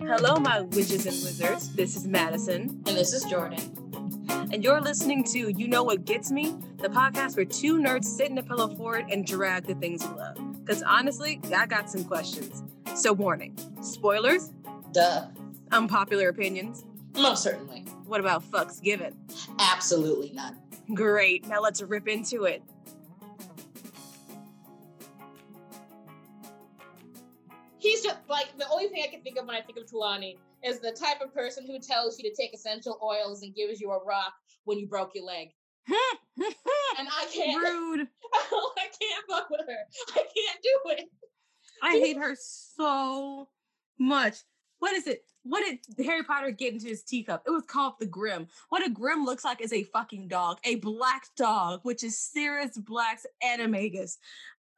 Hello, 0.00 0.36
my 0.40 0.62
witches 0.62 1.06
and 1.06 1.14
wizards. 1.14 1.68
This 1.76 1.94
is 1.94 2.08
Madison. 2.08 2.82
And 2.86 2.96
this 2.96 3.12
is 3.12 3.22
Jordan. 3.24 3.60
And 4.52 4.64
you're 4.64 4.80
listening 4.80 5.22
to 5.24 5.50
You 5.50 5.68
Know 5.68 5.84
What 5.84 6.04
Gets 6.04 6.32
Me, 6.32 6.56
the 6.78 6.88
podcast 6.88 7.36
where 7.36 7.44
two 7.44 7.78
nerds 7.78 8.06
sit 8.06 8.30
in 8.30 8.38
a 8.38 8.42
pillow 8.42 8.74
fort 8.74 9.04
and 9.12 9.24
drag 9.24 9.64
the 9.66 9.76
things 9.76 10.04
we 10.04 10.14
love. 10.14 10.38
Because 10.64 10.82
honestly, 10.82 11.40
I 11.54 11.66
got 11.66 11.88
some 11.88 12.02
questions. 12.02 12.64
So, 12.96 13.12
warning 13.12 13.56
spoilers, 13.80 14.50
Duh. 14.92 15.28
unpopular 15.70 16.30
opinions. 16.30 16.84
Most 17.14 17.44
certainly. 17.44 17.82
What 18.06 18.18
about 18.18 18.42
fucks 18.42 18.82
given? 18.82 19.16
Absolutely 19.60 20.32
none. 20.32 20.56
Great. 20.94 21.46
Now 21.46 21.60
let's 21.60 21.80
rip 21.80 22.08
into 22.08 22.42
it. 22.44 22.60
He's 27.88 28.02
just 28.02 28.18
like 28.28 28.48
the 28.58 28.68
only 28.70 28.88
thing 28.88 29.02
I 29.02 29.10
can 29.10 29.22
think 29.22 29.38
of 29.38 29.46
when 29.46 29.56
I 29.56 29.62
think 29.62 29.78
of 29.78 29.88
Trelawney 29.88 30.36
is 30.62 30.78
the 30.78 30.92
type 30.92 31.22
of 31.22 31.32
person 31.32 31.64
who 31.66 31.78
tells 31.78 32.18
you 32.18 32.28
to 32.28 32.36
take 32.36 32.52
essential 32.52 32.98
oils 33.02 33.42
and 33.42 33.54
gives 33.54 33.80
you 33.80 33.90
a 33.92 34.04
rock 34.04 34.34
when 34.64 34.78
you 34.78 34.86
broke 34.86 35.12
your 35.14 35.24
leg. 35.24 35.48
And 36.98 37.08
I 37.08 37.26
can't 37.32 37.62
Rude. 37.64 38.08
I 38.22 38.86
can't 39.00 39.24
fuck 39.28 39.48
with 39.50 39.62
her. 39.66 39.76
I 40.10 40.18
can't 40.18 40.62
do 40.62 40.90
it. 40.90 41.10
I 41.82 41.92
hate 41.92 42.16
her 42.16 42.36
so 42.36 43.48
much. 43.98 44.38
What 44.80 44.92
is 44.92 45.06
it? 45.06 45.22
What 45.44 45.64
did 45.64 46.06
Harry 46.06 46.22
Potter 46.24 46.50
get 46.50 46.74
into 46.74 46.86
his 46.86 47.02
teacup? 47.02 47.44
It 47.46 47.50
was 47.50 47.64
called 47.66 47.94
the 47.98 48.06
Grim. 48.06 48.48
What 48.68 48.86
a 48.86 48.90
Grim 48.90 49.24
looks 49.24 49.44
like 49.44 49.60
is 49.60 49.72
a 49.72 49.84
fucking 49.84 50.28
dog, 50.28 50.58
a 50.64 50.76
black 50.76 51.26
dog, 51.36 51.80
which 51.84 52.04
is 52.04 52.18
Sirius 52.18 52.76
Black's 52.76 53.26
animagus. 53.42 54.18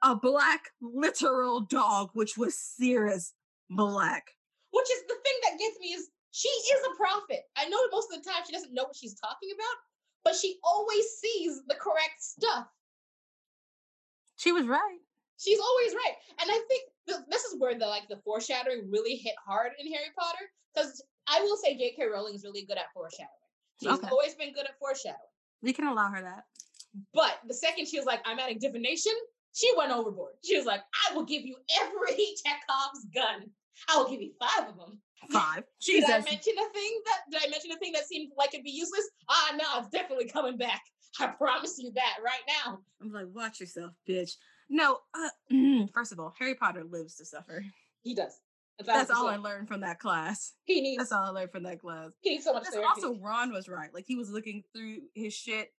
A 0.02 0.14
black 0.16 0.70
literal 0.80 1.60
dog, 1.60 2.10
which 2.14 2.36
was 2.38 2.54
Sirius 2.58 3.34
Black. 3.68 4.24
Which 4.70 4.90
is 4.90 5.02
the 5.08 5.14
thing 5.14 5.34
that 5.44 5.58
gets 5.58 5.78
me 5.80 5.88
is 5.88 6.08
she 6.30 6.48
is 6.48 6.80
a 6.92 6.96
prophet. 6.96 7.40
I 7.56 7.68
know 7.68 7.78
most 7.92 8.08
of 8.12 8.22
the 8.22 8.28
time 8.30 8.42
she 8.46 8.52
doesn't 8.52 8.72
know 8.72 8.84
what 8.84 8.96
she's 8.96 9.14
talking 9.20 9.50
about, 9.54 9.76
but 10.24 10.34
she 10.34 10.58
always 10.64 11.04
sees 11.20 11.60
the 11.68 11.74
correct 11.74 12.20
stuff. 12.20 12.66
She 14.36 14.52
was 14.52 14.66
right. 14.66 14.98
She's 15.38 15.58
always 15.60 15.92
right. 15.94 16.14
And 16.40 16.50
I 16.50 16.60
think 16.68 16.82
th- 17.08 17.20
this 17.30 17.44
is 17.44 17.58
where 17.58 17.78
the 17.78 17.86
like 17.86 18.08
the 18.08 18.20
foreshadowing 18.24 18.90
really 18.90 19.16
hit 19.16 19.34
hard 19.44 19.72
in 19.78 19.92
Harry 19.92 20.10
Potter. 20.18 20.44
Because 20.74 21.02
I 21.26 21.40
will 21.42 21.56
say 21.56 21.76
J.K. 21.76 22.06
Rowling 22.06 22.34
is 22.34 22.44
really 22.44 22.64
good 22.64 22.78
at 22.78 22.92
foreshadowing. 22.94 23.28
She's 23.82 23.90
Okay. 23.92 24.08
always 24.10 24.34
been 24.34 24.52
good 24.54 24.64
at 24.66 24.78
foreshadowing. 24.78 25.18
We 25.62 25.72
can 25.72 25.86
allow 25.88 26.08
her 26.10 26.22
that. 26.22 26.44
But 27.12 27.40
the 27.46 27.54
second 27.54 27.86
she 27.86 27.98
was 27.98 28.06
like, 28.06 28.20
I'm 28.24 28.38
adding 28.38 28.58
divination, 28.58 29.12
she 29.52 29.70
went 29.76 29.92
overboard. 29.92 30.32
She 30.44 30.56
was 30.56 30.66
like, 30.66 30.80
I 31.10 31.14
will 31.14 31.24
give 31.24 31.42
you 31.42 31.56
every 31.82 32.16
Chekhov's 32.44 33.04
gun. 33.14 33.50
I 33.88 33.96
will 33.96 34.08
give 34.10 34.20
you 34.20 34.32
five 34.38 34.68
of 34.68 34.76
them. 34.76 35.00
Five. 35.30 35.64
Did 35.84 36.04
I 36.04 36.18
mention 36.20 36.54
a 36.58 36.72
thing 36.72 37.00
that 37.06 37.18
did 37.30 37.42
I 37.46 37.50
mention 37.50 37.72
a 37.72 37.76
thing 37.76 37.92
that 37.92 38.06
seemed 38.06 38.32
like 38.38 38.54
it'd 38.54 38.64
be 38.64 38.70
useless? 38.70 39.08
Ah 39.28 39.54
no, 39.56 39.64
it's 39.80 39.88
definitely 39.90 40.28
coming 40.28 40.56
back. 40.56 40.80
I 41.18 41.26
promise 41.28 41.76
you 41.78 41.90
that 41.94 42.16
right 42.24 42.40
now. 42.64 42.78
I'm 43.02 43.12
like, 43.12 43.26
watch 43.34 43.60
yourself, 43.60 43.92
bitch. 44.08 44.32
No, 44.68 44.98
uh, 45.14 45.56
first 45.92 46.12
of 46.12 46.20
all, 46.20 46.32
Harry 46.38 46.54
Potter 46.54 46.84
lives 46.84 47.16
to 47.16 47.24
suffer. 47.24 47.64
He 48.02 48.14
does. 48.14 48.38
That's 48.84 49.10
all 49.10 49.26
I 49.28 49.36
learned 49.36 49.68
from 49.68 49.80
that 49.82 49.98
class. 49.98 50.52
He 50.64 50.80
needs 50.80 50.98
That's 50.98 51.12
all 51.12 51.24
I 51.24 51.28
learned 51.30 51.50
from 51.50 51.64
that 51.64 51.80
class. 51.80 52.10
he 52.22 52.30
needs 52.30 52.44
so 52.44 52.54
much 52.54 52.62
That's 52.62 52.76
therapy. 52.76 52.88
also 53.02 53.20
Ron 53.20 53.52
was 53.52 53.68
right. 53.68 53.92
Like 53.92 54.04
he 54.06 54.16
was 54.16 54.30
looking 54.30 54.62
through 54.74 55.00
his 55.14 55.34
shit, 55.34 55.70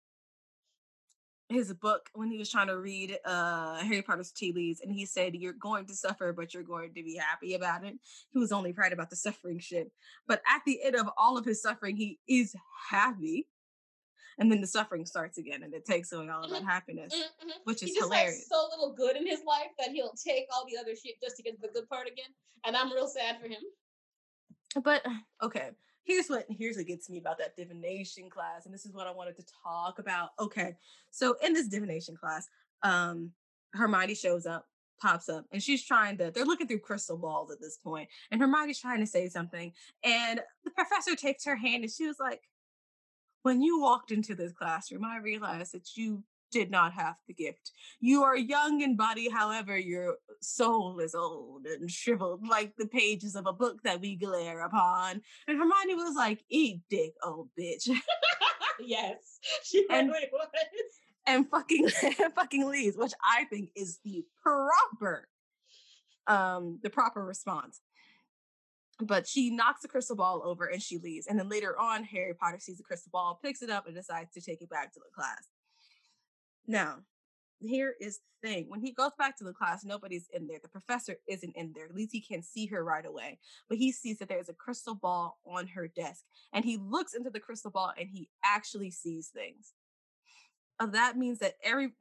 his 1.51 1.73
book 1.75 2.09
when 2.15 2.31
he 2.31 2.39
was 2.39 2.49
trying 2.51 2.69
to 2.69 2.79
read 2.79 3.19
uh 3.25 3.77
Harry 3.79 4.03
Potter's 4.03 4.31
tea 4.33 4.53
leaves, 4.53 4.81
and 4.81 4.93
he 4.93 5.05
said, 5.05 5.35
"You're 5.35 5.53
going 5.53 5.87
to 5.87 5.95
suffer, 5.95 6.33
but 6.33 6.55
you're 6.55 6.63
going 6.63 6.95
to 6.95 7.03
be 7.03 7.17
happy 7.17 7.55
about 7.55 7.85
it." 7.85 7.99
He 8.31 8.39
was 8.39 8.53
only 8.53 8.73
right 8.73 8.93
about 8.93 9.11
the 9.11 9.17
suffering 9.17 9.59
shit, 9.59 9.91
but 10.27 10.41
at 10.47 10.63
the 10.65 10.83
end 10.83 10.97
of 10.97 11.09
all 11.17 11.37
of 11.37 11.45
his 11.45 11.61
suffering, 11.61 11.97
he 11.97 12.19
is 12.29 12.55
happy, 12.91 13.49
and 14.39 14.51
then 14.51 14.61
the 14.61 14.67
suffering 14.67 15.05
starts 15.07 15.39
again, 15.39 15.63
and 15.65 15.75
it 15.75 15.85
takes 15.85 16.13
away 16.13 16.29
all 16.29 16.45
of 16.45 16.51
that 16.51 16.65
happiness, 16.65 17.15
Mhm, 17.15 17.49
mhm. 17.49 17.53
which 17.65 17.81
He 17.81 17.87
is 17.91 17.95
just 17.97 18.05
hilarious. 18.13 18.39
has 18.39 18.49
so 18.49 18.69
little 18.71 18.93
good 18.95 19.17
in 19.17 19.27
his 19.27 19.43
life 19.45 19.71
that 19.79 19.91
he'll 19.91 20.15
take 20.15 20.47
all 20.55 20.65
the 20.67 20.79
other 20.79 20.95
shit 20.95 21.21
just 21.21 21.37
to 21.37 21.43
get 21.43 21.61
the 21.61 21.69
good 21.69 21.89
part 21.89 22.07
again. 22.07 22.31
And 22.65 22.77
I'm 22.77 22.93
real 22.93 23.09
sad 23.09 23.41
for 23.41 23.49
him. 23.49 23.63
But 24.83 25.05
okay, 25.43 25.71
here's 26.05 26.29
what 26.29 26.47
here's 26.49 26.77
what 26.77 26.87
gets 26.87 27.09
me 27.11 27.19
about 27.19 27.39
that 27.39 27.57
divination 27.57 28.31
class, 28.31 28.65
and 28.65 28.75
this 28.75 28.85
is 28.85 28.93
what 28.93 29.07
I 29.07 29.13
wanted 29.13 29.37
to 29.37 29.45
talk 29.65 29.99
about. 29.99 30.31
Okay, 30.39 30.75
so 31.11 31.37
in 31.45 31.53
this 31.53 31.69
divination 31.69 32.17
class, 32.17 32.49
um, 32.83 33.33
Hermione 33.75 34.15
shows 34.15 34.47
up, 34.47 34.67
pops 35.01 35.29
up, 35.29 35.47
and 35.53 35.63
she's 35.63 35.85
trying 35.85 36.19
to. 36.19 36.31
They're 36.31 36.45
looking 36.45 36.67
through 36.67 36.81
crystal 36.81 37.17
balls 37.17 37.51
at 37.51 37.61
this 37.61 37.77
point, 37.77 38.09
and 38.31 38.41
Hermione's 38.41 38.81
trying 38.81 39.01
to 39.01 39.07
say 39.07 39.29
something, 39.29 39.73
and 40.05 40.41
the 40.65 40.71
professor 40.71 41.15
takes 41.15 41.45
her 41.45 41.57
hand, 41.57 41.85
and 41.85 41.93
she 41.93 42.07
was 42.07 42.19
like, 42.19 42.43
"When 43.43 43.63
you 43.63 43.81
walked 43.81 44.11
into 44.11 44.35
this 44.35 44.53
classroom, 44.53 45.05
I 45.05 45.19
realized 45.19 45.73
that 45.75 45.97
you." 45.97 46.25
Did 46.53 46.71
not 46.71 46.93
have 46.95 47.15
the 47.29 47.35
gift. 47.35 47.71
You 48.01 48.25
are 48.25 48.37
young 48.37 48.81
in 48.81 48.97
body, 48.97 49.29
however, 49.29 49.79
your 49.79 50.17
soul 50.41 50.99
is 51.01 51.15
old 51.15 51.67
and 51.67 51.91
shriveled 51.91 52.47
like 52.49 52.75
the 52.77 52.87
pages 52.89 53.37
of 53.37 53.47
a 53.47 53.53
book 53.53 53.83
that 53.85 54.01
we 54.01 54.17
glare 54.17 54.61
upon. 54.65 55.21
And 55.47 55.59
Hermione 55.59 55.95
was 55.95 56.17
like, 56.17 56.43
Eat 56.49 56.81
dick, 56.91 57.13
old 57.25 57.49
bitch. 57.59 57.89
yes. 58.81 59.17
She 59.65 59.87
And- 59.91 60.09
really 60.11 60.29
was. 60.33 60.49
and 61.27 61.49
fucking 61.49 61.89
fucking 62.35 62.67
leaves, 62.69 62.97
which 62.97 63.13
I 63.23 63.45
think 63.45 63.71
is 63.77 63.99
the 64.05 64.25
proper 64.43 65.29
um 66.27 66.79
the 66.83 66.91
proper 66.91 67.25
response. 67.25 67.81
But 69.03 69.27
she 69.27 69.51
knocks 69.51 69.81
the 69.83 69.89
crystal 69.89 70.17
ball 70.17 70.43
over 70.45 70.67
and 70.67 70.83
she 70.83 70.99
leaves. 70.99 71.27
And 71.27 71.39
then 71.39 71.49
later 71.49 71.79
on, 71.79 72.05
Harry 72.05 72.35
Potter 72.35 72.59
sees 72.59 72.77
the 72.77 72.83
crystal 72.85 73.11
ball, 73.11 73.39
picks 73.43 73.63
it 73.63 73.71
up, 73.71 73.87
and 73.87 73.95
decides 73.97 74.33
to 74.35 74.41
take 74.43 74.61
it 74.61 74.69
back 74.69 74.93
to 74.93 75.01
the 75.01 75.11
class. 75.15 75.49
Now, 76.67 76.99
here 77.61 77.95
is 78.01 78.21
the 78.43 78.49
thing. 78.49 78.65
When 78.69 78.81
he 78.81 78.93
goes 78.93 79.11
back 79.19 79.37
to 79.39 79.45
the 79.45 79.53
class, 79.53 79.85
nobody's 79.85 80.29
in 80.33 80.47
there. 80.47 80.59
The 80.63 80.69
professor 80.69 81.17
isn't 81.29 81.57
in 81.57 81.73
there. 81.75 81.87
At 81.87 81.95
least 81.95 82.13
he 82.13 82.21
can 82.21 82.43
see 82.43 82.67
her 82.67 82.83
right 82.83 83.05
away. 83.05 83.39
But 83.69 83.79
he 83.79 83.93
sees 83.93 84.19
that 84.19 84.29
there's 84.29 84.49
a 84.49 84.55
crystal 84.55 84.95
ball 84.95 85.39
on 85.45 85.67
her 85.69 85.89
desk. 85.89 86.25
And 86.53 86.65
he 86.65 86.79
looks 86.79 87.15
into 87.15 87.31
the 87.31 87.41
crystal 87.41 87.71
ball 87.71 87.93
and 87.99 88.09
he 88.09 88.31
actually 88.45 88.91
sees 88.91 89.29
things. 89.29 89.75
Uh, 90.79 90.87
that 90.87 91.17
means 91.17 91.39
that 91.41 91.55
every 91.63 91.93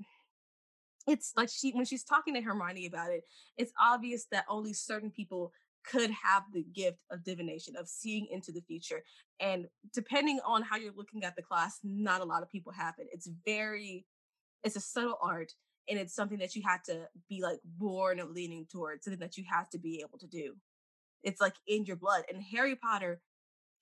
it's 1.08 1.34
like 1.36 1.50
she 1.50 1.72
when 1.72 1.86
she's 1.86 2.04
talking 2.04 2.34
to 2.36 2.42
Hermione 2.42 2.86
about 2.86 3.12
it, 3.12 3.24
it's 3.58 3.74
obvious 3.80 4.28
that 4.32 4.46
only 4.48 4.74
certain 4.74 5.12
people 5.12 5.52
could 5.84 6.12
have 6.12 6.44
the 6.54 6.64
gift 6.64 7.00
of 7.12 7.24
divination, 7.24 7.76
of 7.76 7.88
seeing 7.88 8.28
into 8.32 8.52
the 8.52 8.62
future. 8.62 9.04
And 9.40 9.68
depending 9.94 10.40
on 10.46 10.62
how 10.62 10.78
you're 10.78 10.94
looking 10.96 11.24
at 11.24 11.36
the 11.36 11.42
class, 11.42 11.80
not 11.84 12.22
a 12.22 12.26
lot 12.26 12.44
of 12.44 12.52
people 12.52 12.72
have 12.74 12.96
it. 13.00 13.08
It's 13.12 13.30
very, 13.46 14.06
it's 14.64 14.76
a 14.76 14.82
subtle 14.82 15.18
art 15.22 15.54
and 15.90 16.00
it's 16.00 16.16
something 16.16 16.40
that 16.40 16.56
you 16.56 16.62
have 16.66 16.84
to 16.84 17.08
be 17.28 17.42
like 17.42 17.60
born 17.64 18.20
of 18.20 18.30
leaning 18.30 18.68
towards, 18.72 19.06
something 19.06 19.20
that 19.20 19.38
you 19.38 19.44
have 19.50 19.70
to 19.72 19.80
be 19.80 20.04
able 20.06 20.20
to 20.20 20.28
do. 20.28 20.56
It's 21.24 21.42
like 21.42 21.56
in 21.68 21.86
your 21.86 21.96
blood. 21.96 22.24
And 22.32 22.42
Harry 22.42 22.76
Potter 22.76 23.22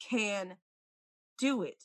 can 0.10 0.56
do 1.38 1.64
it. 1.64 1.84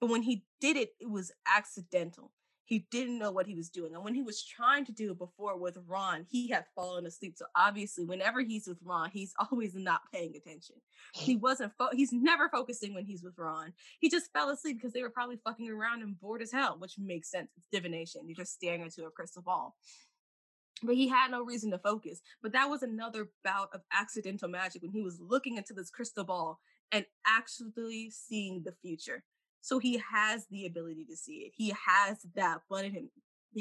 But 0.00 0.10
when 0.10 0.22
he 0.22 0.44
did 0.60 0.76
it, 0.76 0.90
it 1.00 1.10
was 1.10 1.32
accidental. 1.46 2.32
He 2.68 2.86
didn't 2.90 3.18
know 3.18 3.30
what 3.30 3.46
he 3.46 3.54
was 3.54 3.70
doing. 3.70 3.94
And 3.94 4.04
when 4.04 4.14
he 4.14 4.20
was 4.20 4.44
trying 4.44 4.84
to 4.84 4.92
do 4.92 5.10
it 5.10 5.18
before 5.18 5.56
with 5.56 5.78
Ron, 5.86 6.26
he 6.28 6.48
had 6.48 6.66
fallen 6.74 7.06
asleep. 7.06 7.32
So 7.38 7.46
obviously, 7.56 8.04
whenever 8.04 8.42
he's 8.42 8.66
with 8.66 8.76
Ron, 8.84 9.08
he's 9.08 9.32
always 9.50 9.74
not 9.74 10.02
paying 10.12 10.36
attention. 10.36 10.76
He 11.14 11.34
wasn't, 11.34 11.72
fo- 11.78 11.94
he's 11.94 12.12
never 12.12 12.50
focusing 12.50 12.92
when 12.92 13.06
he's 13.06 13.22
with 13.22 13.38
Ron. 13.38 13.72
He 14.00 14.10
just 14.10 14.30
fell 14.34 14.50
asleep 14.50 14.76
because 14.76 14.92
they 14.92 15.00
were 15.00 15.08
probably 15.08 15.38
fucking 15.42 15.70
around 15.70 16.02
and 16.02 16.20
bored 16.20 16.42
as 16.42 16.52
hell, 16.52 16.76
which 16.78 16.98
makes 16.98 17.30
sense. 17.30 17.48
It's 17.56 17.68
divination. 17.72 18.28
You're 18.28 18.36
just 18.36 18.52
staring 18.52 18.82
into 18.82 19.06
a 19.06 19.10
crystal 19.10 19.40
ball. 19.40 19.74
But 20.82 20.96
he 20.96 21.08
had 21.08 21.30
no 21.30 21.42
reason 21.42 21.70
to 21.70 21.78
focus. 21.78 22.20
But 22.42 22.52
that 22.52 22.68
was 22.68 22.82
another 22.82 23.30
bout 23.42 23.70
of 23.72 23.80
accidental 23.94 24.48
magic 24.50 24.82
when 24.82 24.92
he 24.92 25.00
was 25.00 25.18
looking 25.18 25.56
into 25.56 25.72
this 25.72 25.88
crystal 25.88 26.24
ball 26.24 26.60
and 26.92 27.06
actually 27.26 28.10
seeing 28.10 28.62
the 28.62 28.74
future. 28.82 29.24
So 29.68 29.78
he 29.78 30.02
has 30.10 30.46
the 30.46 30.64
ability 30.64 31.04
to 31.10 31.14
see 31.16 31.40
it. 31.40 31.52
He 31.54 31.74
has 31.86 32.16
that 32.34 32.62
blood 32.70 32.86
in 32.86 32.92
him. 32.92 33.10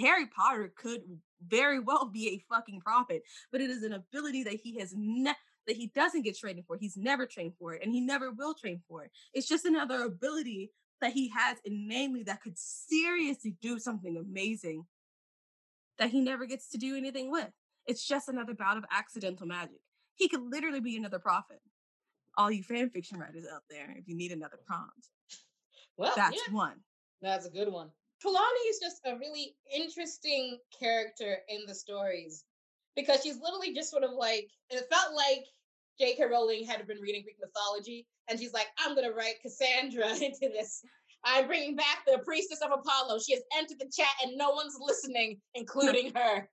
Harry 0.01 0.25
Potter 0.25 0.71
could 0.77 1.01
very 1.45 1.81
well 1.81 2.06
be 2.06 2.30
a 2.30 2.54
fucking 2.54 2.80
prophet, 2.80 3.24
but 3.51 3.59
it 3.59 3.69
is 3.69 3.83
an 3.83 3.92
ability 3.92 4.44
that 4.44 4.54
he 4.54 4.80
has 4.80 4.94
ne- 4.95 5.36
that 5.68 5.75
he 5.75 5.88
doesn't 5.88 6.21
get 6.21 6.38
training 6.38 6.63
for. 6.65 6.77
He's 6.77 6.95
never 6.95 7.25
trained 7.25 7.56
for 7.59 7.74
it, 7.74 7.83
and 7.83 7.92
he 7.92 8.00
never 8.00 8.31
will 8.31 8.54
train 8.54 8.81
for 8.88 9.04
it. 9.04 9.12
It's 9.33 9.50
just 9.50 9.65
another 9.65 10.04
ability 10.04 10.71
that 11.01 11.12
he 11.12 11.30
has 11.36 11.57
innately 11.65 12.24
that 12.24 12.42
could 12.42 12.57
seriously 12.57 13.57
do 13.62 13.77
something 13.77 14.15
amazing 14.15 14.86
that 16.00 16.12
he 16.12 16.21
never 16.21 16.45
gets 16.45 16.69
to 16.69 16.77
do 16.77 16.95
anything 16.95 17.30
with. 17.30 17.51
It's 17.86 18.07
just 18.07 18.30
another 18.30 18.54
bout 18.54 18.77
of 18.77 18.86
accidental 18.92 19.45
magic. 19.45 19.81
He 20.15 20.30
could 20.30 20.42
literally 20.42 20.80
be 20.80 20.95
another 20.95 21.19
prophet. 21.19 21.59
All 22.38 22.50
you 22.50 22.63
fan 22.63 22.92
fiction 22.92 23.19
writers 23.19 23.45
out 23.54 23.63
there, 23.69 23.94
if 23.98 24.07
you 24.07 24.15
need 24.15 24.31
another 24.31 24.59
prompt, 24.65 25.09
Well, 25.97 26.13
that's 26.15 26.35
yeah, 26.35 26.53
one. 26.53 26.79
that's 27.21 27.45
a 27.45 27.49
good 27.49 27.71
one. 27.71 27.89
Trelawney 28.21 28.59
is 28.69 28.79
just 28.79 29.01
a 29.05 29.17
really 29.17 29.55
interesting 29.75 30.57
character 30.79 31.38
in 31.49 31.65
the 31.67 31.75
stories 31.75 32.45
because 32.95 33.21
she's 33.21 33.39
literally 33.39 33.73
just 33.73 33.91
sort 33.91 34.03
of 34.03 34.11
like 34.11 34.49
it 34.69 34.83
felt 34.91 35.13
like 35.15 35.45
J.K. 35.99 36.25
Rowling 36.25 36.65
had 36.65 36.85
been 36.88 36.99
reading 36.99 37.23
Greek 37.23 37.38
mythology, 37.41 38.05
and 38.27 38.39
she's 38.39 38.53
like, 38.53 38.67
"I'm 38.79 38.95
gonna 38.95 39.11
write 39.11 39.41
Cassandra 39.41 40.09
into 40.21 40.49
this. 40.53 40.83
I'm 41.23 41.47
bringing 41.47 41.75
back 41.75 42.05
the 42.05 42.19
priestess 42.19 42.61
of 42.61 42.71
Apollo. 42.71 43.19
She 43.19 43.33
has 43.33 43.44
entered 43.57 43.79
the 43.79 43.91
chat, 43.95 44.07
and 44.23 44.38
no 44.38 44.51
one's 44.51 44.77
listening, 44.79 45.39
including 45.55 46.13
her. 46.15 46.47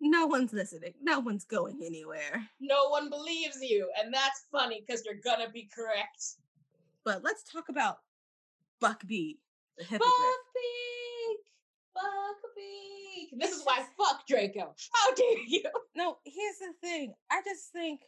No 0.00 0.26
one's 0.26 0.52
listening. 0.52 0.92
No 1.00 1.20
one's 1.20 1.44
going 1.44 1.80
anywhere. 1.82 2.46
No 2.60 2.88
one 2.88 3.08
believes 3.08 3.58
you, 3.62 3.90
and 3.98 4.12
that's 4.12 4.46
funny 4.52 4.82
because 4.86 5.04
you're 5.04 5.20
gonna 5.24 5.50
be 5.50 5.70
correct. 5.74 6.36
But 7.04 7.22
let's 7.22 7.44
talk 7.44 7.68
about 7.68 7.98
Buckbeak, 8.82 9.38
the. 9.78 9.98
Buckbeak, 9.98 11.40
Buckbeak. 11.96 13.38
This 13.38 13.52
is 13.52 13.62
why 13.64 13.84
fuck 13.96 14.26
Draco. 14.26 14.74
How 14.92 15.14
dare 15.14 15.38
you? 15.46 15.62
No, 15.96 16.18
here's 16.24 16.58
the 16.58 16.74
thing. 16.82 17.14
I 17.30 17.40
just 17.42 17.72
think 17.72 18.02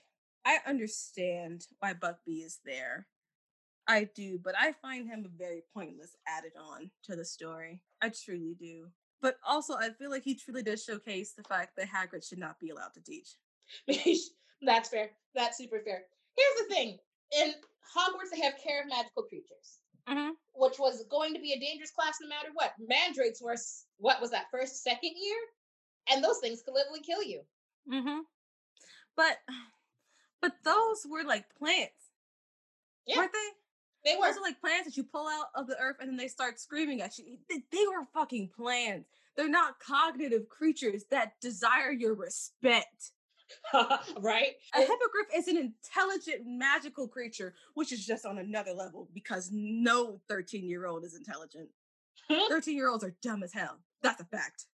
I 0.44 0.58
understand 0.66 1.66
why 1.78 1.94
Buckbeak 1.94 2.44
is 2.44 2.58
there. 2.64 3.06
I 3.88 4.10
do, 4.14 4.38
but 4.44 4.54
I 4.58 4.72
find 4.82 5.08
him 5.08 5.24
a 5.24 5.38
very 5.38 5.62
pointless 5.72 6.14
added 6.26 6.52
on 6.60 6.90
to 7.04 7.16
the 7.16 7.24
story. 7.24 7.80
I 8.02 8.10
truly 8.10 8.54
do. 8.60 8.88
But 9.22 9.36
also, 9.46 9.74
I 9.74 9.88
feel 9.98 10.10
like 10.10 10.22
he 10.22 10.34
truly 10.34 10.62
does 10.62 10.84
showcase 10.84 11.32
the 11.32 11.42
fact 11.44 11.72
that 11.76 11.88
Hagrid 11.88 12.28
should 12.28 12.38
not 12.38 12.60
be 12.60 12.68
allowed 12.68 12.92
to 12.94 13.02
teach. 13.02 13.30
That's 14.62 14.90
fair. 14.90 15.10
That's 15.34 15.56
super 15.56 15.80
fair. 15.80 16.02
Here's 16.36 16.68
the 16.68 16.74
thing: 16.74 16.98
in 17.40 17.54
Hogwarts, 17.96 18.30
they 18.32 18.40
have 18.42 18.54
care 18.62 18.82
of 18.82 18.88
magical 18.88 19.22
creatures, 19.22 19.78
mm-hmm. 20.08 20.30
which 20.54 20.78
was 20.78 21.04
going 21.10 21.34
to 21.34 21.40
be 21.40 21.52
a 21.52 21.60
dangerous 21.60 21.90
class 21.90 22.18
no 22.20 22.28
matter 22.28 22.48
what. 22.54 22.72
Mandrakes 22.78 23.42
were 23.42 23.56
what 23.98 24.20
was 24.20 24.30
that 24.30 24.46
first, 24.50 24.82
second 24.82 25.12
year, 25.16 25.36
and 26.10 26.22
those 26.22 26.38
things 26.38 26.62
could 26.62 26.74
literally 26.74 27.00
kill 27.00 27.22
you. 27.22 27.40
Mm-hmm. 27.92 28.20
But, 29.16 29.38
but 30.40 30.52
those 30.64 31.06
were 31.08 31.24
like 31.24 31.44
plants, 31.58 32.12
yeah. 33.06 33.18
weren't 33.18 33.32
they? 33.32 34.10
They 34.10 34.16
were. 34.16 34.26
Those 34.26 34.38
are 34.38 34.42
like 34.42 34.60
plants 34.60 34.86
that 34.86 34.96
you 34.96 35.04
pull 35.04 35.26
out 35.26 35.46
of 35.54 35.66
the 35.66 35.78
earth 35.78 35.96
and 36.00 36.08
then 36.08 36.16
they 36.16 36.28
start 36.28 36.60
screaming 36.60 37.02
at 37.02 37.18
you. 37.18 37.38
They, 37.48 37.62
they 37.72 37.86
were 37.88 38.06
fucking 38.14 38.50
plants. 38.56 39.08
They're 39.36 39.48
not 39.48 39.80
cognitive 39.80 40.48
creatures 40.48 41.04
that 41.10 41.40
desire 41.40 41.92
your 41.92 42.14
respect. 42.14 43.12
right? 44.20 44.52
A 44.74 44.80
hippogriff 44.80 45.28
is 45.34 45.48
an 45.48 45.56
intelligent, 45.56 46.46
magical 46.46 47.08
creature, 47.08 47.54
which 47.74 47.92
is 47.92 48.06
just 48.06 48.26
on 48.26 48.38
another 48.38 48.72
level 48.72 49.08
because 49.14 49.50
no 49.52 50.20
13 50.28 50.68
year 50.68 50.86
old 50.86 51.04
is 51.04 51.14
intelligent. 51.14 51.68
13 52.28 52.76
year 52.76 52.88
olds 52.88 53.04
are 53.04 53.14
dumb 53.22 53.42
as 53.42 53.52
hell. 53.52 53.78
That's 54.02 54.20
a 54.20 54.24
fact. 54.24 54.66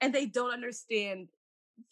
And 0.00 0.14
they 0.14 0.26
don't 0.26 0.52
understand. 0.52 1.28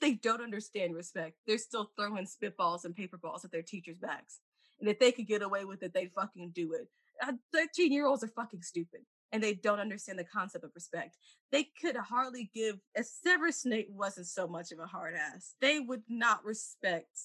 They 0.01 0.15
don't 0.15 0.43
understand 0.43 0.95
respect. 0.95 1.37
They're 1.47 1.59
still 1.59 1.91
throwing 1.97 2.27
spitballs 2.27 2.85
and 2.85 2.95
paper 2.95 3.17
balls 3.17 3.45
at 3.45 3.51
their 3.51 3.63
teachers' 3.63 3.99
backs. 3.99 4.41
And 4.81 4.89
if 4.89 4.99
they 4.99 5.13
could 5.13 5.27
get 5.27 5.43
away 5.43 5.65
with 5.65 5.83
it, 5.83 5.93
they'd 5.95 6.13
fucking 6.13 6.53
do 6.55 6.75
it. 6.75 6.89
Uh, 7.21 7.33
13 7.53 7.93
year 7.93 8.07
olds 8.07 8.23
are 8.23 8.29
fucking 8.29 8.63
stupid 8.63 9.01
and 9.33 9.43
they 9.43 9.55
don't 9.55 9.81
understand 9.81 10.19
the 10.19 10.25
concept 10.25 10.65
of 10.65 10.71
respect. 10.75 11.17
They 11.53 11.69
could 11.81 11.97
hardly 11.97 12.51
give, 12.55 12.79
if 12.95 13.07
Severus 13.07 13.63
Snape 13.63 13.89
wasn't 13.91 14.27
so 14.27 14.47
much 14.47 14.73
of 14.73 14.79
a 14.79 14.87
hard 14.87 15.15
ass, 15.15 15.55
they 15.61 15.81
would 15.81 16.03
not 16.09 16.45
respect 16.45 17.19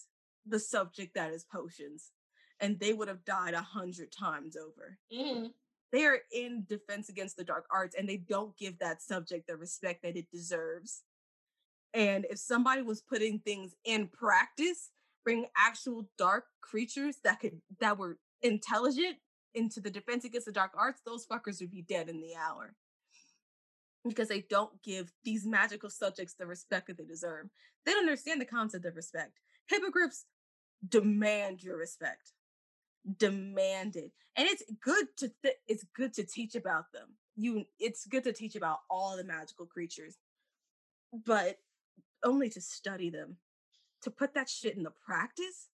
the 0.46 0.60
subject 0.60 1.16
that 1.16 1.32
is 1.32 1.46
potions 1.46 2.12
and 2.60 2.80
they 2.80 2.94
would 2.94 3.08
have 3.08 3.26
died 3.26 3.54
a 3.54 3.62
hundred 3.62 4.12
times 4.12 4.56
over. 4.58 4.98
Mm-hmm. 5.14 5.48
They 5.92 6.06
are 6.06 6.20
in 6.32 6.66
defense 6.68 7.10
against 7.10 7.38
the 7.38 7.44
dark 7.44 7.66
arts 7.72 7.96
and 7.98 8.08
they 8.08 8.18
don't 8.18 8.58
give 8.58 8.80
that 8.80 9.02
subject 9.02 9.48
the 9.48 9.56
respect 9.56 10.04
that 10.04 10.18
it 10.18 10.32
deserves. 10.32 11.04
And 11.94 12.26
if 12.30 12.40
somebody 12.40 12.82
was 12.82 13.02
putting 13.02 13.40
things 13.40 13.76
in 13.86 14.08
practice, 14.08 14.90
bring 15.24 15.46
actual 15.56 16.10
dark 16.18 16.46
creatures 16.62 17.18
that 17.24 17.40
could 17.40 17.62
that 17.80 17.98
were 17.98 18.18
intelligent 18.42 19.18
into 19.56 19.80
the 19.80 19.90
defense 19.90 20.26
against 20.26 20.46
the 20.46 20.52
dark 20.52 20.72
arts, 20.78 21.02
those 21.06 21.26
fuckers 21.26 21.60
would 21.62 21.72
be 21.72 21.82
dead 21.82 22.10
in 22.10 22.22
the 22.22 22.36
hour. 22.36 22.76
Because 24.08 24.28
they 24.28 24.46
don't 24.50 24.82
give 24.84 25.12
these 25.24 25.46
magical 25.46 25.90
subjects 25.90 26.34
the 26.34 26.46
respect 26.46 26.88
that 26.88 26.98
they 26.98 27.06
deserve. 27.06 27.48
They 27.86 27.94
don't 27.94 28.02
understand 28.02 28.42
the 28.42 28.46
concept 28.46 28.86
of 28.86 28.96
respect. 28.96 29.40
Hippogriffs 29.68 30.26
demand 30.88 31.64
your 31.64 31.78
respect. 31.78 32.34
Demand 33.18 33.96
it. 33.96 34.12
And 34.36 34.48
it's 34.48 34.64
good 34.82 35.08
to 35.18 35.32
th- 35.42 35.56
it's 35.68 35.86
good 35.96 36.14
to 36.14 36.24
teach 36.26 36.56
about 36.56 36.92
them. 36.94 37.10
You 37.36 37.66
it's 37.80 38.06
good 38.06 38.24
to 38.26 38.34
teach 38.34 38.56
about 38.56 38.80
all 38.90 39.16
the 39.16 39.24
magical 39.24 39.66
creatures. 39.66 40.18
But 41.26 41.58
only 42.24 42.50
to 42.50 42.62
study 42.62 43.10
them 43.10 43.38
to 44.04 44.12
put 44.12 44.34
that 44.34 44.50
shit 44.50 44.78
into 44.78 44.92
practice, 45.06 45.70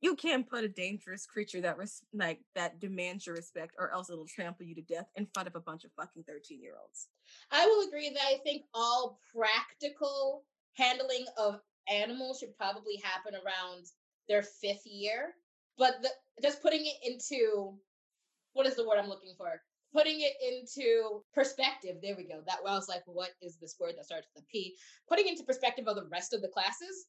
you 0.00 0.16
can't 0.16 0.48
put 0.48 0.64
a 0.64 0.68
dangerous 0.68 1.26
creature 1.26 1.60
that 1.60 1.76
res- 1.76 2.02
like 2.14 2.40
that 2.54 2.80
demands 2.80 3.26
your 3.26 3.36
respect, 3.36 3.74
or 3.78 3.92
else 3.92 4.10
it'll 4.10 4.26
trample 4.26 4.64
you 4.66 4.74
to 4.74 4.82
death 4.82 5.08
in 5.16 5.26
front 5.34 5.48
of 5.48 5.56
a 5.56 5.60
bunch 5.60 5.84
of 5.84 5.92
fucking 5.92 6.24
thirteen 6.26 6.62
year 6.62 6.74
olds. 6.80 7.08
I 7.50 7.66
will 7.66 7.86
agree 7.86 8.10
that 8.10 8.22
I 8.22 8.38
think 8.44 8.62
all 8.74 9.18
practical 9.34 10.44
handling 10.74 11.26
of 11.36 11.60
animals 11.88 12.38
should 12.38 12.56
probably 12.56 13.00
happen 13.02 13.34
around 13.34 13.86
their 14.28 14.42
fifth 14.42 14.86
year, 14.86 15.34
but 15.76 16.02
the, 16.02 16.08
just 16.42 16.62
putting 16.62 16.84
it 16.86 16.96
into 17.04 17.74
what 18.52 18.66
is 18.66 18.76
the 18.76 18.86
word 18.86 18.98
I'm 18.98 19.08
looking 19.08 19.34
for? 19.36 19.60
Putting 19.92 20.20
it 20.20 20.32
into 20.40 21.22
perspective. 21.34 21.96
There 22.00 22.16
we 22.16 22.28
go. 22.28 22.40
That 22.46 22.58
I 22.66 22.74
was 22.74 22.88
like, 22.88 23.02
what 23.06 23.30
is 23.42 23.58
this 23.58 23.76
word 23.80 23.94
that 23.96 24.04
starts 24.06 24.28
with 24.34 24.44
a 24.44 24.46
P? 24.46 24.76
Putting 25.08 25.28
into 25.28 25.42
perspective 25.42 25.88
of 25.88 25.96
the 25.96 26.08
rest 26.10 26.32
of 26.32 26.42
the 26.42 26.48
classes 26.48 27.06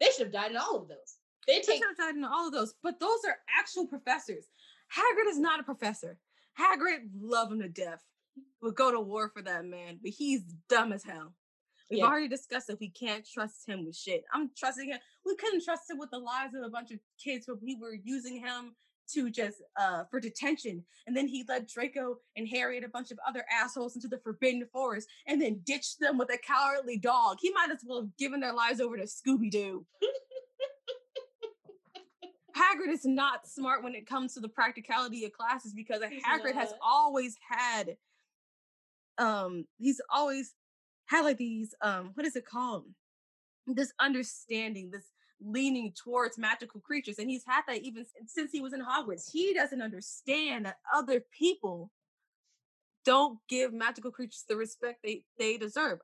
they 0.00 0.10
should 0.10 0.26
have 0.26 0.32
died 0.32 0.50
in 0.50 0.56
all 0.56 0.76
of 0.76 0.88
those. 0.88 1.18
They, 1.46 1.60
take- 1.60 1.82
have 1.82 1.96
died 1.96 2.22
all 2.24 2.46
of 2.48 2.52
those. 2.52 2.74
But 2.82 3.00
those 3.00 3.18
are 3.26 3.36
actual 3.58 3.86
professors. 3.86 4.46
Hagrid 4.96 5.28
is 5.28 5.38
not 5.38 5.60
a 5.60 5.64
professor. 5.64 6.18
Hagrid 6.58 7.08
love 7.20 7.50
him 7.50 7.60
to 7.60 7.68
death. 7.68 8.02
Would 8.62 8.76
go 8.76 8.90
to 8.90 9.00
war 9.00 9.28
for 9.28 9.42
that 9.42 9.64
man, 9.64 9.98
but 10.02 10.12
he's 10.12 10.42
dumb 10.68 10.92
as 10.92 11.04
hell. 11.04 11.34
We've 11.90 11.98
yeah. 11.98 12.06
already 12.06 12.28
discussed 12.28 12.68
that 12.68 12.80
we 12.80 12.88
can't 12.88 13.26
trust 13.28 13.68
him 13.68 13.84
with 13.84 13.96
shit. 13.96 14.24
I'm 14.32 14.50
trusting 14.56 14.88
him. 14.88 14.98
We 15.26 15.36
couldn't 15.36 15.64
trust 15.64 15.90
him 15.90 15.98
with 15.98 16.10
the 16.10 16.18
lives 16.18 16.54
of 16.54 16.62
a 16.62 16.70
bunch 16.70 16.90
of 16.90 17.00
kids, 17.22 17.44
but 17.46 17.62
we 17.62 17.76
were 17.78 17.94
using 18.02 18.40
him 18.40 18.74
to 19.12 19.30
just 19.30 19.58
uh 19.78 20.04
for 20.10 20.20
detention. 20.20 20.84
And 21.06 21.16
then 21.16 21.28
he 21.28 21.44
led 21.48 21.66
Draco 21.66 22.18
and 22.36 22.48
Harry 22.48 22.76
and 22.76 22.86
a 22.86 22.88
bunch 22.88 23.10
of 23.10 23.18
other 23.28 23.44
assholes 23.52 23.94
into 23.94 24.08
the 24.08 24.18
Forbidden 24.18 24.66
Forest 24.72 25.08
and 25.26 25.42
then 25.42 25.60
ditched 25.64 26.00
them 26.00 26.16
with 26.16 26.32
a 26.32 26.38
cowardly 26.38 26.96
dog. 26.96 27.38
He 27.40 27.50
might 27.50 27.70
as 27.70 27.80
well 27.84 28.02
have 28.02 28.16
given 28.16 28.40
their 28.40 28.54
lives 28.54 28.80
over 28.80 28.96
to 28.96 29.04
Scooby 29.04 29.50
Doo. 29.50 29.84
Hagrid 32.72 32.92
is 32.92 33.04
not 33.04 33.46
smart 33.46 33.82
when 33.82 33.94
it 33.94 34.06
comes 34.06 34.34
to 34.34 34.40
the 34.40 34.48
practicality 34.48 35.24
of 35.24 35.32
classes 35.32 35.72
because 35.72 36.00
Hagrid 36.26 36.54
has 36.54 36.72
always 36.82 37.36
had 37.48 37.96
um 39.18 39.66
he's 39.78 40.00
always 40.10 40.54
had 41.06 41.22
like 41.22 41.36
these 41.36 41.74
um 41.82 42.12
what 42.14 42.26
is 42.26 42.36
it 42.36 42.46
called? 42.46 42.84
This 43.66 43.92
understanding, 44.00 44.90
this 44.90 45.04
leaning 45.44 45.92
towards 45.92 46.38
magical 46.38 46.80
creatures. 46.80 47.18
And 47.18 47.28
he's 47.28 47.44
had 47.46 47.62
that 47.68 47.82
even 47.82 48.04
since 48.26 48.52
he 48.52 48.60
was 48.60 48.72
in 48.72 48.80
Hogwarts. 48.80 49.30
He 49.30 49.54
doesn't 49.54 49.82
understand 49.82 50.66
that 50.66 50.78
other 50.94 51.22
people 51.36 51.90
don't 53.04 53.38
give 53.48 53.72
magical 53.72 54.10
creatures 54.10 54.44
the 54.48 54.56
respect 54.56 55.00
they, 55.02 55.24
they 55.38 55.56
deserve. 55.56 55.98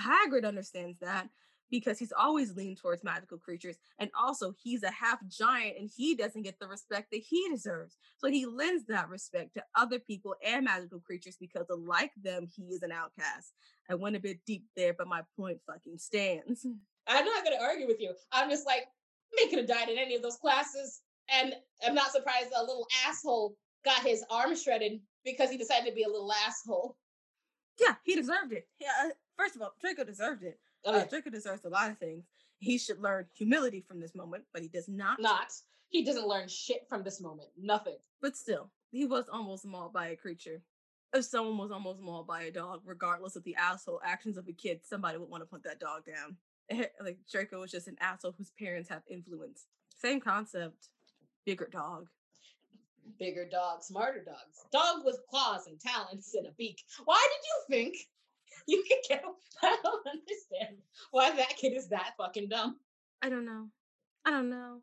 Hagrid 0.00 0.46
understands 0.46 0.98
that 1.00 1.28
because 1.70 1.98
he's 1.98 2.12
always 2.12 2.54
leaned 2.54 2.78
towards 2.78 3.04
magical 3.04 3.38
creatures. 3.38 3.76
And 3.98 4.10
also, 4.18 4.54
he's 4.62 4.82
a 4.82 4.90
half 4.90 5.18
giant 5.28 5.78
and 5.78 5.90
he 5.94 6.14
doesn't 6.14 6.42
get 6.42 6.58
the 6.58 6.68
respect 6.68 7.10
that 7.12 7.22
he 7.22 7.48
deserves. 7.50 7.96
So 8.18 8.28
he 8.28 8.46
lends 8.46 8.84
that 8.86 9.08
respect 9.08 9.54
to 9.54 9.64
other 9.74 9.98
people 9.98 10.34
and 10.44 10.64
magical 10.64 11.00
creatures 11.00 11.36
because, 11.38 11.66
like 11.70 12.12
them, 12.22 12.46
he 12.54 12.64
is 12.64 12.82
an 12.82 12.92
outcast. 12.92 13.52
I 13.90 13.94
went 13.94 14.16
a 14.16 14.20
bit 14.20 14.38
deep 14.46 14.64
there, 14.76 14.94
but 14.94 15.08
my 15.08 15.22
point 15.36 15.58
fucking 15.66 15.98
stands. 15.98 16.66
I'm 17.06 17.24
not 17.24 17.44
going 17.44 17.56
to 17.58 17.62
argue 17.62 17.86
with 17.86 18.00
you. 18.00 18.14
I'm 18.32 18.48
just 18.48 18.66
like, 18.66 18.84
they 19.36 19.48
could 19.48 19.58
have 19.58 19.68
died 19.68 19.88
in 19.88 19.98
any 19.98 20.14
of 20.14 20.22
those 20.22 20.36
classes. 20.36 21.02
And 21.30 21.54
I'm 21.86 21.94
not 21.94 22.12
surprised 22.12 22.50
a 22.56 22.60
little 22.60 22.86
asshole 23.06 23.56
got 23.84 24.02
his 24.02 24.24
arm 24.30 24.56
shredded 24.56 25.00
because 25.24 25.50
he 25.50 25.58
decided 25.58 25.88
to 25.88 25.94
be 25.94 26.02
a 26.02 26.08
little 26.08 26.32
asshole. 26.46 26.96
Yeah, 27.80 27.94
he 28.02 28.14
deserved 28.14 28.52
it. 28.52 28.66
Yeah, 28.80 28.88
uh, 29.04 29.10
first 29.36 29.56
of 29.56 29.62
all, 29.62 29.74
Draco 29.80 30.04
deserved 30.04 30.42
it. 30.42 30.58
Oh, 30.84 30.94
uh, 30.94 31.04
Draco 31.04 31.30
deserves 31.30 31.64
a 31.64 31.68
lot 31.68 31.90
of 31.90 31.98
things. 31.98 32.24
He 32.58 32.78
should 32.78 33.00
learn 33.00 33.26
humility 33.34 33.80
from 33.86 34.00
this 34.00 34.14
moment, 34.14 34.44
but 34.52 34.62
he 34.62 34.68
does 34.68 34.88
not. 34.88 35.20
Not. 35.20 35.52
He 35.88 36.04
doesn't 36.04 36.26
learn 36.26 36.48
shit 36.48 36.86
from 36.88 37.02
this 37.02 37.20
moment. 37.20 37.48
Nothing. 37.60 37.96
But 38.20 38.36
still, 38.36 38.70
he 38.90 39.06
was 39.06 39.26
almost 39.32 39.64
mauled 39.64 39.92
by 39.92 40.08
a 40.08 40.16
creature. 40.16 40.60
If 41.14 41.24
someone 41.24 41.58
was 41.58 41.70
almost 41.70 42.00
mauled 42.00 42.26
by 42.26 42.42
a 42.42 42.50
dog, 42.50 42.82
regardless 42.84 43.36
of 43.36 43.44
the 43.44 43.54
asshole 43.54 44.00
actions 44.04 44.36
of 44.36 44.48
a 44.48 44.52
kid, 44.52 44.80
somebody 44.82 45.18
would 45.18 45.28
want 45.28 45.42
to 45.42 45.46
put 45.46 45.62
that 45.62 45.78
dog 45.78 46.04
down. 46.04 46.36
like 47.00 47.18
Draco 47.30 47.60
was 47.60 47.70
just 47.70 47.88
an 47.88 47.96
asshole 48.00 48.34
whose 48.36 48.50
parents 48.58 48.88
have 48.88 49.02
influence. 49.08 49.66
Same 49.96 50.20
concept, 50.20 50.88
bigger 51.44 51.68
dog. 51.70 52.08
Bigger 53.18 53.46
dog, 53.48 53.82
smarter 53.82 54.24
dogs. 54.24 54.64
Dog 54.72 55.04
with 55.04 55.20
claws 55.28 55.66
and 55.66 55.78
talons 55.78 56.34
and 56.34 56.46
a 56.46 56.52
beak. 56.52 56.82
Why 57.04 57.28
did 57.30 57.46
you 57.46 57.76
think 57.76 57.96
you 58.66 58.82
could 58.88 58.98
get? 59.08 59.24
I 59.62 59.76
don't 59.82 60.06
understand 60.06 60.76
why 61.10 61.34
that 61.36 61.56
kid 61.56 61.74
is 61.74 61.88
that 61.88 62.14
fucking 62.18 62.48
dumb. 62.48 62.76
I 63.22 63.28
don't 63.28 63.44
know. 63.46 63.68
I 64.24 64.30
don't 64.30 64.50
know. 64.50 64.80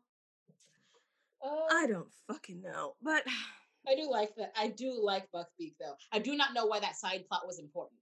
Uh, 1.44 1.66
I 1.72 1.86
don't 1.86 2.08
fucking 2.28 2.62
know. 2.62 2.94
But 3.02 3.24
I 3.88 3.94
do 3.96 4.08
like 4.10 4.34
that. 4.36 4.52
I 4.56 4.68
do 4.68 4.98
like 5.02 5.30
Buckbeak 5.34 5.74
though. 5.80 5.94
I 6.12 6.18
do 6.20 6.36
not 6.36 6.54
know 6.54 6.66
why 6.66 6.80
that 6.80 6.96
side 6.96 7.24
plot 7.28 7.46
was 7.46 7.58
important. 7.58 7.98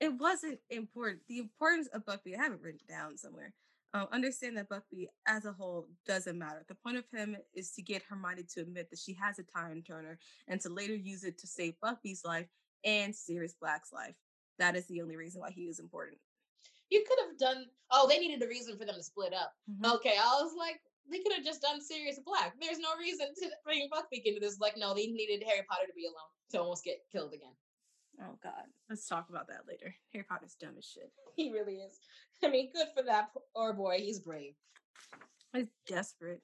it 0.00 0.12
wasn't 0.18 0.58
important. 0.70 1.20
The 1.28 1.38
importance 1.38 1.88
of 1.94 2.04
Buckbeak, 2.04 2.38
I 2.38 2.42
have 2.42 2.52
it 2.52 2.60
written 2.62 2.80
down 2.88 3.16
somewhere. 3.16 3.52
Um, 3.94 4.08
understand 4.10 4.56
that 4.56 4.68
Buckbeak 4.68 5.06
as 5.28 5.44
a 5.44 5.52
whole 5.52 5.86
doesn't 6.04 6.36
matter. 6.36 6.64
The 6.66 6.74
point 6.74 6.96
of 6.96 7.04
him 7.12 7.36
is 7.54 7.70
to 7.72 7.82
get 7.82 8.02
Hermione 8.02 8.42
to 8.54 8.62
admit 8.62 8.90
that 8.90 8.98
she 8.98 9.14
has 9.14 9.38
a 9.38 9.44
time 9.44 9.84
turner 9.86 10.18
and 10.48 10.60
to 10.62 10.68
later 10.68 10.96
use 10.96 11.22
it 11.22 11.38
to 11.38 11.46
save 11.46 11.74
Buckbeak's 11.82 12.24
life 12.24 12.48
and 12.84 13.14
Sirius 13.14 13.54
Black's 13.60 13.92
life. 13.92 14.16
That 14.58 14.76
is 14.76 14.86
the 14.86 15.02
only 15.02 15.16
reason 15.16 15.40
why 15.40 15.50
he 15.50 15.62
is 15.62 15.78
important. 15.78 16.18
You 16.90 17.04
could 17.08 17.18
have 17.26 17.38
done. 17.38 17.66
Oh, 17.90 18.06
they 18.08 18.18
needed 18.18 18.42
a 18.42 18.48
reason 18.48 18.76
for 18.76 18.84
them 18.84 18.94
to 18.96 19.02
split 19.02 19.32
up. 19.32 19.52
Mhm. 19.70 19.94
Okay, 19.96 20.16
I 20.16 20.42
was 20.42 20.54
like, 20.56 20.80
they 21.10 21.18
could 21.20 21.32
have 21.32 21.44
just 21.44 21.62
done 21.62 21.80
Sirius 21.80 22.20
Black. 22.24 22.54
There's 22.60 22.78
no 22.78 22.96
reason 22.98 23.34
to 23.34 23.50
bring 23.64 23.88
Buckbeak 23.90 24.22
into 24.24 24.40
this. 24.40 24.58
Like, 24.60 24.76
no, 24.76 24.94
they 24.94 25.06
needed 25.06 25.42
Harry 25.46 25.64
Potter 25.68 25.86
to 25.86 25.92
be 25.94 26.06
alone 26.06 26.30
to 26.50 26.60
almost 26.60 26.84
get 26.84 26.98
killed 27.10 27.34
again. 27.34 27.54
Oh 28.20 28.38
God, 28.42 28.64
let's 28.88 29.08
talk 29.08 29.28
about 29.28 29.48
that 29.48 29.66
later. 29.66 29.94
Harry 30.12 30.24
Potter's 30.28 30.54
dumb 30.54 30.74
as 30.78 30.84
shit. 30.84 31.10
He 31.36 31.50
really 31.50 31.78
is. 31.78 31.98
I 32.44 32.48
mean, 32.48 32.70
good 32.72 32.86
for 32.96 33.02
that 33.02 33.30
poor 33.56 33.72
boy. 33.72 33.98
He's 33.98 34.20
brave. 34.20 34.54
He's 35.52 35.66
desperate. 35.88 36.42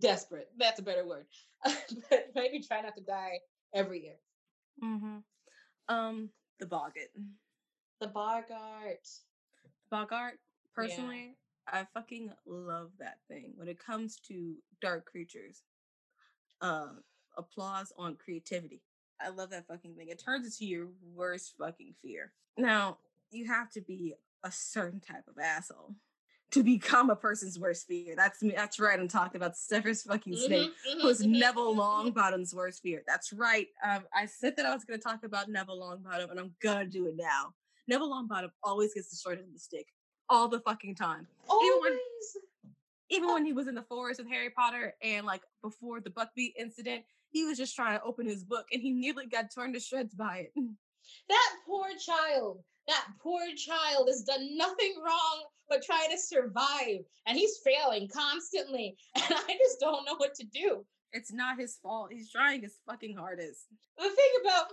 Desperate. 0.00 0.48
That's 0.58 0.80
a 0.80 0.82
better 0.82 1.06
word. 1.06 1.26
but 1.64 2.30
maybe 2.34 2.60
try 2.60 2.80
not 2.80 2.96
to 2.96 3.02
die 3.02 3.38
every 3.72 4.02
year. 4.02 4.16
Mm-hmm. 4.82 5.18
Um, 5.88 6.30
the 6.58 6.66
Boggart. 6.66 7.12
The 8.02 8.08
Bargart. 8.08 9.08
Boggart, 9.88 10.40
personally, 10.74 11.36
I 11.68 11.86
fucking 11.94 12.32
love 12.44 12.90
that 12.98 13.18
thing. 13.28 13.52
When 13.54 13.68
it 13.68 13.78
comes 13.78 14.16
to 14.26 14.56
dark 14.80 15.06
creatures, 15.06 15.62
uh, 16.60 16.94
applause 17.38 17.92
on 17.96 18.16
creativity. 18.16 18.82
I 19.20 19.28
love 19.28 19.50
that 19.50 19.68
fucking 19.68 19.94
thing. 19.94 20.08
It 20.08 20.20
turns 20.20 20.46
into 20.46 20.66
your 20.68 20.88
worst 21.14 21.54
fucking 21.56 21.94
fear. 22.02 22.32
Now, 22.58 22.98
you 23.30 23.46
have 23.46 23.70
to 23.70 23.80
be 23.80 24.14
a 24.42 24.50
certain 24.50 24.98
type 24.98 25.28
of 25.28 25.38
asshole 25.38 25.94
to 26.50 26.64
become 26.64 27.08
a 27.08 27.14
person's 27.14 27.56
worst 27.56 27.86
fear. 27.86 28.16
That's 28.16 28.42
me. 28.42 28.52
That's 28.56 28.80
right. 28.80 28.98
I'm 28.98 29.06
talking 29.06 29.36
about 29.36 29.56
Severus 29.56 30.02
fucking 30.02 30.36
Snape, 30.38 30.72
Mhm, 30.72 31.02
who 31.02 31.08
is 31.08 31.22
mhm, 31.22 31.36
mhm, 31.36 31.38
Neville. 31.38 31.76
Longbottom's 31.76 32.52
worst 32.52 32.82
fear. 32.82 33.04
That's 33.06 33.32
right. 33.32 33.68
Um, 33.80 34.06
I 34.12 34.26
said 34.26 34.56
that 34.56 34.66
I 34.66 34.74
was 34.74 34.84
going 34.84 34.98
to 34.98 35.04
talk 35.04 35.22
about 35.22 35.48
Neville 35.48 35.78
Longbottom, 35.78 36.32
and 36.32 36.40
I'm 36.40 36.56
gonna 36.60 36.86
do 36.86 37.06
it 37.06 37.14
now. 37.16 37.54
Neville 37.88 38.10
Longbottom 38.10 38.50
always 38.62 38.94
gets 38.94 39.10
the 39.10 39.16
short 39.16 39.38
end 39.38 39.48
of 39.48 39.52
the 39.54 39.58
stick 39.60 39.86
all 40.28 40.48
the 40.48 40.60
fucking 40.60 40.94
time. 40.94 41.26
Even 41.62 41.80
when- 41.80 41.92
Always. 41.92 42.36
Even 43.10 43.28
when 43.28 43.44
he 43.44 43.52
was 43.52 43.68
in 43.68 43.74
the 43.74 43.82
forest 43.82 44.18
with 44.20 44.28
Harry 44.30 44.48
Potter 44.48 44.94
and 45.02 45.26
like 45.26 45.42
before 45.62 46.00
the 46.00 46.08
Buckbeak 46.08 46.54
incident, 46.56 47.04
he 47.28 47.44
was 47.44 47.58
just 47.58 47.76
trying 47.76 47.98
to 47.98 48.04
open 48.04 48.26
his 48.26 48.42
book 48.42 48.66
and 48.72 48.80
he 48.80 48.90
nearly 48.90 49.26
got 49.26 49.50
torn 49.54 49.72
to 49.74 49.80
shreds 49.80 50.14
by 50.14 50.48
it. 50.54 50.64
That 51.28 51.50
poor 51.66 51.88
child. 51.98 52.62
That 52.88 53.04
poor 53.20 53.42
child 53.56 54.08
has 54.08 54.22
done 54.22 54.56
nothing 54.56 54.94
wrong 55.04 55.44
but 55.68 55.82
try 55.82 56.06
to 56.10 56.16
survive. 56.18 57.04
And 57.26 57.36
he's 57.36 57.58
failing 57.58 58.08
constantly. 58.08 58.96
And 59.16 59.24
I 59.28 59.56
just 59.58 59.78
don't 59.78 60.06
know 60.06 60.16
what 60.16 60.34
to 60.36 60.44
do. 60.46 60.84
It's 61.12 61.32
not 61.32 61.58
his 61.58 61.76
fault. 61.82 62.10
He's 62.12 62.30
trying 62.30 62.62
his 62.62 62.78
fucking 62.88 63.14
hardest. 63.16 63.66
The 63.98 64.04
thing 64.08 64.32
about 64.42 64.72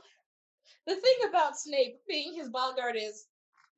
the 0.88 0.96
thing 0.96 1.30
about 1.30 1.60
Snape 1.60 1.98
being 2.08 2.34
his 2.34 2.50
Boggart 2.50 2.96
is 2.96 3.28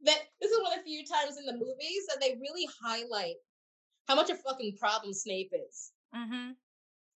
that 0.04 0.20
this 0.42 0.52
is 0.52 0.62
one 0.62 0.72
of 0.72 0.80
the 0.80 0.90
few 0.90 1.06
times 1.06 1.38
in 1.38 1.46
the 1.46 1.54
movies 1.54 2.06
that 2.08 2.20
they 2.20 2.38
really 2.42 2.68
highlight 2.84 3.36
how 4.08 4.16
much 4.16 4.30
a 4.30 4.36
fucking 4.36 4.76
problem 4.78 5.14
Snape 5.14 5.52
is. 5.54 5.92
Mm-hmm. 6.16 6.52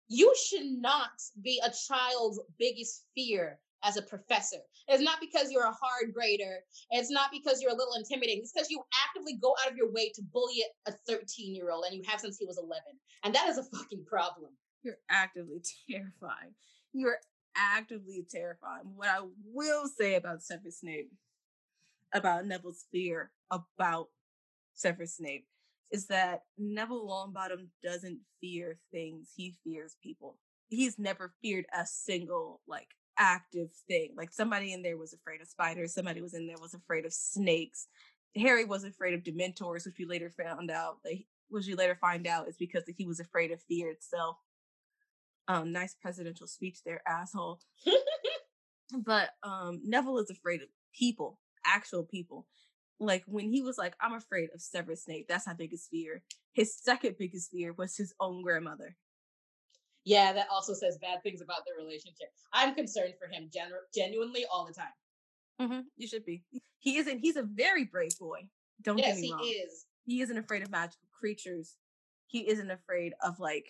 You 0.07 0.33
should 0.47 0.65
not 0.65 1.09
be 1.41 1.61
a 1.65 1.71
child's 1.87 2.39
biggest 2.59 3.05
fear 3.15 3.59
as 3.83 3.97
a 3.97 4.01
professor. 4.01 4.57
It's 4.87 5.03
not 5.03 5.19
because 5.19 5.51
you're 5.51 5.65
a 5.65 5.71
hard 5.71 6.13
grader. 6.13 6.59
It's 6.91 7.11
not 7.11 7.31
because 7.31 7.61
you're 7.61 7.71
a 7.71 7.75
little 7.75 7.95
intimidating. 7.95 8.41
It's 8.41 8.51
because 8.51 8.69
you 8.69 8.81
actively 9.07 9.37
go 9.41 9.55
out 9.63 9.71
of 9.71 9.77
your 9.77 9.91
way 9.91 10.11
to 10.15 10.21
bully 10.33 10.63
a 10.87 10.91
13 11.07 11.55
year 11.55 11.71
old 11.71 11.85
and 11.85 11.95
you 11.95 12.03
have 12.07 12.19
since 12.19 12.37
he 12.37 12.45
was 12.45 12.57
11. 12.57 12.81
And 13.23 13.33
that 13.33 13.47
is 13.47 13.57
a 13.57 13.63
fucking 13.63 14.05
problem. 14.05 14.51
You're 14.83 14.97
actively 15.09 15.61
terrifying. 15.89 16.53
You're 16.93 17.17
actively 17.55 18.25
terrifying. 18.29 18.93
What 18.95 19.09
I 19.09 19.21
will 19.45 19.87
say 19.87 20.15
about 20.15 20.43
Severus 20.43 20.79
Snape, 20.79 21.11
about 22.13 22.45
Neville's 22.45 22.85
fear 22.91 23.31
about 23.51 24.07
Severus 24.73 25.17
Snape, 25.17 25.45
is 25.91 26.07
that 26.07 26.43
Neville 26.57 27.07
Longbottom 27.07 27.67
doesn't 27.83 28.19
fear 28.41 28.79
things. 28.91 29.31
He 29.35 29.55
fears 29.63 29.95
people. 30.01 30.37
He's 30.67 30.97
never 30.97 31.33
feared 31.41 31.65
a 31.73 31.85
single 31.85 32.61
like 32.67 32.89
active 33.17 33.69
thing. 33.87 34.13
Like 34.17 34.31
somebody 34.31 34.73
in 34.73 34.81
there 34.81 34.97
was 34.97 35.13
afraid 35.13 35.41
of 35.41 35.47
spiders. 35.47 35.93
Somebody 35.93 36.21
was 36.21 36.33
in 36.33 36.47
there 36.47 36.57
was 36.59 36.73
afraid 36.73 37.05
of 37.05 37.13
snakes. 37.13 37.87
Harry 38.35 38.65
was 38.65 38.83
afraid 38.83 39.13
of 39.13 39.23
Dementors, 39.23 39.85
which 39.85 39.95
we 39.97 40.05
later 40.05 40.29
found 40.29 40.69
out 40.69 40.97
that 41.03 41.17
which 41.49 41.67
we 41.67 41.75
later 41.75 41.95
find 41.95 42.27
out 42.27 42.47
is 42.47 42.57
because 42.57 42.83
he 42.97 43.05
was 43.05 43.19
afraid 43.19 43.51
of 43.51 43.61
fear 43.61 43.89
itself. 43.89 44.37
Um, 45.47 45.71
nice 45.71 45.95
presidential 46.01 46.47
speech 46.47 46.79
there, 46.85 47.01
asshole. 47.07 47.59
but 49.05 49.29
um, 49.43 49.81
Neville 49.83 50.19
is 50.19 50.29
afraid 50.29 50.61
of 50.61 50.69
people, 50.97 51.39
actual 51.65 52.03
people. 52.03 52.47
Like 52.99 53.23
when 53.27 53.51
he 53.51 53.61
was 53.61 53.77
like, 53.77 53.95
"I'm 53.99 54.13
afraid 54.13 54.49
of 54.53 54.61
Severus 54.61 55.03
Snape," 55.03 55.27
that's 55.27 55.47
my 55.47 55.53
biggest 55.53 55.89
fear. 55.89 56.23
His 56.53 56.75
second 56.75 57.15
biggest 57.19 57.51
fear 57.51 57.73
was 57.73 57.97
his 57.97 58.13
own 58.19 58.41
grandmother. 58.41 58.95
Yeah, 60.05 60.33
that 60.33 60.47
also 60.51 60.73
says 60.73 60.97
bad 60.99 61.21
things 61.23 61.41
about 61.41 61.61
their 61.65 61.75
relationship. 61.83 62.29
I'm 62.53 62.75
concerned 62.75 63.15
for 63.19 63.27
him 63.27 63.49
genu- 63.51 63.75
genuinely 63.93 64.45
all 64.51 64.65
the 64.65 64.73
time. 64.73 64.93
Mm-hmm. 65.61 65.81
You 65.97 66.07
should 66.07 66.25
be. 66.25 66.43
He 66.79 66.97
isn't. 66.97 67.19
He's 67.19 67.35
a 67.35 67.43
very 67.43 67.85
brave 67.85 68.17
boy. 68.19 68.47
Don't 68.81 68.97
yes, 68.97 69.15
get 69.15 69.21
me 69.21 69.31
wrong 69.31 69.43
he 69.43 69.55
wrong. 69.55 69.65
is. 69.65 69.85
He 70.05 70.21
isn't 70.21 70.37
afraid 70.37 70.61
of 70.61 70.69
magical 70.69 71.07
creatures. 71.19 71.75
He 72.27 72.47
isn't 72.49 72.71
afraid 72.71 73.13
of 73.23 73.39
like. 73.39 73.65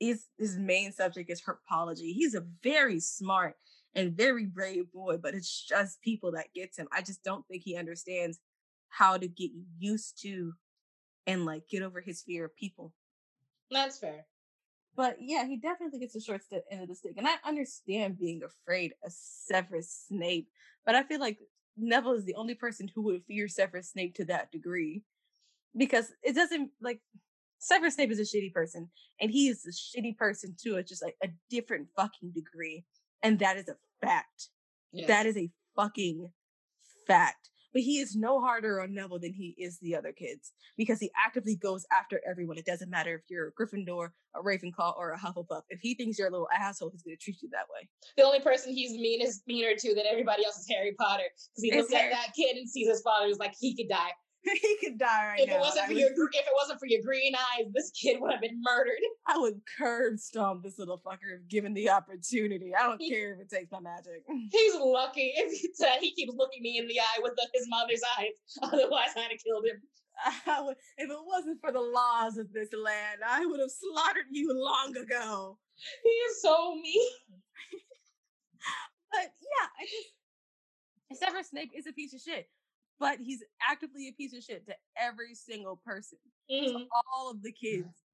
His 0.00 0.26
his 0.38 0.56
main 0.56 0.92
subject 0.92 1.30
is 1.30 1.42
Herbology. 1.42 2.12
He's 2.14 2.34
a 2.34 2.46
very 2.62 3.00
smart 3.00 3.56
and 3.94 4.16
very 4.16 4.46
brave 4.46 4.92
boy, 4.92 5.16
but 5.16 5.34
it's 5.34 5.66
just 5.66 6.00
people 6.02 6.32
that 6.32 6.52
gets 6.54 6.78
him. 6.78 6.88
I 6.92 7.02
just 7.02 7.24
don't 7.24 7.46
think 7.48 7.62
he 7.64 7.76
understands 7.76 8.38
how 8.88 9.16
to 9.16 9.28
get 9.28 9.50
used 9.78 10.20
to 10.22 10.52
and 11.26 11.44
like 11.44 11.68
get 11.68 11.82
over 11.82 12.00
his 12.00 12.22
fear 12.22 12.44
of 12.44 12.56
people. 12.56 12.92
That's 13.70 13.98
fair. 13.98 14.26
But 14.96 15.18
yeah, 15.20 15.46
he 15.46 15.56
definitely 15.56 16.00
gets 16.00 16.14
the 16.14 16.20
short 16.20 16.42
st- 16.42 16.64
end 16.70 16.82
of 16.82 16.88
the 16.88 16.94
stick. 16.94 17.14
And 17.16 17.28
I 17.28 17.34
understand 17.44 18.18
being 18.18 18.42
afraid 18.42 18.94
of 19.04 19.12
Severus 19.12 20.06
Snape, 20.08 20.48
but 20.84 20.94
I 20.94 21.02
feel 21.04 21.20
like 21.20 21.38
Neville 21.76 22.14
is 22.14 22.24
the 22.24 22.34
only 22.34 22.54
person 22.54 22.90
who 22.92 23.02
would 23.02 23.22
fear 23.24 23.46
Severus 23.46 23.90
Snape 23.90 24.14
to 24.16 24.24
that 24.26 24.50
degree. 24.50 25.02
Because 25.76 26.10
it 26.22 26.34
doesn't 26.34 26.70
like 26.80 27.00
Severus 27.58 27.94
Snape 27.94 28.10
is 28.10 28.18
a 28.20 28.22
shitty 28.22 28.52
person, 28.52 28.88
and 29.20 29.30
he 29.30 29.48
is 29.48 29.64
a 29.66 29.70
shitty 29.72 30.16
person 30.16 30.54
too, 30.60 30.76
at 30.76 30.86
just 30.88 31.02
like 31.02 31.16
a 31.22 31.28
different 31.50 31.88
fucking 31.96 32.32
degree. 32.34 32.84
And 33.22 33.38
that 33.40 33.56
is 33.56 33.68
a 33.68 33.74
fact. 34.04 34.48
Yes. 34.92 35.08
That 35.08 35.26
is 35.26 35.36
a 35.36 35.50
fucking 35.76 36.28
fact. 37.06 37.50
But 37.74 37.82
he 37.82 37.98
is 37.98 38.16
no 38.16 38.40
harder 38.40 38.80
on 38.80 38.94
Neville 38.94 39.18
than 39.18 39.34
he 39.34 39.54
is 39.58 39.78
the 39.80 39.94
other 39.94 40.10
kids 40.12 40.52
because 40.78 41.00
he 41.00 41.10
actively 41.22 41.54
goes 41.54 41.84
after 41.92 42.18
everyone. 42.28 42.56
It 42.56 42.64
doesn't 42.64 42.88
matter 42.88 43.14
if 43.16 43.22
you're 43.28 43.48
a 43.48 43.52
Gryffindor, 43.52 44.08
a 44.34 44.40
Ravenclaw, 44.42 44.96
or 44.96 45.12
a 45.12 45.18
Hufflepuff. 45.18 45.62
If 45.68 45.80
he 45.82 45.94
thinks 45.94 46.18
you're 46.18 46.28
a 46.28 46.30
little 46.30 46.48
asshole, 46.56 46.90
he's 46.90 47.02
going 47.02 47.16
to 47.16 47.22
treat 47.22 47.42
you 47.42 47.50
that 47.52 47.66
way. 47.74 47.86
the 48.16 48.22
only 48.24 48.40
person 48.40 48.72
he's 48.72 48.92
mean 48.92 49.20
is 49.20 49.42
meaner 49.46 49.74
to 49.76 49.94
than 49.94 50.04
everybody 50.10 50.46
else 50.46 50.56
is 50.56 50.66
Harry 50.70 50.94
Potter. 50.98 51.24
Because 51.54 51.62
he 51.62 51.68
It's 51.68 51.76
looks 51.76 51.92
at 51.92 51.98
Harry- 52.00 52.12
that 52.14 52.32
kid 52.34 52.56
and 52.56 52.68
sees 52.68 52.88
his 52.88 53.02
father 53.02 53.26
who's 53.26 53.38
like, 53.38 53.54
he 53.60 53.76
could 53.76 53.88
die. 53.90 54.12
he 54.62 54.76
could 54.82 54.98
die 54.98 55.26
right 55.28 55.40
if 55.40 55.48
now. 55.48 55.56
it 55.56 55.60
wasn't 55.60 55.86
for 55.86 55.92
would- 55.92 56.00
your 56.00 56.10
if 56.10 56.46
it 56.46 56.52
wasn't 56.54 56.80
for 56.80 56.86
your 56.86 57.02
green 57.02 57.34
eyes, 57.34 57.66
this 57.72 57.90
kid 57.90 58.20
would 58.20 58.32
have 58.32 58.40
been 58.40 58.60
murdered. 58.62 58.98
I 59.26 59.38
would 59.38 59.60
curb 59.78 60.18
stomp 60.18 60.62
this 60.62 60.78
little 60.78 60.98
fucker 61.04 61.34
if 61.40 61.48
given 61.48 61.74
the 61.74 61.90
opportunity. 61.90 62.72
I 62.74 62.82
don't 62.84 63.00
He- 63.00 63.10
care 63.10 63.34
if 63.34 63.40
it 63.40 63.50
takes 63.50 63.70
my 63.72 63.80
magic. 63.80 64.24
He's 64.52 64.74
lucky 64.74 65.32
if 65.36 65.52
he, 65.60 65.84
uh, 65.84 65.90
he 66.00 66.12
keeps 66.14 66.34
looking 66.36 66.62
me 66.62 66.78
in 66.78 66.86
the 66.88 67.00
eye 67.00 67.20
with 67.22 67.34
the, 67.36 67.46
his 67.54 67.66
mother's 67.68 68.02
eyes. 68.18 68.32
Otherwise, 68.62 69.08
I'd 69.16 69.30
have 69.30 69.44
killed 69.44 69.64
him. 69.66 69.82
I 70.46 70.60
would, 70.62 70.76
if 70.96 71.08
it 71.08 71.16
wasn't 71.26 71.60
for 71.60 71.70
the 71.70 71.80
laws 71.80 72.38
of 72.38 72.52
this 72.52 72.70
land, 72.72 73.20
I 73.26 73.46
would 73.46 73.60
have 73.60 73.70
slaughtered 73.70 74.26
you 74.32 74.50
long 74.52 74.96
ago. 74.96 75.58
He 76.02 76.08
is 76.08 76.42
so 76.42 76.74
mean. 76.74 77.10
But 79.12 79.22
yeah, 79.40 79.68
I 79.78 79.84
just 81.10 81.20
Severus 81.22 81.48
Snape 81.50 81.70
is 81.74 81.86
a 81.86 81.92
piece 81.92 82.12
of 82.14 82.20
shit, 82.20 82.48
but 82.98 83.18
he's 83.20 83.42
actively 83.68 84.08
a 84.08 84.12
piece 84.12 84.34
of 84.34 84.42
shit 84.42 84.66
to 84.66 84.74
every 84.96 85.34
single 85.34 85.76
person, 85.76 86.18
to 86.48 86.54
Mhm. 86.54 86.88
all 87.12 87.30
of 87.30 87.42
the 87.42 87.52
kids. 87.52 88.04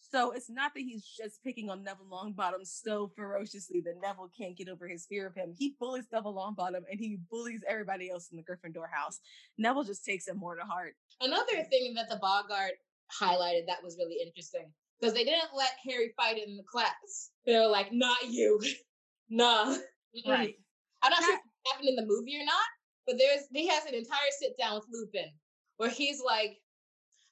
So 0.00 0.32
it's 0.32 0.50
not 0.50 0.74
that 0.74 0.80
he's 0.80 1.04
just 1.04 1.42
picking 1.42 1.70
on 1.70 1.82
Neville 1.82 2.06
Longbottom 2.06 2.66
so 2.66 3.08
ferociously 3.08 3.80
that 3.80 3.96
Neville 4.00 4.28
can't 4.36 4.56
get 4.56 4.68
over 4.68 4.86
his 4.86 5.06
fear 5.06 5.26
of 5.26 5.34
him. 5.34 5.54
He 5.58 5.70
bullies 5.80 6.06
Neville 6.12 6.34
Longbottom 6.34 6.84
and 6.90 7.00
he 7.00 7.16
bullies 7.30 7.62
everybody 7.66 8.10
else 8.10 8.30
in 8.30 8.36
the 8.36 8.42
Gryffindor 8.44 8.88
house. 8.92 9.20
Neville 9.58 9.82
just 9.82 10.04
takes 10.04 10.28
it 10.28 10.36
more 10.36 10.54
to 10.56 10.62
heart. 10.62 10.96
Another 11.20 11.64
thing 11.64 11.94
that 11.94 12.08
the 12.08 12.16
Boggart 12.16 12.74
highlighted 13.10 13.66
that 13.66 13.82
was 13.82 13.96
really 13.96 14.20
interesting 14.20 14.72
because 15.00 15.14
they 15.14 15.24
didn't 15.24 15.54
let 15.54 15.72
Harry 15.84 16.12
fight 16.16 16.38
in 16.38 16.56
the 16.56 16.64
class. 16.64 17.30
They 17.44 17.58
were 17.58 17.66
like, 17.66 17.92
"Not 17.92 18.28
you, 18.30 18.60
nah." 19.28 19.76
Right. 20.26 20.54
I'm 21.02 21.10
not 21.10 21.22
sure 21.22 21.34
if 21.34 21.40
it 21.40 21.68
happened 21.72 21.88
in 21.88 21.96
the 21.96 22.06
movie 22.06 22.38
or 22.40 22.44
not, 22.44 22.64
but 23.06 23.16
there's 23.18 23.44
he 23.52 23.68
has 23.68 23.84
an 23.86 23.94
entire 23.94 24.30
sit 24.38 24.56
down 24.58 24.76
with 24.76 24.86
Lupin 24.90 25.30
where 25.76 25.90
he's 25.90 26.20
like, 26.20 26.60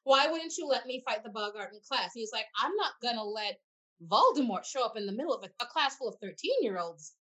"Why 0.04 0.28
wouldn't 0.28 0.56
you 0.56 0.66
let 0.66 0.86
me 0.86 1.02
fight 1.06 1.22
the 1.24 1.30
Boggart 1.30 1.72
in 1.72 1.80
class?" 1.80 2.12
He's 2.14 2.32
like, 2.32 2.46
"I'm 2.58 2.74
not 2.76 2.92
gonna 3.02 3.24
let 3.24 3.60
Voldemort 4.06 4.64
show 4.64 4.84
up 4.84 4.96
in 4.96 5.06
the 5.06 5.12
middle 5.12 5.34
of 5.34 5.44
a, 5.44 5.62
a 5.62 5.66
class 5.66 5.96
full 5.96 6.08
of 6.08 6.16
13 6.20 6.52
year 6.60 6.78
olds. 6.78 7.14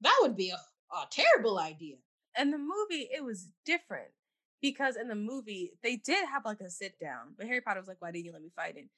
That 0.00 0.16
would 0.20 0.36
be 0.36 0.50
a, 0.50 0.56
a 0.94 1.06
terrible 1.10 1.58
idea." 1.58 1.96
In 2.38 2.50
the 2.50 2.58
movie, 2.58 3.08
it 3.12 3.24
was 3.24 3.48
different 3.64 4.10
because 4.60 4.96
in 4.96 5.08
the 5.08 5.14
movie 5.14 5.72
they 5.82 5.96
did 5.96 6.26
have 6.28 6.44
like 6.44 6.60
a 6.60 6.70
sit 6.70 6.98
down, 6.98 7.34
but 7.36 7.46
Harry 7.46 7.60
Potter 7.60 7.80
was 7.80 7.88
like, 7.88 8.00
"Why 8.00 8.10
didn't 8.10 8.26
you 8.26 8.32
let 8.32 8.42
me 8.42 8.50
fight 8.54 8.76
it?" 8.76 8.88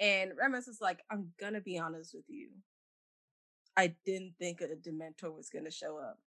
And 0.00 0.32
Remus 0.36 0.68
is 0.68 0.80
like, 0.80 1.00
"I'm 1.10 1.32
gonna 1.38 1.60
be 1.60 1.78
honest 1.78 2.14
with 2.14 2.28
you. 2.28 2.50
I 3.76 3.94
didn't 4.04 4.34
think 4.38 4.60
a 4.60 4.66
Dementor 4.66 5.34
was 5.34 5.48
gonna 5.50 5.70
show 5.70 5.98
up. 5.98 6.18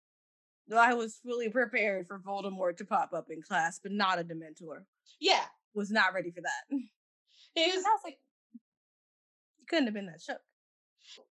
Though 0.67 0.77
I 0.79 0.93
was 0.93 1.20
fully 1.25 1.50
prepared 1.50 2.08
for 2.08 2.20
Voldemort 2.20 2.77
to 2.77 2.86
pop 2.86 3.12
up 3.13 3.27
in 3.29 3.41
class, 3.41 3.79
but 3.82 3.91
not 3.91 4.20
a 4.20 4.24
Dementor. 4.24 4.86
Yeah, 5.20 5.43
Was 5.74 5.91
not 5.91 6.13
ready 6.13 6.32
for 6.32 6.41
that. 6.41 6.63
he 7.55 7.65
was 7.65 7.84
I 7.86 7.89
was 7.89 8.01
like, 8.03 8.17
you 9.60 9.65
couldn't 9.67 9.86
have 9.86 9.93
been 9.93 10.05
that 10.08 10.22
shook. 10.22 10.39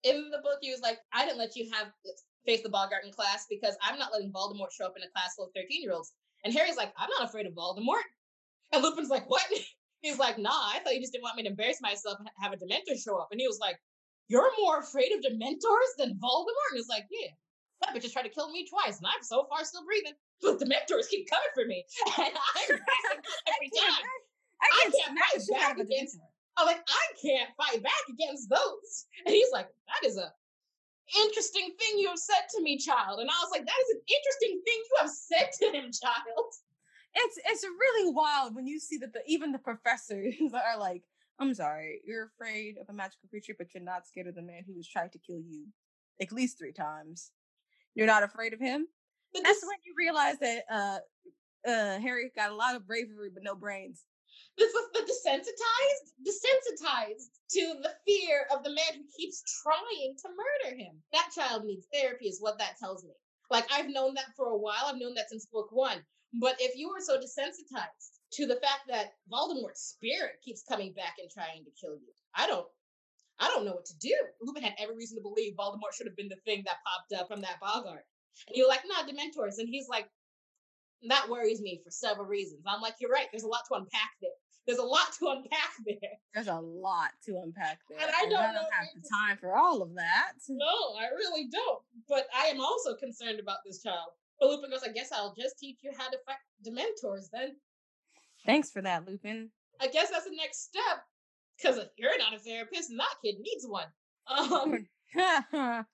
in 0.04 0.30
the 0.32 0.40
book. 0.40 0.60
He 0.62 0.72
was 0.72 0.82
like, 0.82 1.00
"I 1.14 1.26
didn't 1.26 1.38
let 1.40 1.56
you 1.56 1.70
have 1.74 1.88
uh, 1.88 2.12
face 2.46 2.62
the 2.62 2.70
Boggart 2.70 3.06
in 3.06 3.12
class 3.12 3.46
because 3.50 3.76
I'm 3.82 3.98
not 3.98 4.12
letting 4.12 4.32
Voldemort 4.32 4.72
show 4.72 4.86
up 4.86 4.94
in 4.98 5.04
a 5.04 5.10
class 5.12 5.36
full 5.36 5.46
of 5.46 5.52
13 5.56 5.82
year 5.82 5.94
olds." 5.94 6.14
And 6.44 6.54
Harry's 6.54 6.78
like, 6.78 6.94
"I'm 6.98 7.10
not 7.20 7.28
afraid 7.30 7.46
of 7.46 7.54
Voldemort." 7.54 8.04
And 8.74 8.82
Lupin's 8.84 9.10
like, 9.10 9.30
"What?" 9.30 9.44
He's 10.02 10.18
like, 10.18 10.38
"Nah, 10.40 10.50
I 10.74 10.80
thought 10.80 10.94
you 10.96 11.02
just 11.02 11.12
didn't 11.14 11.24
want 11.24 11.36
me 11.36 11.44
to 11.44 11.50
embarrass 11.50 11.82
myself 11.82 12.18
and 12.20 12.30
have 12.40 12.54
a 12.54 12.58
Dementor 12.58 12.98
show 13.02 13.18
up." 13.18 13.28
And 13.32 13.40
he 13.40 13.48
was 13.48 13.60
like, 13.60 13.78
"You're 14.30 14.50
more 14.60 14.80
afraid 14.80 15.12
of 15.12 15.20
Dementors 15.22 15.92
than 15.98 16.20
Voldemort?" 16.20 16.72
And 16.72 16.80
it's 16.80 16.88
like, 16.90 17.06
"Yeah, 17.12 17.32
that 17.82 17.96
bitch 17.96 18.04
has 18.04 18.14
tried 18.14 18.24
to 18.24 18.30
kill 18.30 18.52
me 18.52 18.68
twice, 18.68 18.98
and 18.98 19.08
I'm 19.08 19.24
so 19.24 19.46
far 19.50 19.64
still 19.66 19.86
breathing, 19.86 20.14
but 20.42 20.60
Dementors 20.60 21.10
keep 21.10 21.30
coming 21.30 21.54
for 21.54 21.66
me, 21.66 21.86
and 22.18 22.34
I'm 22.34 22.70
every 22.70 23.72
time." 23.74 24.06
I 24.62 24.68
I 24.70 24.82
can't 24.84 24.94
can't 24.94 25.18
fight 25.18 25.42
back 25.60 25.80
against- 25.80 26.20
I'm 26.58 26.68
like, 26.68 26.84
I 26.88 27.06
can't 27.22 27.50
fight 27.58 27.82
back 27.82 28.06
against 28.10 28.50
those. 28.50 29.06
And 29.26 29.34
he's 29.34 29.52
like, 29.52 29.68
that 29.88 30.08
is 30.08 30.18
a 30.18 30.32
interesting 31.26 31.72
thing 31.80 31.98
you 31.98 32.10
have 32.10 32.20
said 32.20 32.46
to 32.56 32.62
me, 32.62 32.78
child. 32.78 33.20
And 33.20 33.30
I 33.30 33.34
was 33.42 33.50
like, 33.52 33.66
that 33.66 33.82
is 33.88 33.96
an 33.96 34.02
interesting 34.08 34.62
thing 34.66 34.78
you 34.78 34.98
have 35.02 35.10
said 35.10 35.50
to 35.60 35.66
him, 35.78 35.92
child. 35.92 36.52
It's 37.14 37.38
it's 37.46 37.64
really 37.64 38.14
wild 38.14 38.56
when 38.56 38.68
you 38.68 38.80
see 38.80 38.98
that 39.00 39.14
the 39.14 39.22
even 39.28 39.52
the 39.52 39.60
professors 39.60 40.36
are 40.54 40.80
like, 40.80 41.04
I'm 41.40 41.54
sorry, 41.54 42.02
you're 42.06 42.26
afraid 42.26 42.78
of 42.78 42.88
a 42.90 42.94
magical 42.94 43.28
creature, 43.30 43.56
but 43.58 43.74
you're 43.74 43.84
not 43.84 44.08
scared 44.08 44.28
of 44.28 44.36
the 44.36 44.42
man 44.42 44.64
who 44.66 44.76
was 44.76 44.88
trying 44.88 45.10
to 45.10 45.20
kill 45.20 45.40
you 45.40 45.68
at 46.22 46.32
least 46.32 46.58
three 46.58 46.72
times. 46.72 47.32
You're 47.96 48.08
not 48.08 48.24
afraid 48.24 48.54
of 48.54 48.60
him. 48.60 48.88
But 49.34 49.44
That's 49.44 49.62
this, 49.62 49.68
when 49.68 49.78
you 49.86 49.94
realize 49.98 50.40
that 50.40 50.64
uh 50.70 51.00
uh 51.70 52.00
Harry 52.00 52.32
got 52.36 52.52
a 52.52 52.56
lot 52.56 52.76
of 52.76 52.88
bravery 52.88 53.30
but 53.34 53.44
no 53.44 53.56
brains. 53.56 54.04
this 54.58 54.74
was 54.74 54.90
the 54.94 55.02
desensitized, 55.02 56.08
desensitized 56.28 57.30
to 57.52 57.74
the 57.82 57.92
fear 58.08 58.46
of 58.52 58.64
the 58.64 58.70
man 58.70 58.94
who 58.96 59.04
keeps 59.18 59.44
trying 59.64 60.16
to 60.22 60.30
murder 60.30 60.78
him. 60.78 61.02
That 61.14 61.32
child 61.36 61.66
needs 61.66 61.88
therapy, 61.94 62.28
is 62.28 62.42
what 62.42 62.58
that 62.60 62.78
tells 62.80 63.04
me. 63.04 63.12
Like, 63.50 63.68
I've 63.72 63.90
known 63.90 64.14
that 64.16 64.36
for 64.36 64.48
a 64.48 64.58
while. 64.58 64.86
I've 64.88 65.00
known 65.00 65.14
that 65.16 65.30
since 65.30 65.46
book 65.46 65.68
one. 65.72 65.98
But 66.40 66.56
if 66.60 66.78
you 66.78 66.90
were 66.90 67.02
so 67.02 67.18
desensitized 67.18 68.20
to 68.34 68.48
the 68.48 68.56
fact 68.56 68.88
that 68.88 69.12
Voldemort's 69.30 69.82
spirit 69.98 70.40
keeps 70.44 70.64
coming 70.64 70.94
back 70.94 71.16
and 71.20 71.30
trying 71.30 71.66
to 71.66 71.72
kill 71.80 71.96
you, 71.96 72.14
I 72.36 72.48
don't. 72.48 72.68
I 73.40 73.48
don't 73.48 73.66
know 73.66 73.74
what 73.74 73.86
to 73.86 73.98
do. 73.98 74.16
Lupin 74.42 74.64
had 74.64 74.76
every 74.78 74.96
reason 74.96 75.18
to 75.18 75.22
believe 75.22 75.54
Voldemort 75.56 75.96
should 75.96 76.08
have 76.08 76.16
been 76.16 76.30
the 76.30 76.42
thing 76.46 76.64
that 76.66 76.78
popped 76.86 77.20
up 77.20 77.28
from 77.28 77.42
that 77.42 77.60
Boggart. 77.60 78.06
And 78.48 78.56
you're 78.56 78.68
like, 78.68 78.82
nah, 78.86 79.04
Dementors. 79.04 79.58
And 79.58 79.68
he's 79.68 79.88
like, 79.90 80.08
that 81.10 81.30
worries 81.30 81.62
me 81.62 81.82
for 81.84 81.90
several 81.90 82.28
reasons. 82.28 82.62
I'm 82.68 82.82
like, 82.82 82.96
you're 83.00 83.10
right. 83.10 83.28
There's 83.32 83.44
a 83.44 83.48
lot 83.48 83.62
to 83.70 83.76
unpack 83.76 84.12
there. 84.22 84.30
There's 84.68 84.78
a 84.78 84.84
lot 84.84 85.08
to 85.20 85.30
unpack 85.30 85.72
there. 85.86 86.12
There's 86.34 86.48
a 86.48 86.60
lot 86.60 87.12
to 87.26 87.42
unpack 87.44 87.80
there. 87.90 88.00
And 88.00 88.12
I 88.16 88.22
don't 88.30 88.54
know 88.54 88.62
have 88.72 88.88
the 88.96 89.10
time 89.10 89.38
for 89.38 89.56
all 89.56 89.82
of 89.82 89.96
that. 89.96 90.34
No, 90.50 90.66
I 91.00 91.08
really 91.16 91.48
don't. 91.52 91.82
But 92.08 92.28
I 92.36 92.46
am 92.46 92.62
also 92.62 92.96
concerned 92.96 93.40
about 93.40 93.58
this 93.66 93.82
child. 93.82 94.10
But 94.40 94.50
Lupin 94.50 94.70
goes, 94.70 94.84
I 94.84 94.92
guess 94.92 95.12
I'll 95.12 95.36
just 95.40 95.58
teach 95.60 95.80
you 95.82 95.92
how 95.98 96.10
to 96.10 96.18
fight 96.26 96.38
Dementors 96.66 97.30
then. 97.32 97.56
Thanks 98.46 98.72
for 98.72 98.82
that, 98.82 99.08
Lupin. 99.08 99.50
I 99.80 99.88
guess 99.88 100.10
that's 100.10 100.26
the 100.26 100.36
next 100.36 100.64
step. 100.64 101.04
Because 101.62 101.78
if 101.78 101.90
you're 101.98 102.18
not 102.18 102.34
a 102.34 102.40
therapist 102.40 102.90
and 102.90 103.00
that 103.00 103.16
kid 103.24 103.36
needs 103.40 103.66
one. 103.68 103.88
Um, 104.28 104.88
that 105.16 105.86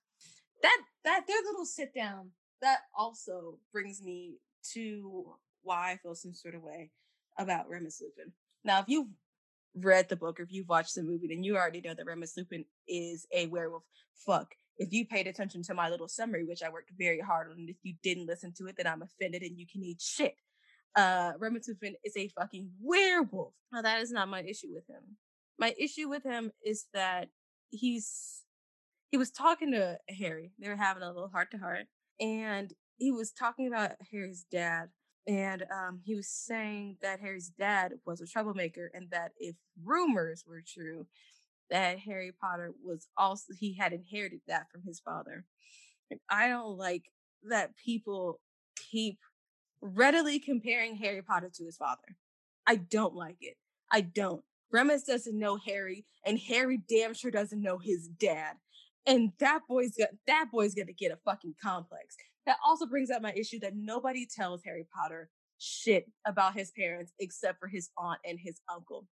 that 1.04 1.24
their 1.26 1.42
little 1.44 1.64
sit 1.64 1.94
down 1.94 2.30
that 2.60 2.78
also 2.96 3.58
brings 3.72 4.02
me 4.02 4.36
to 4.74 5.34
why 5.62 5.92
I 5.92 5.96
feel 5.96 6.14
some 6.14 6.34
sort 6.34 6.54
of 6.54 6.62
way 6.62 6.90
about 7.38 7.68
Remus 7.68 8.02
Lupin. 8.02 8.32
Now, 8.64 8.80
if 8.80 8.86
you've 8.88 9.08
read 9.76 10.08
the 10.08 10.16
book 10.16 10.40
or 10.40 10.42
if 10.42 10.52
you've 10.52 10.68
watched 10.68 10.94
the 10.94 11.02
movie, 11.02 11.28
then 11.28 11.44
you 11.44 11.56
already 11.56 11.80
know 11.80 11.94
that 11.94 12.06
Remus 12.06 12.36
Lupin 12.36 12.64
is 12.88 13.26
a 13.32 13.46
werewolf. 13.46 13.84
Fuck. 14.26 14.54
If 14.78 14.92
you 14.92 15.06
paid 15.06 15.26
attention 15.26 15.62
to 15.64 15.74
my 15.74 15.88
little 15.88 16.08
summary, 16.08 16.44
which 16.44 16.62
I 16.62 16.70
worked 16.70 16.90
very 16.96 17.20
hard 17.20 17.50
on, 17.50 17.66
if 17.68 17.76
you 17.82 17.94
didn't 18.02 18.26
listen 18.26 18.52
to 18.58 18.66
it, 18.66 18.76
then 18.76 18.86
I'm 18.86 19.02
offended 19.02 19.42
and 19.42 19.58
you 19.58 19.66
can 19.70 19.82
eat 19.82 20.00
shit. 20.00 20.36
Uh, 20.96 21.32
Remus 21.38 21.68
Lupin 21.68 21.94
is 22.04 22.16
a 22.16 22.28
fucking 22.28 22.70
werewolf. 22.80 23.54
Now, 23.72 23.82
that 23.82 24.00
is 24.00 24.10
not 24.10 24.28
my 24.28 24.42
issue 24.42 24.68
with 24.72 24.88
him. 24.88 25.16
My 25.58 25.74
issue 25.78 26.08
with 26.08 26.22
him 26.22 26.52
is 26.64 26.86
that 26.94 27.28
he's 27.70 28.44
he 29.10 29.16
was 29.16 29.30
talking 29.30 29.72
to 29.72 29.98
Harry. 30.18 30.52
They 30.58 30.68
were 30.68 30.76
having 30.76 31.02
a 31.02 31.12
little 31.12 31.28
heart 31.28 31.50
to 31.52 31.58
heart, 31.58 31.86
and 32.20 32.72
he 32.96 33.10
was 33.10 33.32
talking 33.32 33.66
about 33.66 33.92
Harry's 34.12 34.44
dad. 34.50 34.90
And 35.26 35.64
um, 35.70 36.00
he 36.04 36.14
was 36.14 36.28
saying 36.28 36.96
that 37.02 37.20
Harry's 37.20 37.50
dad 37.58 37.92
was 38.06 38.20
a 38.20 38.26
troublemaker, 38.26 38.90
and 38.94 39.10
that 39.10 39.32
if 39.38 39.56
rumors 39.84 40.44
were 40.46 40.62
true, 40.66 41.06
that 41.70 41.98
Harry 41.98 42.32
Potter 42.40 42.72
was 42.82 43.08
also 43.16 43.52
he 43.58 43.74
had 43.74 43.92
inherited 43.92 44.40
that 44.46 44.70
from 44.70 44.82
his 44.86 45.00
father. 45.00 45.44
And 46.10 46.20
I 46.30 46.48
don't 46.48 46.78
like 46.78 47.04
that 47.44 47.76
people 47.76 48.40
keep 48.90 49.18
readily 49.80 50.38
comparing 50.38 50.96
Harry 50.96 51.22
Potter 51.22 51.50
to 51.54 51.64
his 51.64 51.76
father. 51.76 52.16
I 52.66 52.76
don't 52.76 53.14
like 53.14 53.36
it. 53.40 53.56
I 53.92 54.00
don't. 54.02 54.42
Remus 54.72 55.04
doesn't 55.04 55.38
know 55.38 55.56
Harry, 55.56 56.04
and 56.24 56.38
Harry 56.38 56.80
damn 56.88 57.14
sure 57.14 57.30
doesn't 57.30 57.62
know 57.62 57.78
his 57.78 58.08
dad. 58.08 58.54
And 59.06 59.32
that 59.40 59.60
boy's 59.68 59.96
got 59.96 60.10
that 60.26 60.46
boy's 60.52 60.74
gonna 60.74 60.92
get 60.92 61.12
a 61.12 61.18
fucking 61.24 61.54
complex. 61.62 62.16
That 62.46 62.56
also 62.66 62.86
brings 62.86 63.10
up 63.10 63.22
my 63.22 63.32
issue 63.32 63.58
that 63.60 63.74
nobody 63.76 64.26
tells 64.26 64.62
Harry 64.64 64.86
Potter 64.94 65.30
shit 65.58 66.06
about 66.26 66.54
his 66.54 66.70
parents 66.70 67.12
except 67.18 67.58
for 67.58 67.68
his 67.68 67.90
aunt 67.98 68.20
and 68.24 68.38
his 68.38 68.60
uncle. 68.72 69.06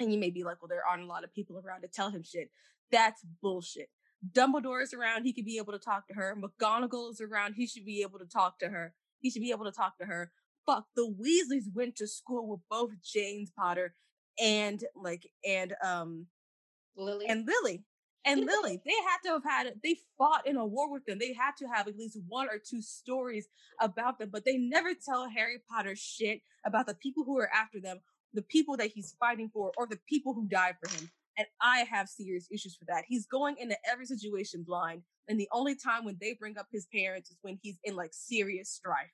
And 0.00 0.12
you 0.12 0.18
may 0.18 0.30
be 0.30 0.44
like, 0.44 0.60
well, 0.60 0.68
there 0.68 0.86
aren't 0.88 1.02
a 1.02 1.06
lot 1.06 1.24
of 1.24 1.32
people 1.32 1.58
around 1.58 1.82
to 1.82 1.88
tell 1.88 2.10
him 2.10 2.22
shit. 2.22 2.50
That's 2.92 3.22
bullshit. 3.42 3.88
Dumbledore 4.32 4.82
is 4.82 4.94
around, 4.94 5.24
he 5.24 5.32
could 5.32 5.44
be 5.44 5.58
able 5.58 5.72
to 5.72 5.78
talk 5.78 6.08
to 6.08 6.14
her. 6.14 6.36
McGonagall 6.36 7.10
is 7.10 7.20
around, 7.20 7.54
he 7.54 7.66
should 7.66 7.84
be 7.84 8.02
able 8.02 8.18
to 8.18 8.26
talk 8.26 8.58
to 8.60 8.68
her. 8.68 8.94
He 9.20 9.30
should 9.30 9.42
be 9.42 9.50
able 9.50 9.64
to 9.64 9.72
talk 9.72 9.98
to 9.98 10.06
her. 10.06 10.32
Fuck, 10.64 10.86
the 10.94 11.02
Weasleys 11.02 11.72
went 11.74 11.96
to 11.96 12.06
school 12.06 12.48
with 12.48 12.60
both 12.70 12.90
James 13.04 13.50
Potter 13.56 13.94
and 14.40 14.84
like 14.94 15.28
and 15.46 15.74
um 15.82 16.26
Lily. 16.96 17.26
and 17.28 17.46
Lily. 17.46 17.84
And 18.24 18.40
Lily, 18.46 18.80
they 18.84 18.94
had 19.08 19.18
to 19.24 19.30
have 19.30 19.44
had 19.44 19.74
they 19.82 19.96
fought 20.18 20.46
in 20.46 20.56
a 20.56 20.66
war 20.66 20.92
with 20.92 21.04
them. 21.06 21.18
They 21.18 21.32
had 21.32 21.56
to 21.58 21.66
have 21.66 21.86
at 21.86 21.96
least 21.96 22.18
one 22.28 22.48
or 22.48 22.58
two 22.58 22.82
stories 22.82 23.48
about 23.80 24.18
them, 24.18 24.30
but 24.32 24.44
they 24.44 24.56
never 24.56 24.92
tell 24.94 25.28
Harry 25.28 25.62
Potter 25.68 25.94
shit 25.94 26.40
about 26.64 26.86
the 26.86 26.94
people 26.94 27.24
who 27.24 27.38
are 27.38 27.50
after 27.54 27.80
them, 27.80 28.00
the 28.34 28.42
people 28.42 28.76
that 28.78 28.90
he's 28.92 29.14
fighting 29.20 29.50
for, 29.52 29.72
or 29.76 29.86
the 29.86 30.00
people 30.08 30.34
who 30.34 30.46
died 30.46 30.74
for 30.82 30.90
him. 30.96 31.10
And 31.38 31.46
I 31.60 31.80
have 31.90 32.08
serious 32.08 32.48
issues 32.50 32.76
for 32.76 32.86
that. 32.86 33.04
He's 33.06 33.26
going 33.26 33.56
into 33.58 33.76
every 33.88 34.06
situation 34.06 34.64
blind, 34.66 35.02
and 35.28 35.38
the 35.38 35.48
only 35.52 35.76
time 35.76 36.04
when 36.04 36.16
they 36.20 36.34
bring 36.34 36.58
up 36.58 36.66
his 36.72 36.86
parents 36.92 37.30
is 37.30 37.38
when 37.42 37.58
he's 37.62 37.78
in 37.84 37.94
like 37.94 38.10
serious 38.12 38.70
strife 38.70 39.12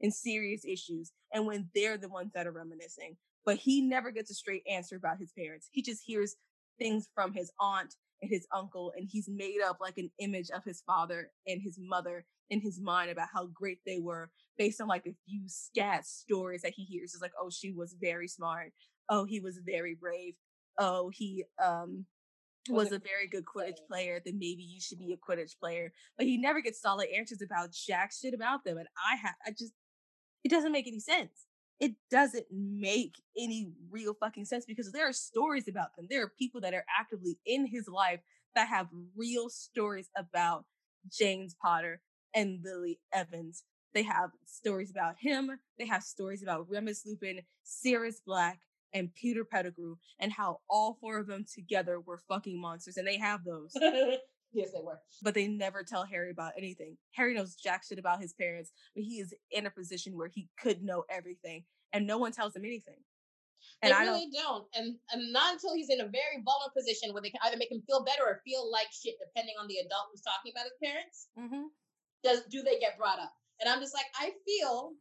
and 0.00 0.14
serious 0.14 0.64
issues, 0.64 1.12
and 1.32 1.46
when 1.46 1.68
they're 1.74 1.98
the 1.98 2.08
ones 2.08 2.30
that 2.34 2.46
are 2.46 2.52
reminiscing. 2.52 3.16
But 3.46 3.56
he 3.56 3.80
never 3.80 4.10
gets 4.10 4.30
a 4.30 4.34
straight 4.34 4.64
answer 4.68 4.96
about 4.96 5.18
his 5.18 5.32
parents. 5.32 5.68
He 5.72 5.80
just 5.80 6.02
hears 6.04 6.34
things 6.78 7.08
from 7.14 7.32
his 7.32 7.50
aunt 7.60 7.94
and 8.20 8.30
his 8.30 8.46
uncle, 8.54 8.92
and 8.96 9.08
he's 9.10 9.28
made 9.28 9.60
up 9.64 9.78
like 9.80 9.96
an 9.96 10.10
image 10.18 10.50
of 10.50 10.64
his 10.64 10.82
father 10.86 11.30
and 11.46 11.62
his 11.62 11.78
mother 11.80 12.26
in 12.50 12.60
his 12.60 12.80
mind 12.80 13.10
about 13.10 13.28
how 13.32 13.46
great 13.46 13.78
they 13.86 13.98
were 14.00 14.30
based 14.58 14.80
on 14.80 14.88
like 14.88 15.06
a 15.06 15.14
few 15.28 15.42
scat 15.46 16.06
stories 16.06 16.62
that 16.62 16.74
he 16.74 16.84
hears. 16.84 17.14
It's 17.14 17.22
like, 17.22 17.32
oh, 17.40 17.50
she 17.50 17.72
was 17.72 17.96
very 18.00 18.28
smart. 18.28 18.72
Oh, 19.08 19.24
he 19.24 19.40
was 19.40 19.60
very 19.64 19.94
brave. 19.94 20.34
Oh, 20.78 21.10
he 21.10 21.44
um 21.64 22.06
was 22.68 22.90
a 22.90 22.98
very 22.98 23.28
good 23.30 23.44
Quidditch 23.44 23.78
player, 23.88 24.20
then 24.24 24.38
maybe 24.38 24.62
you 24.62 24.80
should 24.80 24.98
be 24.98 25.12
a 25.12 25.16
Quidditch 25.16 25.58
player. 25.60 25.92
But 26.16 26.26
he 26.26 26.36
never 26.36 26.60
gets 26.60 26.80
solid 26.80 27.08
answers 27.16 27.42
about 27.42 27.72
jack 27.72 28.10
shit 28.12 28.34
about 28.34 28.64
them. 28.64 28.76
And 28.78 28.88
I 28.96 29.16
have, 29.16 29.34
I 29.46 29.50
just, 29.50 29.72
it 30.42 30.50
doesn't 30.50 30.72
make 30.72 30.88
any 30.88 31.00
sense. 31.00 31.45
It 31.78 31.94
doesn't 32.10 32.46
make 32.50 33.16
any 33.36 33.70
real 33.90 34.14
fucking 34.14 34.46
sense 34.46 34.64
because 34.64 34.90
there 34.92 35.08
are 35.08 35.12
stories 35.12 35.68
about 35.68 35.94
them. 35.96 36.06
There 36.08 36.22
are 36.22 36.32
people 36.38 36.60
that 36.62 36.74
are 36.74 36.84
actively 36.98 37.38
in 37.44 37.66
his 37.66 37.86
life 37.86 38.20
that 38.54 38.68
have 38.68 38.88
real 39.14 39.50
stories 39.50 40.08
about 40.16 40.64
James 41.10 41.54
Potter 41.60 42.00
and 42.34 42.60
Lily 42.64 42.98
Evans. 43.12 43.64
They 43.94 44.02
have 44.04 44.30
stories 44.46 44.90
about 44.90 45.16
him. 45.18 45.58
They 45.78 45.86
have 45.86 46.02
stories 46.02 46.42
about 46.42 46.68
Remus 46.68 47.04
Lupin, 47.06 47.40
Sirius 47.62 48.20
Black, 48.26 48.60
and 48.92 49.14
Peter 49.14 49.44
Pettigrew, 49.44 49.96
and 50.18 50.32
how 50.32 50.60
all 50.70 50.96
four 51.00 51.18
of 51.18 51.26
them 51.26 51.44
together 51.52 52.00
were 52.00 52.20
fucking 52.28 52.60
monsters. 52.60 52.96
And 52.96 53.06
they 53.06 53.18
have 53.18 53.44
those. 53.44 53.72
yes, 54.56 54.72
they 54.72 54.80
were. 54.82 54.98
But 55.22 55.34
they 55.34 55.46
never 55.46 55.84
tell 55.84 56.04
Harry 56.04 56.30
about 56.30 56.52
anything. 56.56 56.96
Harry 57.12 57.34
knows 57.34 57.54
jack 57.54 57.84
shit 57.84 57.98
about 57.98 58.20
his 58.20 58.32
parents, 58.32 58.72
but 58.94 59.04
he 59.04 59.20
is 59.20 59.34
in 59.50 59.66
a 59.66 59.70
position 59.70 60.16
where 60.16 60.28
he 60.32 60.48
could 60.58 60.82
know 60.82 61.04
everything, 61.10 61.64
and 61.92 62.06
no 62.06 62.18
one 62.18 62.32
tells 62.32 62.56
him 62.56 62.64
anything. 62.64 62.98
And 63.82 63.92
they 63.92 63.96
I 63.96 64.04
really 64.04 64.30
don't. 64.32 64.64
don't. 64.64 64.66
And 64.74 64.86
and 65.12 65.32
not 65.32 65.54
until 65.54 65.74
he's 65.74 65.90
in 65.90 66.00
a 66.00 66.08
very 66.08 66.40
vulnerable 66.40 66.72
position 66.72 67.12
where 67.12 67.20
they 67.20 67.30
can 67.30 67.44
either 67.44 67.60
make 67.60 67.70
him 67.70 67.82
feel 67.86 68.04
better 68.04 68.24
or 68.24 68.40
feel 68.44 68.64
like 68.70 68.88
shit, 68.90 69.20
depending 69.20 69.54
on 69.60 69.68
the 69.68 69.78
adult 69.84 70.08
who's 70.10 70.24
talking 70.24 70.52
about 70.54 70.70
his 70.70 70.78
parents. 70.80 71.28
Mm-hmm. 71.36 71.68
Does 72.24 72.42
do 72.48 72.62
they 72.62 72.78
get 72.80 72.96
brought 72.96 73.20
up? 73.20 73.32
And 73.60 73.68
I'm 73.68 73.80
just 73.80 73.94
like, 73.94 74.08
I 74.16 74.32
feel 74.44 74.96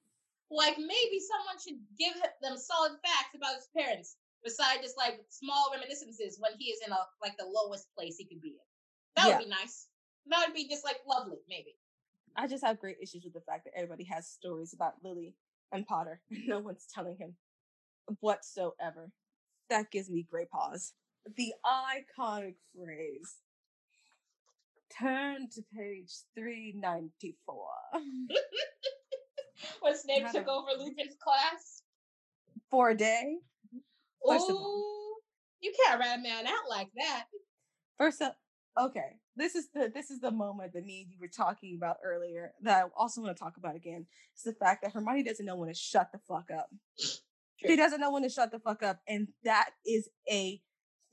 like 0.52 0.78
maybe 0.78 1.18
someone 1.24 1.58
should 1.58 1.80
give 1.98 2.16
them 2.44 2.58
solid 2.58 3.00
facts 3.04 3.36
about 3.36 3.56
his 3.56 3.68
parents, 3.76 4.18
besides 4.44 4.84
just 4.84 4.98
like 4.98 5.24
small 5.30 5.72
reminiscences 5.72 6.38
when 6.40 6.52
he 6.60 6.72
is 6.72 6.80
in 6.86 6.92
a 6.92 7.02
like 7.24 7.38
the 7.40 7.48
lowest 7.48 7.88
place 7.96 8.20
he 8.20 8.28
could 8.28 8.42
be 8.42 8.60
in. 8.60 8.65
That 9.16 9.28
yeah. 9.28 9.38
would 9.38 9.46
be 9.46 9.50
nice. 9.50 9.88
That 10.28 10.46
would 10.48 10.56
be 10.56 10.68
just 10.68 10.84
like 10.84 10.98
lovely, 11.08 11.38
maybe. 11.48 11.76
I 12.36 12.48
just 12.48 12.66
have 12.66 12.80
great 12.80 12.98
issues 13.02 13.24
with 13.24 13.34
the 13.34 13.42
fact 13.42 13.66
that 13.66 13.74
everybody 13.76 14.04
has 14.06 14.28
stories 14.28 14.74
about 14.74 14.96
Lily 15.04 15.36
and 15.72 15.88
Potter, 15.88 16.22
and 16.30 16.42
no 16.48 16.60
one's 16.60 16.88
telling 16.94 17.18
him 17.18 17.36
whatsoever. 18.20 19.12
That 19.70 19.92
gives 19.92 20.10
me 20.10 20.26
great 20.30 20.50
pause. 20.50 20.94
The 21.36 21.54
iconic 21.66 22.56
phrase. 22.76 23.38
Turn 25.00 25.50
to 25.56 25.64
page 25.76 26.12
394. 26.36 27.66
when 29.82 29.98
Snape 29.98 30.32
took 30.32 30.48
over 30.48 30.70
Lupin's 30.78 31.16
class? 31.22 31.82
For 32.70 32.92
a 32.92 32.96
day? 32.96 33.38
Oh, 34.24 35.16
you 35.62 35.74
can't 35.84 36.00
write 36.00 36.20
a 36.20 36.22
man 36.22 36.48
out 36.48 36.70
like 36.70 36.90
that. 36.96 37.26
First 37.98 38.22
up, 38.22 38.38
okay. 38.80 39.18
This 39.36 39.56
is 39.56 39.68
the 39.74 39.92
this 39.94 40.12
is 40.12 40.22
the 40.22 40.32
moment 40.32 40.74
that 40.74 40.86
me 40.86 41.02
and 41.02 41.12
you 41.12 41.18
were 41.20 41.28
talking 41.28 41.76
about 41.78 41.98
earlier 42.04 42.54
that 42.62 42.86
I 42.86 42.88
also 42.96 43.22
want 43.22 43.36
to 43.36 43.44
talk 43.44 43.58
about 43.58 43.76
again. 43.76 44.06
It's 44.34 44.44
the 44.44 44.54
fact 44.54 44.84
that 44.84 44.94
Hermione 44.94 45.24
doesn't 45.24 45.46
know 45.46 45.58
when 45.58 45.70
to 45.70 45.76
shut 45.76 46.12
the 46.12 46.20
fuck 46.28 46.50
up. 46.58 46.70
True. 46.98 47.70
She 47.70 47.76
doesn't 47.76 48.00
know 48.00 48.12
when 48.12 48.24
to 48.24 48.30
shut 48.30 48.52
the 48.52 48.60
fuck 48.60 48.84
up, 48.84 49.00
and 49.08 49.28
that 49.44 49.72
is 49.86 50.10
a 50.30 50.62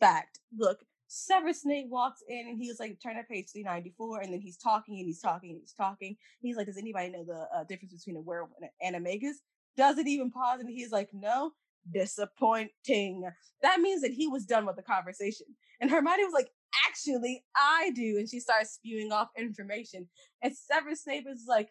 fact. 0.00 0.38
Look, 0.56 0.84
Severus 1.08 1.62
Snape 1.62 1.88
walks 1.88 2.22
in 2.28 2.48
and 2.48 2.58
he's 2.58 2.80
like, 2.80 2.98
turn 3.02 3.16
to 3.16 3.22
page 3.22 3.48
394, 3.52 4.20
and 4.20 4.32
then 4.32 4.40
he's 4.40 4.56
talking 4.56 4.96
and 4.98 5.06
he's 5.06 5.20
talking 5.20 5.50
and 5.50 5.60
he's 5.60 5.74
talking. 5.74 6.16
He's 6.40 6.56
like, 6.56 6.66
does 6.66 6.78
anybody 6.78 7.10
know 7.10 7.24
the 7.24 7.48
uh, 7.54 7.64
difference 7.64 7.92
between 7.92 8.16
a 8.16 8.20
werewolf 8.20 8.52
and 8.60 8.70
an 8.80 9.04
animagus? 9.04 9.34
Doesn't 9.76 10.08
even 10.08 10.30
pause, 10.30 10.60
and 10.60 10.68
he's 10.68 10.90
like, 10.90 11.10
no, 11.12 11.52
disappointing. 11.92 13.30
That 13.62 13.80
means 13.80 14.02
that 14.02 14.12
he 14.12 14.26
was 14.26 14.44
done 14.44 14.66
with 14.66 14.76
the 14.76 14.82
conversation. 14.82 15.46
And 15.80 15.90
Hermione 15.90 16.24
was 16.24 16.34
like, 16.34 16.48
actually, 16.88 17.44
I 17.56 17.90
do. 17.94 18.16
And 18.18 18.28
she 18.28 18.40
starts 18.40 18.74
spewing 18.74 19.12
off 19.12 19.28
information. 19.36 20.08
And 20.42 20.54
Severus 20.56 21.04
Snape 21.04 21.26
is 21.28 21.44
like, 21.48 21.70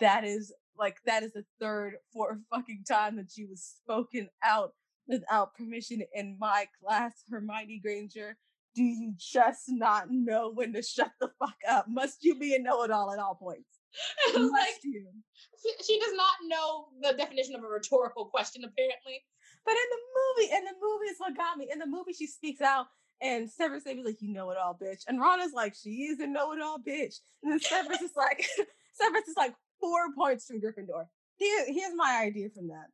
that 0.00 0.24
is 0.24 0.52
like 0.76 0.96
that 1.06 1.22
is 1.22 1.32
the 1.32 1.44
third, 1.60 1.94
fourth 2.12 2.38
fucking 2.50 2.84
time 2.88 3.16
that 3.16 3.30
she 3.32 3.44
was 3.44 3.62
spoken 3.62 4.28
out 4.42 4.72
without 5.06 5.54
permission 5.54 6.02
in 6.14 6.36
my 6.38 6.66
class, 6.82 7.12
Hermione 7.30 7.80
Granger. 7.82 8.36
Do 8.74 8.82
you 8.82 9.14
just 9.16 9.64
not 9.68 10.06
know 10.10 10.50
when 10.52 10.72
to 10.72 10.82
shut 10.82 11.12
the 11.20 11.30
fuck 11.38 11.54
up? 11.68 11.86
Must 11.88 12.18
you 12.22 12.38
be 12.38 12.54
a 12.54 12.58
know-it-all 12.58 13.12
at 13.12 13.20
all 13.20 13.36
points? 13.36 13.78
Must 14.34 14.50
like, 14.50 14.80
you? 14.82 15.06
She 15.86 16.00
does 16.00 16.14
not 16.14 16.34
know 16.48 16.86
the 17.00 17.16
definition 17.16 17.54
of 17.54 17.62
a 17.62 17.68
rhetorical 17.68 18.24
question, 18.26 18.64
apparently. 18.64 19.22
But 19.64 19.72
in 19.72 19.88
the 19.90 20.02
movie, 20.18 20.52
in 20.56 20.64
the 20.64 20.74
movie 20.82 21.06
is 21.06 21.18
what 21.18 21.36
got 21.36 21.56
me. 21.56 21.68
In 21.72 21.78
the 21.78 21.86
movie, 21.86 22.12
she 22.12 22.26
speaks 22.26 22.60
out, 22.60 22.86
and 23.24 23.50
Severus 23.50 23.84
Snape 23.84 23.98
is 23.98 24.04
like, 24.04 24.20
"You 24.20 24.32
know 24.32 24.50
it 24.50 24.58
all, 24.58 24.78
bitch," 24.80 25.02
and 25.08 25.18
Ron 25.18 25.40
is 25.40 25.52
like, 25.52 25.74
"She 25.74 26.04
is 26.04 26.20
a 26.20 26.26
know 26.26 26.52
it 26.52 26.60
all, 26.60 26.78
bitch," 26.78 27.20
and 27.42 27.50
then 27.50 27.58
Severus 27.58 28.02
is 28.02 28.14
like, 28.14 28.46
Severus 28.92 29.26
is 29.26 29.36
like 29.36 29.54
four 29.80 30.12
points 30.14 30.46
from 30.46 30.60
Gryffindor. 30.60 31.06
Here, 31.36 31.64
here's 31.66 31.94
my 31.96 32.20
idea 32.22 32.50
from 32.50 32.68
that. 32.68 32.88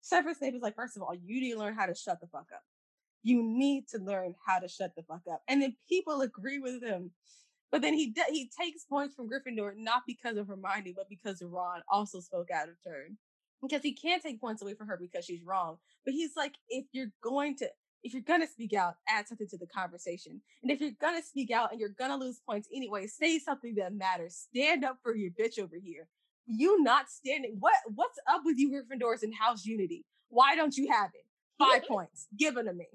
Severus 0.00 0.38
Snape 0.38 0.54
is 0.54 0.62
like, 0.62 0.76
first 0.76 0.96
of 0.96 1.02
all, 1.02 1.14
you 1.14 1.40
need 1.40 1.52
to 1.52 1.58
learn 1.58 1.74
how 1.74 1.86
to 1.86 1.94
shut 1.94 2.20
the 2.20 2.28
fuck 2.28 2.46
up. 2.54 2.62
You 3.22 3.42
need 3.42 3.88
to 3.88 3.98
learn 3.98 4.34
how 4.46 4.58
to 4.58 4.68
shut 4.68 4.94
the 4.96 5.02
fuck 5.02 5.22
up. 5.30 5.42
And 5.48 5.60
then 5.60 5.76
people 5.88 6.20
agree 6.20 6.58
with 6.58 6.82
him. 6.82 7.10
But 7.70 7.82
then 7.82 7.94
he 7.94 8.10
de- 8.10 8.32
he 8.32 8.50
takes 8.58 8.84
points 8.84 9.14
from 9.14 9.28
Gryffindor 9.28 9.72
not 9.76 10.02
because 10.06 10.36
of 10.36 10.46
Hermione, 10.46 10.94
but 10.96 11.08
because 11.08 11.42
Ron 11.42 11.82
also 11.90 12.20
spoke 12.20 12.50
out 12.50 12.68
of 12.68 12.76
turn. 12.82 13.18
Because 13.60 13.82
he 13.82 13.92
can't 13.92 14.22
take 14.22 14.40
points 14.40 14.62
away 14.62 14.74
from 14.74 14.86
her 14.86 14.96
because 14.96 15.24
she's 15.24 15.42
wrong. 15.42 15.78
But 16.04 16.14
he's 16.14 16.36
like, 16.36 16.54
if 16.68 16.86
you're 16.92 17.12
going 17.22 17.56
to 17.56 17.68
if 18.02 18.12
you're 18.12 18.22
gonna 18.22 18.46
speak 18.46 18.72
out, 18.74 18.94
add 19.08 19.26
something 19.28 19.48
to 19.48 19.58
the 19.58 19.66
conversation. 19.66 20.40
And 20.62 20.70
if 20.70 20.80
you're 20.80 20.92
gonna 21.00 21.22
speak 21.22 21.50
out 21.50 21.72
and 21.72 21.80
you're 21.80 21.88
gonna 21.90 22.16
lose 22.16 22.40
points 22.48 22.68
anyway, 22.74 23.06
say 23.06 23.38
something 23.38 23.74
that 23.76 23.94
matters. 23.94 24.46
Stand 24.50 24.84
up 24.84 24.98
for 25.02 25.14
your 25.14 25.30
bitch 25.30 25.58
over 25.58 25.76
here 25.82 26.08
you 26.48 26.82
not 26.82 27.10
standing. 27.10 27.56
What 27.60 27.74
what's 27.94 28.18
up 28.28 28.42
with 28.44 28.58
you 28.58 28.70
Gryffindors 28.70 29.22
and 29.22 29.34
House 29.34 29.64
Unity? 29.64 30.04
Why 30.30 30.56
don't 30.56 30.76
you 30.76 30.90
have 30.90 31.10
it? 31.14 31.24
Five 31.58 31.84
points 31.88 32.26
given 32.36 32.66
to 32.66 32.72
me. 32.72 32.86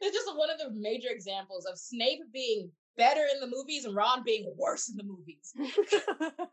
It's 0.00 0.16
just 0.16 0.36
one 0.36 0.50
of 0.50 0.58
the 0.58 0.70
major 0.78 1.08
examples 1.10 1.66
of 1.66 1.78
Snape 1.78 2.20
being 2.32 2.70
better 2.96 3.24
in 3.34 3.40
the 3.40 3.46
movies 3.46 3.84
and 3.84 3.96
Ron 3.96 4.22
being 4.24 4.52
worse 4.56 4.88
in 4.88 4.96
the 4.96 5.04
movies. 5.04 5.52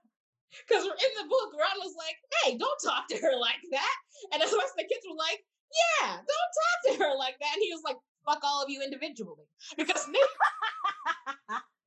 Because 0.63 0.86
in 0.86 1.12
the 1.20 1.28
book, 1.28 1.52
Ron 1.60 1.78
was 1.84 1.93
like, 2.00 2.15
"Hey, 2.39 2.58
don't 2.58 2.80
talk 2.82 3.10
to 3.10 3.17
her 3.17 3.36
like 3.38 3.60
that," 3.72 3.96
and 4.32 4.41
of 4.41 4.50
the 4.50 4.88
kids 4.88 5.06
were 5.08 5.15
like, 5.15 5.43
"Yeah, 5.71 6.17
don't 6.17 6.51
talk 6.60 6.77
to 6.86 6.91
her 7.03 7.12
like 7.15 7.38
that." 7.39 7.53
And 7.56 7.63
he 7.63 7.73
was 7.73 7.84
like, 7.84 7.97
"Fuck 8.25 8.43
all 8.43 8.63
of 8.63 8.69
you 8.69 8.82
individually," 8.82 9.47
because 9.77 10.03
Snape. 10.03 10.34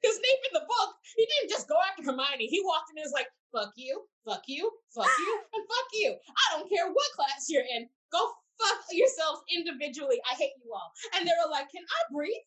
Because 0.00 0.16
Snape 0.20 0.42
in 0.48 0.54
the 0.54 0.66
book, 0.66 0.90
he 1.16 1.26
didn't 1.26 1.50
just 1.50 1.68
go 1.68 1.76
after 1.88 2.04
Hermione. 2.04 2.46
He 2.46 2.62
walked 2.64 2.90
in 2.90 2.98
and 2.98 3.04
was 3.04 3.16
like, 3.16 3.28
fuck 3.52 3.72
you, 3.76 4.02
fuck 4.24 4.42
you, 4.46 4.70
fuck 4.94 5.10
you, 5.18 5.32
and 5.54 5.62
fuck 5.66 5.88
you. 5.92 6.10
I 6.14 6.44
don't 6.56 6.70
care 6.70 6.86
what 6.86 7.16
class 7.16 7.46
you're 7.48 7.66
in. 7.66 7.88
Go 8.12 8.32
fuck 8.58 8.80
yourselves 8.90 9.42
individually. 9.50 10.20
I 10.30 10.34
hate 10.34 10.54
you 10.62 10.72
all. 10.72 10.92
And 11.16 11.26
they 11.26 11.34
were 11.44 11.50
like, 11.50 11.70
can 11.70 11.82
I 11.82 12.00
breathe? 12.12 12.46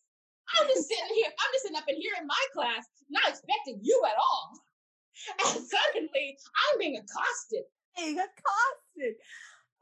I'm 0.59 0.67
just 0.67 0.87
sitting 0.87 1.15
here, 1.15 1.31
I'm 1.31 1.51
just 1.55 1.63
sitting 1.63 1.77
up 1.77 1.87
in 1.87 1.95
here 1.95 2.13
in 2.19 2.27
my 2.27 2.43
class, 2.51 2.83
not 3.09 3.29
expecting 3.29 3.79
you 3.81 4.01
at 4.07 4.17
all. 4.19 4.51
And 5.45 5.63
suddenly 5.63 6.35
I'm 6.35 6.79
being 6.79 6.97
accosted. 6.97 7.63
Being 7.95 8.17
accosted. 8.17 9.13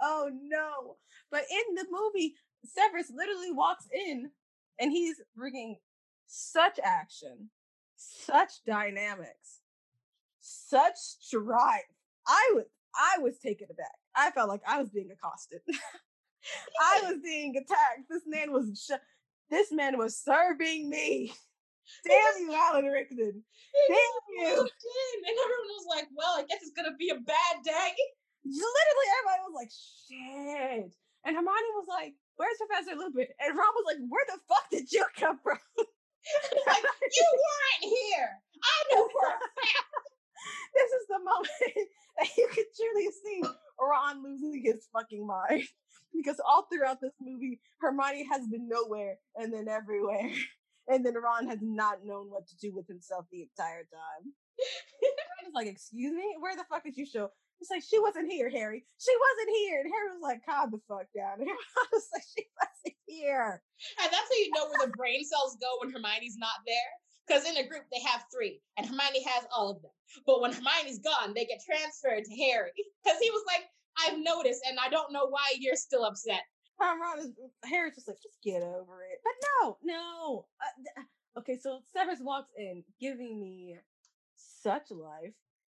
Oh 0.02 0.30
no. 0.42 0.98
But 1.32 1.44
in 1.50 1.76
the 1.76 1.86
movie, 1.92 2.36
Severus 2.66 3.12
literally 3.16 3.52
walks 3.52 3.88
in 3.94 4.30
and 4.80 4.92
he's 4.92 5.22
bringing 5.36 5.78
such 6.28 6.80
action 6.84 7.50
such 8.02 8.64
dynamics, 8.66 9.62
such 10.40 10.98
drive. 11.32 11.82
I 12.28 12.52
was 12.56 12.66
I 12.96 13.20
was 13.20 13.38
taken 13.40 13.68
aback. 13.72 13.96
I 14.16 14.32
felt 14.32 14.50
like 14.50 14.62
I 14.68 14.80
was 14.80 14.90
being 14.90 15.10
accosted. 15.12 15.62
I 16.82 17.02
was 17.04 17.20
being 17.24 17.56
attacked. 17.56 18.10
This 18.10 18.24
man 18.26 18.52
was 18.52 18.84
sh- 18.90 19.00
this 19.50 19.72
man 19.72 19.98
was 19.98 20.18
serving 20.18 20.90
me. 20.90 21.34
Damn 22.08 22.42
you, 22.42 22.54
Alan 22.54 22.86
Rickman. 22.86 23.44
Damn 23.90 23.98
you. 24.38 24.60
And 24.60 25.36
everyone 25.44 25.72
was 25.76 25.86
like, 25.90 26.08
well, 26.16 26.36
I 26.38 26.44
guess 26.44 26.60
it's 26.62 26.72
gonna 26.72 26.96
be 26.98 27.10
a 27.10 27.16
bad 27.16 27.64
day. 27.64 27.94
Literally 28.46 29.10
everybody 29.20 29.42
was 29.46 29.56
like, 29.56 29.72
shit. 29.72 30.92
And 31.26 31.36
Hermione 31.38 31.78
was 31.78 31.90
like, 31.90 32.14
where's 32.38 32.58
Professor 32.58 32.98
Lupin? 32.98 33.30
And 33.38 33.54
Ron 33.54 33.74
was 33.78 33.86
like, 33.86 34.02
where 34.10 34.26
the 34.26 34.42
fuck 34.50 34.66
did 34.72 34.92
you 34.92 35.06
come 35.20 35.38
from? 35.44 35.60
like, 35.78 36.84
you 37.14 37.28
weren't 37.30 37.86
here. 37.86 38.30
I 38.62 38.78
know 38.96 39.06
for 39.06 39.28
a 39.30 39.38
fact. 39.38 40.10
this 40.74 40.92
is 40.92 41.06
the 41.10 41.20
moment 41.22 41.90
that 42.18 42.30
you 42.38 42.48
could 42.50 42.70
truly 42.74 43.10
see 43.24 43.44
Ron 43.80 44.24
losing 44.24 44.62
his 44.64 44.88
fucking 44.94 45.26
mind. 45.26 45.64
Because 46.14 46.42
all 46.46 46.68
throughout 46.72 47.00
this 47.02 47.14
movie, 47.22 47.62
Hermione 47.80 48.28
has 48.30 48.46
been 48.48 48.68
nowhere 48.68 49.18
and 49.36 49.54
then 49.54 49.68
everywhere. 49.70 50.32
And 50.88 51.06
then 51.06 51.14
Ron 51.16 51.48
has 51.48 51.60
not 51.62 52.04
known 52.04 52.30
what 52.30 52.48
to 52.48 52.58
do 52.58 52.74
with 52.74 52.88
himself 52.88 53.26
the 53.32 53.44
entire 53.44 53.84
time. 53.84 54.34
Ron 55.02 55.48
is 55.48 55.54
like, 55.54 55.68
excuse 55.68 56.12
me? 56.14 56.36
Where 56.40 56.56
the 56.56 56.66
fuck 56.70 56.84
did 56.84 56.98
you 56.98 57.06
show? 57.06 57.30
It's 57.62 57.70
like, 57.70 57.86
she 57.86 58.00
wasn't 58.02 58.32
here, 58.32 58.50
Harry. 58.50 58.84
She 58.98 59.14
wasn't 59.14 59.56
here. 59.56 59.82
And 59.86 59.92
Harry 59.94 60.10
was 60.18 60.26
like, 60.26 60.42
calm 60.44 60.74
the 60.74 60.82
fuck 60.90 61.06
down. 61.14 61.38
And 61.42 61.48
Ron 61.48 61.90
was 61.94 62.10
like, 62.12 62.26
she 62.26 62.44
wasn't 62.58 62.98
here. 63.06 63.62
And 64.02 64.10
that's 64.10 64.30
how 64.30 64.42
you 64.42 64.52
know 64.54 64.66
where 64.66 64.88
the 64.88 64.98
brain 64.98 65.24
cells 65.24 65.58
go 65.62 65.78
when 65.80 65.94
Hermione's 65.94 66.42
not 66.42 66.66
there. 66.66 66.92
Because 67.28 67.46
in 67.46 67.64
a 67.64 67.68
group 67.70 67.86
they 67.94 68.02
have 68.02 68.26
three, 68.34 68.60
and 68.76 68.86
Hermione 68.86 69.24
has 69.24 69.46
all 69.56 69.70
of 69.70 69.82
them. 69.82 69.92
But 70.26 70.42
when 70.42 70.52
Hermione's 70.52 71.00
gone, 71.00 71.34
they 71.34 71.46
get 71.46 71.62
transferred 71.64 72.26
to 72.26 72.36
Harry. 72.36 72.74
Because 73.06 73.20
he 73.22 73.32
was 73.32 73.44
like, 73.48 73.66
I've 73.98 74.20
noticed, 74.20 74.62
and 74.68 74.78
I 74.80 74.90
don't 74.90 75.14
know 75.14 75.28
why 75.28 75.54
you're 75.58 75.76
still 75.76 76.04
upset. 76.06 76.42
Ron 76.80 77.20
is 77.20 77.32
Harry's 77.66 77.96
just 77.96 78.08
like, 78.08 78.22
just 78.22 78.42
get 78.44 78.64
over 78.64 79.04
it. 79.04 79.20
But 79.24 79.34
no, 79.48 79.78
no. 79.84 80.46
Uh, 80.98 81.40
okay, 81.40 81.58
so 81.62 81.80
Severus 81.94 82.20
walks 82.22 82.52
in, 82.58 82.84
giving 83.00 83.40
me 83.40 83.78
such 84.36 84.90
life, 84.92 85.34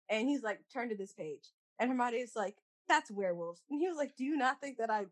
and 0.10 0.28
he's 0.28 0.44
like, 0.44 0.60
turn 0.74 0.90
to 0.90 0.96
this 0.96 1.14
page, 1.14 1.52
and 1.80 1.90
Hermione 1.90 2.18
is 2.18 2.34
like, 2.36 2.56
that's 2.88 3.12
werewolves, 3.12 3.62
and 3.70 3.80
he 3.80 3.88
was 3.88 3.98
like, 3.98 4.16
do 4.18 4.24
you 4.24 4.38
not 4.38 4.62
think 4.62 4.78
that 4.78 4.90
I? 4.90 5.06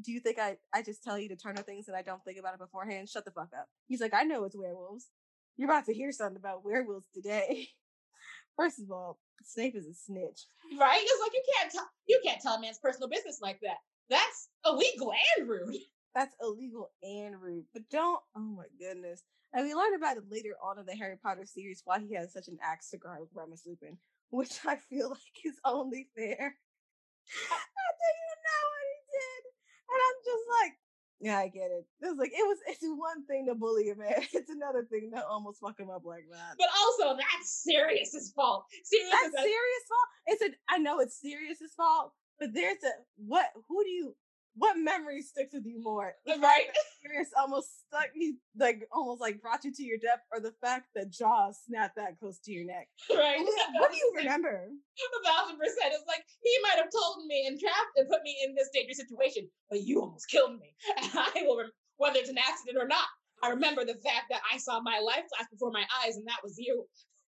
Do 0.00 0.12
you 0.12 0.20
think 0.20 0.38
I, 0.38 0.56
I 0.72 0.82
just 0.82 1.02
tell 1.02 1.18
you 1.18 1.28
to 1.28 1.36
turn 1.36 1.56
to 1.56 1.62
things 1.64 1.88
and 1.88 1.96
I 1.96 2.02
don't 2.02 2.24
think 2.24 2.38
about 2.38 2.54
it 2.54 2.60
beforehand? 2.60 3.08
Shut 3.08 3.24
the 3.24 3.32
fuck 3.32 3.48
up. 3.58 3.66
He's 3.88 4.00
like, 4.00 4.14
I 4.14 4.22
know 4.22 4.44
it's 4.44 4.56
werewolves. 4.56 5.08
You're 5.56 5.68
about 5.68 5.86
to 5.86 5.92
hear 5.92 6.12
something 6.12 6.36
about 6.36 6.64
werewolves 6.64 7.08
today. 7.12 7.66
First 8.56 8.78
of 8.80 8.92
all, 8.92 9.18
Snape 9.44 9.76
is 9.76 9.86
a 9.86 9.94
snitch. 9.94 10.46
Right? 10.78 11.00
It's 11.02 11.22
like 11.22 11.32
you 11.32 11.42
can't 11.56 11.72
tell 11.72 11.88
you 12.06 12.20
can't 12.24 12.40
tell 12.40 12.54
a 12.54 12.60
man's 12.60 12.78
personal 12.78 13.08
business 13.08 13.40
like 13.42 13.60
that. 13.62 13.78
That's 14.10 14.48
illegal 14.66 15.12
and 15.36 15.48
rude. 15.48 15.76
That's 16.14 16.34
illegal 16.42 16.90
and 17.02 17.40
rude. 17.40 17.64
But 17.72 17.88
don't 17.90 18.20
oh 18.36 18.40
my 18.40 18.64
goodness. 18.78 19.22
And 19.54 19.64
we 19.64 19.74
learned 19.74 19.96
about 19.96 20.16
it 20.18 20.24
later 20.30 20.54
on 20.62 20.78
in 20.78 20.84
the 20.84 20.94
Harry 20.94 21.16
Potter 21.22 21.46
series 21.46 21.82
why 21.84 22.00
he 22.00 22.14
has 22.14 22.32
such 22.32 22.48
an 22.48 22.58
axe 22.62 22.90
to 22.90 22.98
grind 22.98 23.20
with 23.20 23.30
Remus 23.34 23.62
Lupin, 23.66 23.96
which 24.30 24.58
I 24.66 24.76
feel 24.76 25.10
like 25.16 25.38
is 25.44 25.58
only 25.64 26.08
fair. 26.16 26.56
After 27.28 28.10
you 28.16 28.34
know 28.44 28.62
what 28.72 28.86
he 28.88 29.00
did. 29.12 29.42
And 29.88 30.00
I'm 30.00 30.18
just 30.24 30.46
like, 30.62 30.74
yeah, 31.20 31.38
I 31.38 31.48
get 31.48 31.70
it. 31.74 31.84
It 32.00 32.06
was 32.06 32.18
like 32.18 32.30
it 32.30 32.46
was. 32.46 32.58
It's 32.68 32.78
one 32.82 33.26
thing 33.26 33.46
to 33.46 33.54
bully 33.54 33.90
a 33.90 33.96
man. 33.96 34.22
It's 34.32 34.50
another 34.50 34.86
thing 34.88 35.10
to 35.14 35.26
almost 35.26 35.60
fuck 35.60 35.78
him 35.78 35.90
up 35.90 36.04
like 36.04 36.26
that. 36.30 36.54
But 36.56 36.68
also, 36.78 37.16
that's 37.16 37.50
Sirius's 37.50 38.32
fault. 38.36 38.66
Sirius 38.84 39.10
that's 39.10 39.34
Sirius' 39.34 39.88
fault. 39.88 40.08
It's 40.26 40.42
a. 40.42 40.48
I 40.72 40.78
know 40.78 41.00
it's 41.00 41.20
Sirius's 41.20 41.74
fault, 41.76 42.12
but 42.38 42.54
there's 42.54 42.82
a 42.84 42.92
what? 43.16 43.46
Who 43.68 43.82
do 43.82 43.90
you? 43.90 44.14
What 44.58 44.76
memory 44.76 45.22
sticks 45.22 45.54
with 45.54 45.64
you 45.66 45.80
more? 45.82 46.14
The 46.26 46.36
right. 46.42 46.66
Almost 47.38 47.86
stuck 47.86 48.10
you, 48.14 48.36
like 48.58 48.82
almost 48.92 49.20
like 49.20 49.40
brought 49.40 49.64
you 49.64 49.72
to 49.72 49.82
your 49.82 49.98
death, 49.98 50.20
or 50.34 50.40
the 50.40 50.52
fact 50.60 50.88
that 50.94 51.10
Jaws 51.10 51.58
snapped 51.66 51.96
that 51.96 52.18
close 52.18 52.38
to 52.44 52.52
your 52.52 52.66
neck. 52.66 52.88
Right. 53.14 53.38
What, 53.38 53.90
do 53.92 53.96
you 53.96 54.12
remember? 54.18 54.68
A 54.68 55.28
thousand 55.28 55.58
percent. 55.58 55.94
It's 55.94 56.04
like 56.06 56.22
he 56.42 56.52
might 56.62 56.76
have 56.76 56.90
told 56.90 57.24
me 57.26 57.46
and 57.46 57.58
trapped 57.58 57.94
and 57.96 58.08
put 58.08 58.22
me 58.22 58.36
in 58.44 58.54
this 58.54 58.68
dangerous 58.74 58.98
situation, 58.98 59.48
but 59.70 59.82
you 59.82 60.02
almost 60.02 60.28
killed 60.28 60.58
me, 60.58 60.74
and 61.02 61.10
I 61.14 61.42
will, 61.46 61.58
rem- 61.58 61.72
whether 61.96 62.18
it's 62.18 62.30
an 62.30 62.38
accident 62.38 62.78
or 62.78 62.86
not. 62.86 63.06
I 63.42 63.50
remember 63.50 63.84
the 63.84 63.94
fact 64.02 64.26
that 64.30 64.42
I 64.52 64.58
saw 64.58 64.80
my 64.82 64.98
life 64.98 65.22
flash 65.30 65.46
before 65.50 65.70
my 65.70 65.84
eyes, 66.02 66.16
and 66.16 66.26
that 66.26 66.42
was 66.42 66.58
you. 66.58 66.84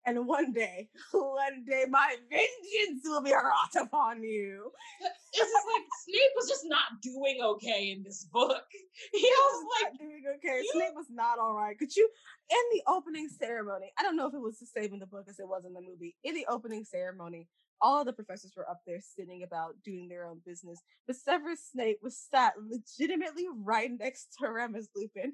And 0.06 0.26
one 0.26 0.54
day, 0.54 0.90
one 1.12 1.66
day, 1.68 1.86
my 1.90 2.16
vengeance 2.30 3.04
will 3.06 3.22
be 3.22 3.34
wrought 3.34 3.76
upon 3.80 4.24
you. 4.24 4.72
It's 5.02 5.38
just 5.38 5.52
like 5.52 5.84
Snape 6.06 6.32
was 6.36 6.48
just 6.48 6.66
not 6.66 7.02
doing 7.02 7.40
okay 7.44 7.92
in 7.92 8.04
this 8.04 8.26
book. 8.26 8.64
He 9.14 9.22
was 9.22 9.66
like 9.82 9.98
doing 9.98 10.24
okay. 10.38 10.62
You... 10.62 10.72
Snape 10.74 10.96
was 10.96 11.08
not 11.10 11.40
all 11.40 11.56
right. 11.56 11.78
Could 11.78 11.96
you, 11.96 12.10
in 12.50 12.64
the 12.74 12.84
opening 12.92 13.30
ceremony, 13.30 13.92
I 13.98 14.04
don't 14.04 14.18
know 14.18 14.28
if 14.28 14.34
it 14.34 14.42
was 14.42 14.60
the 14.60 14.66
same 14.66 14.94
in 14.94 15.00
the 15.00 15.06
book 15.06 15.26
as 15.30 15.40
it 15.40 15.48
was 15.48 15.64
in 15.66 15.74
the 15.74 15.82
movie. 15.82 16.16
In 16.24 16.34
the 16.34 16.46
opening 16.50 16.84
ceremony, 16.84 17.48
all 17.82 18.04
the 18.04 18.14
professors 18.14 18.54
were 18.56 18.70
up 18.70 18.82
there 18.86 19.00
sitting 19.02 19.44
about 19.44 19.76
doing 19.86 20.10
their 20.10 20.26
own 20.26 20.42
business. 20.46 20.80
But 21.08 21.16
Severus 21.16 21.70
Snape 21.72 22.00
was 22.02 22.18
sat 22.18 22.54
legitimately 22.60 23.46
right 23.64 23.92
next 23.98 24.36
to 24.40 24.50
Remus 24.50 24.90
Lupin. 24.96 25.34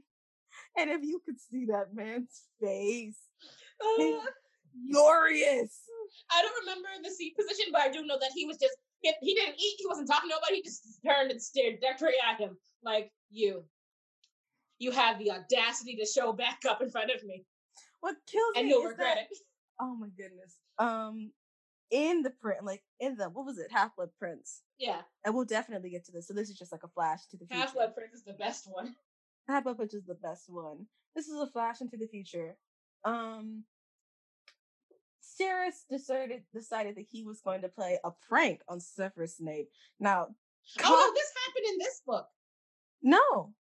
And 0.77 0.89
if 0.89 1.01
you 1.03 1.21
could 1.25 1.39
see 1.39 1.65
that 1.65 1.93
man's 1.93 2.43
face, 2.61 3.17
uh, 3.81 4.19
furious. 4.91 5.81
I 6.31 6.41
don't 6.41 6.59
remember 6.61 6.89
the 7.03 7.11
seat 7.11 7.35
position, 7.35 7.71
but 7.71 7.81
I 7.81 7.91
do 7.91 8.05
know 8.05 8.17
that 8.19 8.31
he 8.33 8.45
was 8.45 8.57
just 8.57 8.75
he, 9.01 9.11
he 9.21 9.33
didn't 9.35 9.55
eat. 9.55 9.75
He 9.77 9.87
wasn't 9.87 10.07
talking 10.07 10.29
to 10.29 10.35
nobody. 10.35 10.57
He 10.57 10.63
just 10.63 10.99
turned 11.05 11.31
and 11.31 11.41
stared 11.41 11.79
directly 11.81 12.17
at 12.23 12.39
him, 12.39 12.57
like 12.83 13.11
you. 13.29 13.63
You 14.79 14.91
have 14.91 15.19
the 15.19 15.31
audacity 15.31 15.95
to 15.95 16.05
show 16.05 16.33
back 16.33 16.59
up 16.67 16.81
in 16.81 16.89
front 16.89 17.11
of 17.11 17.23
me. 17.23 17.45
What 18.01 18.15
kills 18.27 18.53
and 18.55 18.65
me 18.65 18.71
you'll 18.71 18.83
regret 18.83 19.15
that, 19.15 19.31
it. 19.31 19.37
Oh 19.79 19.95
my 19.95 20.07
goodness. 20.17 20.55
Um, 20.79 21.31
in 21.91 22.21
the 22.21 22.29
print, 22.29 22.63
like 22.63 22.81
in 22.99 23.15
the 23.17 23.29
what 23.29 23.45
was 23.45 23.57
it, 23.57 23.71
Half 23.71 23.95
Blood 23.95 24.09
Prince? 24.17 24.61
Yeah. 24.79 25.01
And 25.25 25.35
we'll 25.35 25.45
definitely 25.45 25.89
get 25.89 26.05
to 26.05 26.11
this. 26.11 26.27
So 26.27 26.33
this 26.33 26.49
is 26.49 26.57
just 26.57 26.71
like 26.71 26.83
a 26.83 26.89
flash 26.89 27.25
to 27.31 27.37
the 27.37 27.45
future. 27.45 27.61
Half 27.61 27.73
Blood 27.73 27.95
Prince 27.95 28.13
is 28.13 28.23
the 28.23 28.33
best 28.33 28.67
one. 28.69 28.95
Half 29.47 29.63
Blood 29.63 29.77
Prince 29.77 29.93
is 29.93 30.05
the 30.05 30.15
best 30.15 30.45
one. 30.47 30.85
This 31.15 31.27
is 31.27 31.39
a 31.39 31.47
flash 31.47 31.81
into 31.81 31.97
the 31.97 32.07
future. 32.07 32.55
Um, 33.03 33.63
Sirius 35.35 35.85
decided 35.89 36.43
decided 36.53 36.95
that 36.95 37.05
he 37.09 37.23
was 37.23 37.41
going 37.41 37.61
to 37.61 37.69
play 37.69 37.99
a 38.03 38.11
prank 38.27 38.61
on 38.69 38.79
Severus 38.79 39.37
Snape. 39.37 39.69
Now, 39.99 40.27
oh 40.83 41.13
this 41.15 41.31
happened 41.45 41.73
in 41.73 41.77
this 41.79 42.01
book. 42.05 42.27
No. 43.01 43.53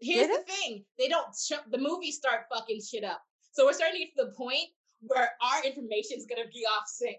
Here's 0.00 0.28
the 0.28 0.44
thing: 0.46 0.84
they 0.98 1.08
don't. 1.08 1.34
Sh- 1.34 1.70
the 1.70 1.78
movies 1.78 2.16
start 2.16 2.46
fucking 2.52 2.80
shit 2.82 3.04
up. 3.04 3.22
So 3.52 3.64
we're 3.64 3.72
starting 3.72 4.00
to 4.00 4.04
get 4.04 4.16
to 4.16 4.26
the 4.26 4.36
point 4.36 4.68
where 5.00 5.30
our 5.40 5.64
information 5.64 6.18
is 6.18 6.26
gonna 6.28 6.48
be 6.52 6.66
off 6.66 6.86
sync. 6.86 7.18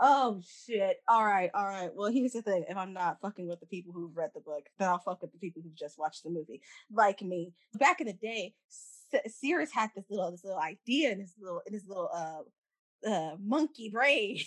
Oh 0.00 0.40
shit! 0.66 0.98
All 1.08 1.24
right, 1.24 1.50
all 1.54 1.66
right. 1.66 1.90
Well, 1.94 2.10
here's 2.10 2.32
the 2.32 2.42
thing: 2.42 2.64
if 2.68 2.76
I'm 2.76 2.92
not 2.92 3.20
fucking 3.20 3.48
with 3.48 3.60
the 3.60 3.66
people 3.66 3.92
who've 3.92 4.16
read 4.16 4.30
the 4.34 4.40
book, 4.40 4.64
then 4.78 4.88
I'll 4.88 4.98
fuck 4.98 5.22
with 5.22 5.32
the 5.32 5.38
people 5.38 5.62
who've 5.62 5.76
just 5.76 5.98
watched 5.98 6.22
the 6.22 6.30
movie, 6.30 6.62
like 6.90 7.22
me. 7.22 7.52
Back 7.74 8.00
in 8.00 8.06
the 8.06 8.12
day, 8.12 8.54
Sirius 9.26 9.72
had 9.72 9.90
this 9.94 10.04
little 10.10 10.30
this 10.30 10.44
little 10.44 10.60
idea 10.60 11.12
in 11.12 11.20
his 11.20 11.34
little 11.40 11.62
in 11.66 11.72
his 11.72 11.86
little 11.86 12.10
uh 12.14 12.42
uh, 13.06 13.36
monkey 13.40 13.88
brain 13.88 14.38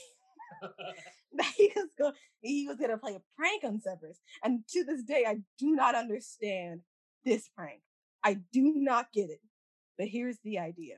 he 1.57 1.71
was 1.75 1.89
going 1.97 2.13
he 2.41 2.67
was 2.67 2.77
gonna 2.77 2.97
play 2.97 3.15
a 3.15 3.21
prank 3.35 3.63
on 3.63 3.79
Severus. 3.79 4.19
And 4.43 4.61
to 4.69 4.83
this 4.83 5.03
day, 5.03 5.25
I 5.27 5.37
do 5.57 5.75
not 5.75 5.95
understand 5.95 6.81
this 7.25 7.49
prank. 7.55 7.81
I 8.23 8.35
do 8.51 8.73
not 8.75 9.11
get 9.13 9.29
it. 9.29 9.41
But 9.97 10.07
here's 10.07 10.39
the 10.43 10.59
idea. 10.59 10.95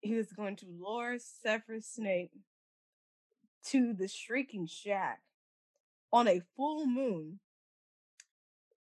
He 0.00 0.14
was 0.14 0.32
going 0.32 0.56
to 0.56 0.66
lure 0.66 1.18
Severus 1.18 1.88
Snape 1.94 2.32
to 3.66 3.94
the 3.94 4.08
Shrieking 4.08 4.66
Shack 4.66 5.20
on 6.12 6.28
a 6.28 6.42
full 6.56 6.86
moon 6.86 7.38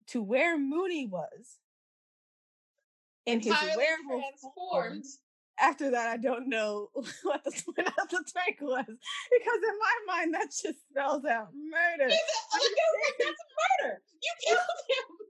to 0.08 0.23
where 0.23 0.58
Moony 0.58 1.06
was 1.06 1.60
in 3.25 3.39
his 3.39 3.54
werewolf 3.75 4.23
transformed 4.41 5.06
after 5.62 5.91
that, 5.91 6.10
I 6.10 6.17
don't 6.17 6.50
know 6.50 6.89
what 7.24 7.43
the 7.43 7.52
point 7.65 7.88
of 7.88 8.10
the 8.10 8.24
prank 8.34 8.58
was 8.62 8.86
because 8.86 9.60
in 9.62 9.78
my 9.80 9.95
mind 10.08 10.34
that 10.34 10.50
just 10.50 10.82
spells 10.89 11.26
out 11.26 11.50
murder. 11.54 12.10
He's 12.10 12.17
a, 12.17 13.24
that's 13.24 13.45
murder. 13.62 14.02
You 14.21 14.34
killed 14.47 14.82
him. 14.89 15.06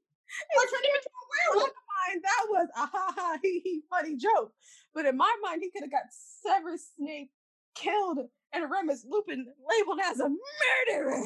Or 0.56 0.64
turned 0.64 0.88
him 0.88 0.96
into 0.96 1.12
a 1.12 1.24
werewolf. 1.28 1.68
In 1.68 1.76
my 1.76 1.92
mind, 1.92 2.20
that 2.24 2.44
was 2.48 2.68
a 2.72 2.86
ha 2.88 3.06
ha 3.12 3.38
he 3.44 3.60
he 3.60 3.84
funny 3.92 4.16
joke. 4.16 4.56
But 4.96 5.04
in 5.04 5.18
my 5.20 5.28
mind, 5.44 5.60
he 5.60 5.70
could 5.70 5.84
have 5.84 5.92
got 5.92 6.08
Severus 6.08 6.88
Snape 6.96 7.32
killed 7.76 8.32
and 8.54 8.72
Remus 8.72 9.04
Lupin 9.04 9.44
labeled 9.44 10.00
as 10.08 10.24
a 10.24 10.32
murderer. 10.32 11.20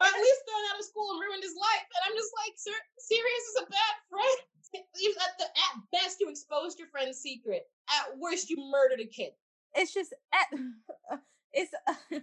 Or 0.00 0.06
at 0.08 0.20
least 0.20 0.40
thrown 0.48 0.64
out 0.72 0.80
of 0.80 0.88
school 0.88 1.08
and 1.12 1.20
ruined 1.20 1.44
his 1.44 1.56
life. 1.56 1.84
And 1.84 2.02
I'm 2.08 2.16
just 2.16 2.32
like, 2.32 2.56
Sir, 2.56 2.76
Sirius 2.96 3.46
is 3.52 3.60
a 3.60 3.66
bad 3.68 3.94
friend. 4.08 4.40
At, 4.78 5.38
the, 5.38 5.44
at 5.44 5.82
best, 5.92 6.18
you 6.20 6.28
exposed 6.28 6.78
your 6.78 6.88
friend's 6.88 7.18
secret. 7.18 7.62
At 7.88 8.18
worst, 8.18 8.50
you 8.50 8.56
murdered 8.70 9.00
a 9.00 9.06
kid. 9.06 9.32
It's 9.74 9.92
just 9.92 10.14
at, 10.32 10.58
it's 11.52 11.72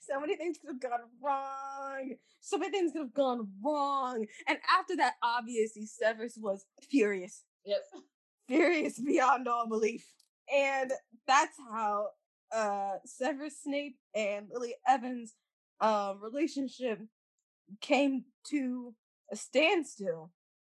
so 0.00 0.20
many 0.20 0.36
things 0.36 0.58
could 0.58 0.72
have 0.74 0.80
gone 0.80 1.00
wrong. 1.22 2.14
So 2.40 2.58
many 2.58 2.72
things 2.72 2.92
could 2.92 3.02
have 3.02 3.14
gone 3.14 3.48
wrong. 3.64 4.26
And 4.48 4.58
after 4.78 4.96
that, 4.96 5.14
obviously, 5.22 5.86
Severus 5.86 6.36
was 6.40 6.64
furious. 6.90 7.44
Yes. 7.64 7.80
Furious 8.48 9.00
beyond 9.00 9.48
all 9.48 9.68
belief. 9.68 10.04
And 10.52 10.92
that's 11.26 11.56
how 11.70 12.08
uh 12.54 12.96
Severus 13.06 13.54
Snape 13.62 13.96
and 14.14 14.48
Lily 14.52 14.74
Evans' 14.86 15.34
um 15.80 16.20
relationship 16.22 17.00
came 17.80 18.24
to 18.50 18.94
a 19.30 19.36
standstill 19.36 20.30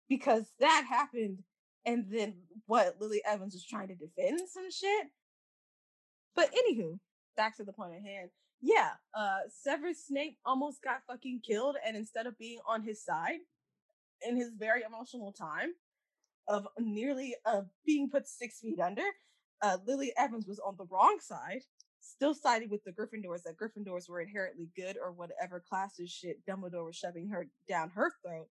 because 0.10 0.46
that 0.60 0.86
happened 0.89 1.39
and 1.86 2.06
then 2.12 2.36
what 2.65 2.98
Lily 3.00 3.22
Evans 3.26 3.54
was 3.54 3.65
trying 3.65 3.88
to 3.88 3.96
defend 3.96 4.41
some 4.50 4.70
shit. 4.70 5.08
But 6.36 6.52
anywho, 6.54 7.00
back 7.36 7.58
to 7.58 7.63
the 7.63 7.74
point 7.74 7.93
at 7.96 8.04
hand. 8.04 8.30
Yeah, 8.62 8.91
uh 9.13 9.39
Severus 9.50 10.06
Snape 10.08 10.38
almost 10.46 10.84
got 10.84 11.04
fucking 11.08 11.41
killed, 11.48 11.78
and 11.86 11.96
instead 11.96 12.28
of 12.28 12.38
being 12.38 12.60
on 12.67 12.84
his 12.84 13.04
side 13.04 13.39
in 14.28 14.36
his 14.36 14.52
very 14.58 14.82
emotional 14.84 15.32
time 15.32 15.74
of 16.48 16.67
nearly 16.80 17.36
uh 17.46 17.62
being 17.86 18.10
put 18.10 18.28
six 18.28 18.60
feet 18.60 18.80
under, 18.80 19.04
uh 19.62 19.78
Lily 19.86 20.12
Evans 20.17 20.48
was 20.48 20.60
on 20.60 20.76
the 20.78 20.88
wrong 20.91 21.17
side, 21.22 21.62
still 22.02 22.34
sided 22.34 22.72
with 22.72 22.84
the 22.84 22.91
Gryffindors 22.91 23.43
that 23.43 23.58
Gryffindors 23.58 24.10
were 24.10 24.22
inherently 24.22 24.70
good 24.76 24.98
or 25.02 25.12
whatever 25.12 25.63
classes 25.70 26.12
shit 26.12 26.46
Dumbledore 26.48 26.86
was 26.86 26.96
shoving 26.96 27.30
her 27.30 27.48
down 27.70 27.91
her 27.91 28.12
throat 28.24 28.48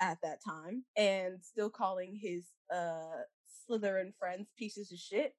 at 0.00 0.18
that 0.22 0.38
time 0.44 0.84
and 0.96 1.38
still 1.42 1.70
calling 1.70 2.18
his 2.20 2.46
uh 2.74 3.22
Slytherin 3.68 4.12
friends 4.18 4.48
pieces 4.58 4.92
of 4.92 4.98
shit. 4.98 5.34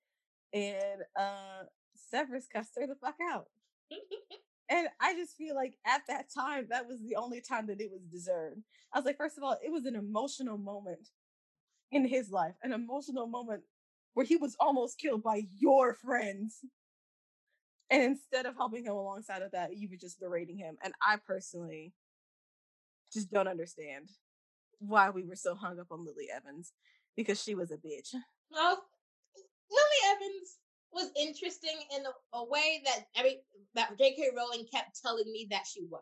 And 0.53 1.01
uh 1.17 1.63
Severus 2.09 2.47
cussed 2.51 2.71
her 2.79 2.87
the 2.87 2.95
fuck 2.95 3.15
out. 3.31 3.47
and 4.69 4.87
I 4.99 5.15
just 5.15 5.35
feel 5.35 5.55
like 5.55 5.75
at 5.85 6.01
that 6.07 6.27
time, 6.33 6.67
that 6.69 6.87
was 6.87 7.01
the 7.01 7.15
only 7.15 7.41
time 7.41 7.67
that 7.67 7.81
it 7.81 7.91
was 7.91 8.01
deserved. 8.11 8.61
I 8.93 8.97
was 8.97 9.05
like, 9.05 9.17
first 9.17 9.37
of 9.37 9.43
all, 9.43 9.57
it 9.63 9.71
was 9.71 9.85
an 9.85 9.95
emotional 9.95 10.57
moment 10.57 11.09
in 11.91 12.05
his 12.05 12.31
life, 12.31 12.55
an 12.63 12.73
emotional 12.73 13.27
moment 13.27 13.63
where 14.13 14.25
he 14.25 14.37
was 14.37 14.55
almost 14.59 14.99
killed 14.99 15.23
by 15.23 15.43
your 15.57 15.93
friends. 15.93 16.59
And 17.89 18.03
instead 18.03 18.45
of 18.45 18.55
helping 18.55 18.85
him 18.85 18.93
alongside 18.93 19.41
of 19.41 19.51
that, 19.51 19.75
you 19.75 19.89
were 19.89 19.97
just 19.97 20.19
berating 20.19 20.57
him. 20.57 20.77
And 20.83 20.93
I 21.01 21.17
personally 21.17 21.93
just 23.11 23.31
don't 23.31 23.47
understand 23.47 24.09
why 24.79 25.09
we 25.09 25.23
were 25.23 25.35
so 25.35 25.55
hung 25.55 25.79
up 25.79 25.87
on 25.91 26.05
Lily 26.05 26.27
Evans 26.33 26.73
because 27.15 27.41
she 27.41 27.55
was 27.55 27.71
a 27.71 27.77
bitch. 27.77 28.13
Well, 28.51 28.83
Lily 29.69 30.15
Evans 30.15 30.57
was 30.91 31.11
interesting 31.19 31.79
in 31.95 32.05
a, 32.05 32.37
a 32.37 32.43
way 32.45 32.81
that 32.85 33.05
I 33.15 33.23
mean 33.23 33.37
that 33.75 33.97
J.K. 33.97 34.29
Rowling 34.35 34.65
kept 34.73 34.99
telling 35.01 35.31
me 35.31 35.47
that 35.51 35.65
she 35.67 35.85
was. 35.89 36.01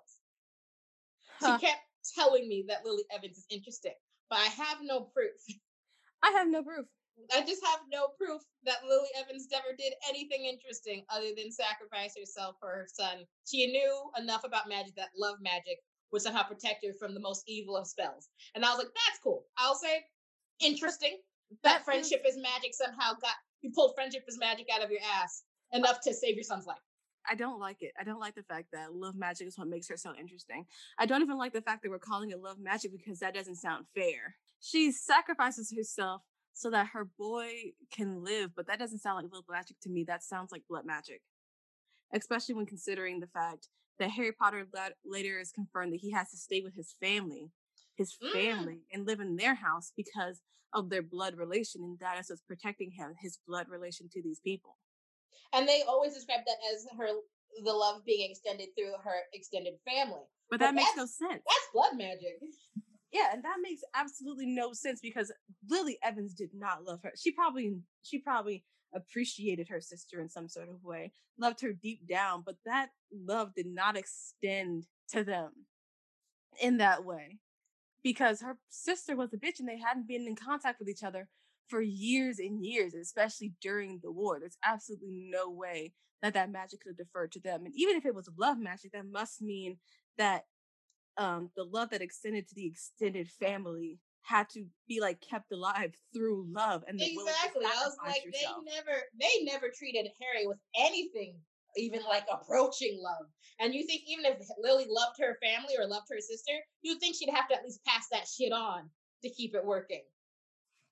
Huh. 1.39 1.57
She 1.57 1.65
kept 1.65 1.81
telling 2.15 2.47
me 2.47 2.65
that 2.67 2.85
Lily 2.85 3.03
Evans 3.13 3.37
is 3.37 3.45
interesting, 3.49 3.93
but 4.29 4.39
I 4.39 4.47
have 4.47 4.77
no 4.81 5.01
proof. 5.01 5.41
I 6.23 6.31
have 6.31 6.47
no 6.47 6.63
proof. 6.63 6.85
I 7.33 7.41
just 7.41 7.65
have 7.65 7.79
no 7.91 8.09
proof 8.17 8.41
that 8.63 8.85
Lily 8.87 9.09
Evans 9.17 9.47
never 9.51 9.75
did 9.77 9.93
anything 10.07 10.45
interesting 10.45 11.03
other 11.09 11.29
than 11.35 11.51
sacrifice 11.51 12.13
herself 12.17 12.55
for 12.59 12.69
her 12.69 12.87
son. 12.91 13.25
She 13.45 13.67
knew 13.67 14.11
enough 14.17 14.43
about 14.43 14.69
magic 14.69 14.95
that 14.95 15.09
love 15.17 15.37
magic 15.41 15.79
would 16.11 16.21
somehow 16.21 16.43
protect 16.43 16.85
her 16.85 16.93
from 16.93 17.13
the 17.13 17.19
most 17.19 17.43
evil 17.47 17.75
of 17.77 17.87
spells. 17.87 18.29
And 18.55 18.63
I 18.63 18.69
was 18.69 18.79
like, 18.79 18.87
that's 18.87 19.19
cool. 19.23 19.45
I'll 19.57 19.75
say 19.75 20.03
interesting. 20.59 21.17
That, 21.63 21.77
that 21.77 21.85
friendship 21.85 22.23
is 22.27 22.35
magic 22.35 22.73
somehow 22.73 23.13
got 23.21 23.31
you 23.61 23.71
pulled 23.73 23.95
friendship 23.95 24.25
is 24.27 24.37
magic 24.37 24.67
out 24.73 24.83
of 24.83 24.91
your 24.91 24.99
ass 25.23 25.43
enough 25.71 26.01
to 26.01 26.13
save 26.13 26.35
your 26.35 26.43
son's 26.43 26.65
life. 26.65 26.75
I 27.29 27.35
don't 27.35 27.59
like 27.59 27.81
it. 27.81 27.91
I 27.99 28.03
don't 28.03 28.19
like 28.19 28.35
the 28.35 28.43
fact 28.43 28.67
that 28.73 28.93
love 28.93 29.15
magic 29.15 29.47
is 29.47 29.57
what 29.57 29.67
makes 29.67 29.87
her 29.89 29.97
so 29.97 30.13
interesting. 30.15 30.65
I 30.97 31.05
don't 31.05 31.21
even 31.21 31.37
like 31.37 31.53
the 31.53 31.61
fact 31.61 31.83
that 31.83 31.89
we're 31.89 31.99
calling 31.99 32.31
it 32.31 32.41
love 32.41 32.59
magic 32.59 32.91
because 32.91 33.19
that 33.19 33.33
doesn't 33.33 33.55
sound 33.55 33.85
fair. 33.95 34.35
She 34.59 34.91
sacrifices 34.91 35.73
herself 35.75 36.21
so 36.53 36.69
that 36.71 36.87
her 36.93 37.05
boy 37.17 37.51
can 37.91 38.23
live, 38.23 38.51
but 38.55 38.67
that 38.67 38.79
doesn't 38.79 38.99
sound 38.99 39.23
like 39.23 39.33
love 39.33 39.43
magic 39.49 39.77
to 39.81 39.89
me. 39.89 40.03
That 40.03 40.23
sounds 40.23 40.51
like 40.51 40.63
blood 40.69 40.85
magic. 40.85 41.21
Especially 42.13 42.55
when 42.55 42.65
considering 42.65 43.19
the 43.19 43.27
fact 43.27 43.67
that 43.99 44.11
Harry 44.11 44.31
Potter 44.31 44.67
later 45.05 45.39
is 45.39 45.51
confirmed 45.51 45.93
that 45.93 46.01
he 46.01 46.11
has 46.11 46.29
to 46.31 46.37
stay 46.37 46.61
with 46.61 46.75
his 46.75 46.95
family, 47.01 47.51
his 47.95 48.15
mm. 48.23 48.31
family, 48.31 48.73
mm. 48.73 48.93
and 48.93 49.07
live 49.07 49.19
in 49.19 49.35
their 49.35 49.55
house 49.55 49.91
because 49.95 50.41
of 50.73 50.89
their 50.89 51.01
blood 51.01 51.35
relation, 51.35 51.81
and 51.83 51.99
that 51.99 52.19
is 52.19 52.29
what's 52.29 52.41
protecting 52.41 52.91
him, 52.91 53.13
his 53.19 53.39
blood 53.47 53.67
relation 53.69 54.07
to 54.11 54.21
these 54.21 54.39
people. 54.39 54.77
And 55.53 55.67
they 55.67 55.83
always 55.87 56.13
describe 56.13 56.41
that 56.45 56.57
as 56.73 56.85
her 56.97 57.07
the 57.63 57.71
love 57.73 58.03
being 58.05 58.29
extended 58.29 58.69
through 58.77 58.93
her 59.03 59.15
extended 59.33 59.73
family. 59.87 60.21
But, 60.49 60.59
but 60.59 60.59
that 60.59 60.75
makes 60.75 60.91
no 60.95 61.05
sense. 61.05 61.41
That's 61.45 61.67
blood 61.73 61.97
magic. 61.97 62.39
Yeah, 63.11 63.29
and 63.33 63.43
that 63.43 63.57
makes 63.61 63.81
absolutely 63.95 64.47
no 64.47 64.73
sense 64.73 64.99
because 65.01 65.31
Lily 65.69 65.97
Evans 66.03 66.33
did 66.33 66.49
not 66.53 66.83
love 66.83 66.99
her. 67.03 67.13
She 67.17 67.31
probably 67.31 67.77
she 68.03 68.19
probably 68.19 68.65
appreciated 68.93 69.67
her 69.69 69.81
sister 69.81 70.19
in 70.21 70.29
some 70.29 70.47
sort 70.47 70.69
of 70.69 70.83
way, 70.83 71.11
loved 71.37 71.61
her 71.61 71.73
deep 71.73 72.07
down, 72.07 72.43
but 72.45 72.55
that 72.65 72.89
love 73.11 73.53
did 73.55 73.67
not 73.67 73.97
extend 73.97 74.85
to 75.09 75.23
them 75.23 75.51
in 76.61 76.77
that 76.77 77.03
way 77.03 77.37
because 78.03 78.41
her 78.41 78.57
sister 78.69 79.15
was 79.15 79.33
a 79.33 79.37
bitch 79.37 79.59
and 79.59 79.67
they 79.67 79.79
hadn't 79.79 80.07
been 80.07 80.27
in 80.27 80.35
contact 80.35 80.79
with 80.79 80.89
each 80.89 81.03
other 81.03 81.27
for 81.67 81.81
years 81.81 82.39
and 82.39 82.65
years, 82.65 82.93
especially 82.93 83.53
during 83.61 83.99
the 84.01 84.11
war. 84.11 84.39
There's 84.39 84.57
absolutely 84.63 85.29
no 85.29 85.49
way 85.49 85.93
that 86.21 86.33
that 86.33 86.51
magic 86.51 86.81
could 86.81 86.91
have 86.91 86.97
deferred 86.97 87.31
to 87.33 87.39
them. 87.39 87.65
And 87.65 87.73
even 87.75 87.95
if 87.95 88.05
it 88.05 88.15
was 88.15 88.29
love 88.37 88.57
magic, 88.57 88.93
that 88.93 89.05
must 89.05 89.41
mean 89.41 89.77
that 90.17 90.45
um, 91.17 91.49
the 91.55 91.63
love 91.63 91.89
that 91.89 92.01
extended 92.01 92.47
to 92.47 92.55
the 92.55 92.67
extended 92.67 93.29
family 93.29 93.99
had 94.27 94.49
to 94.49 94.65
be 94.87 94.99
like 94.99 95.21
kept 95.21 95.51
alive 95.53 95.95
through 96.13 96.45
love 96.51 96.83
and 96.87 96.99
exactly. 97.01 97.65
I 97.65 97.85
was 97.85 97.95
like, 98.05 98.25
yourself. 98.25 98.57
they 98.65 98.75
never, 98.75 99.01
they 99.19 99.43
never 99.43 99.71
treated 99.73 100.07
Harry 100.19 100.45
with 100.45 100.57
anything 100.77 101.37
even 101.77 102.01
like 102.07 102.25
approaching 102.31 102.99
love. 103.01 103.27
And 103.59 103.73
you 103.73 103.85
think 103.85 104.01
even 104.07 104.25
if 104.25 104.37
Lily 104.61 104.85
loved 104.89 105.17
her 105.19 105.37
family 105.41 105.75
or 105.79 105.87
loved 105.87 106.07
her 106.11 106.19
sister, 106.19 106.53
you'd 106.81 106.99
think 106.99 107.15
she'd 107.15 107.33
have 107.33 107.47
to 107.49 107.55
at 107.55 107.63
least 107.63 107.83
pass 107.85 108.07
that 108.11 108.27
shit 108.27 108.51
on 108.51 108.89
to 109.23 109.29
keep 109.29 109.55
it 109.55 109.65
working. 109.65 110.03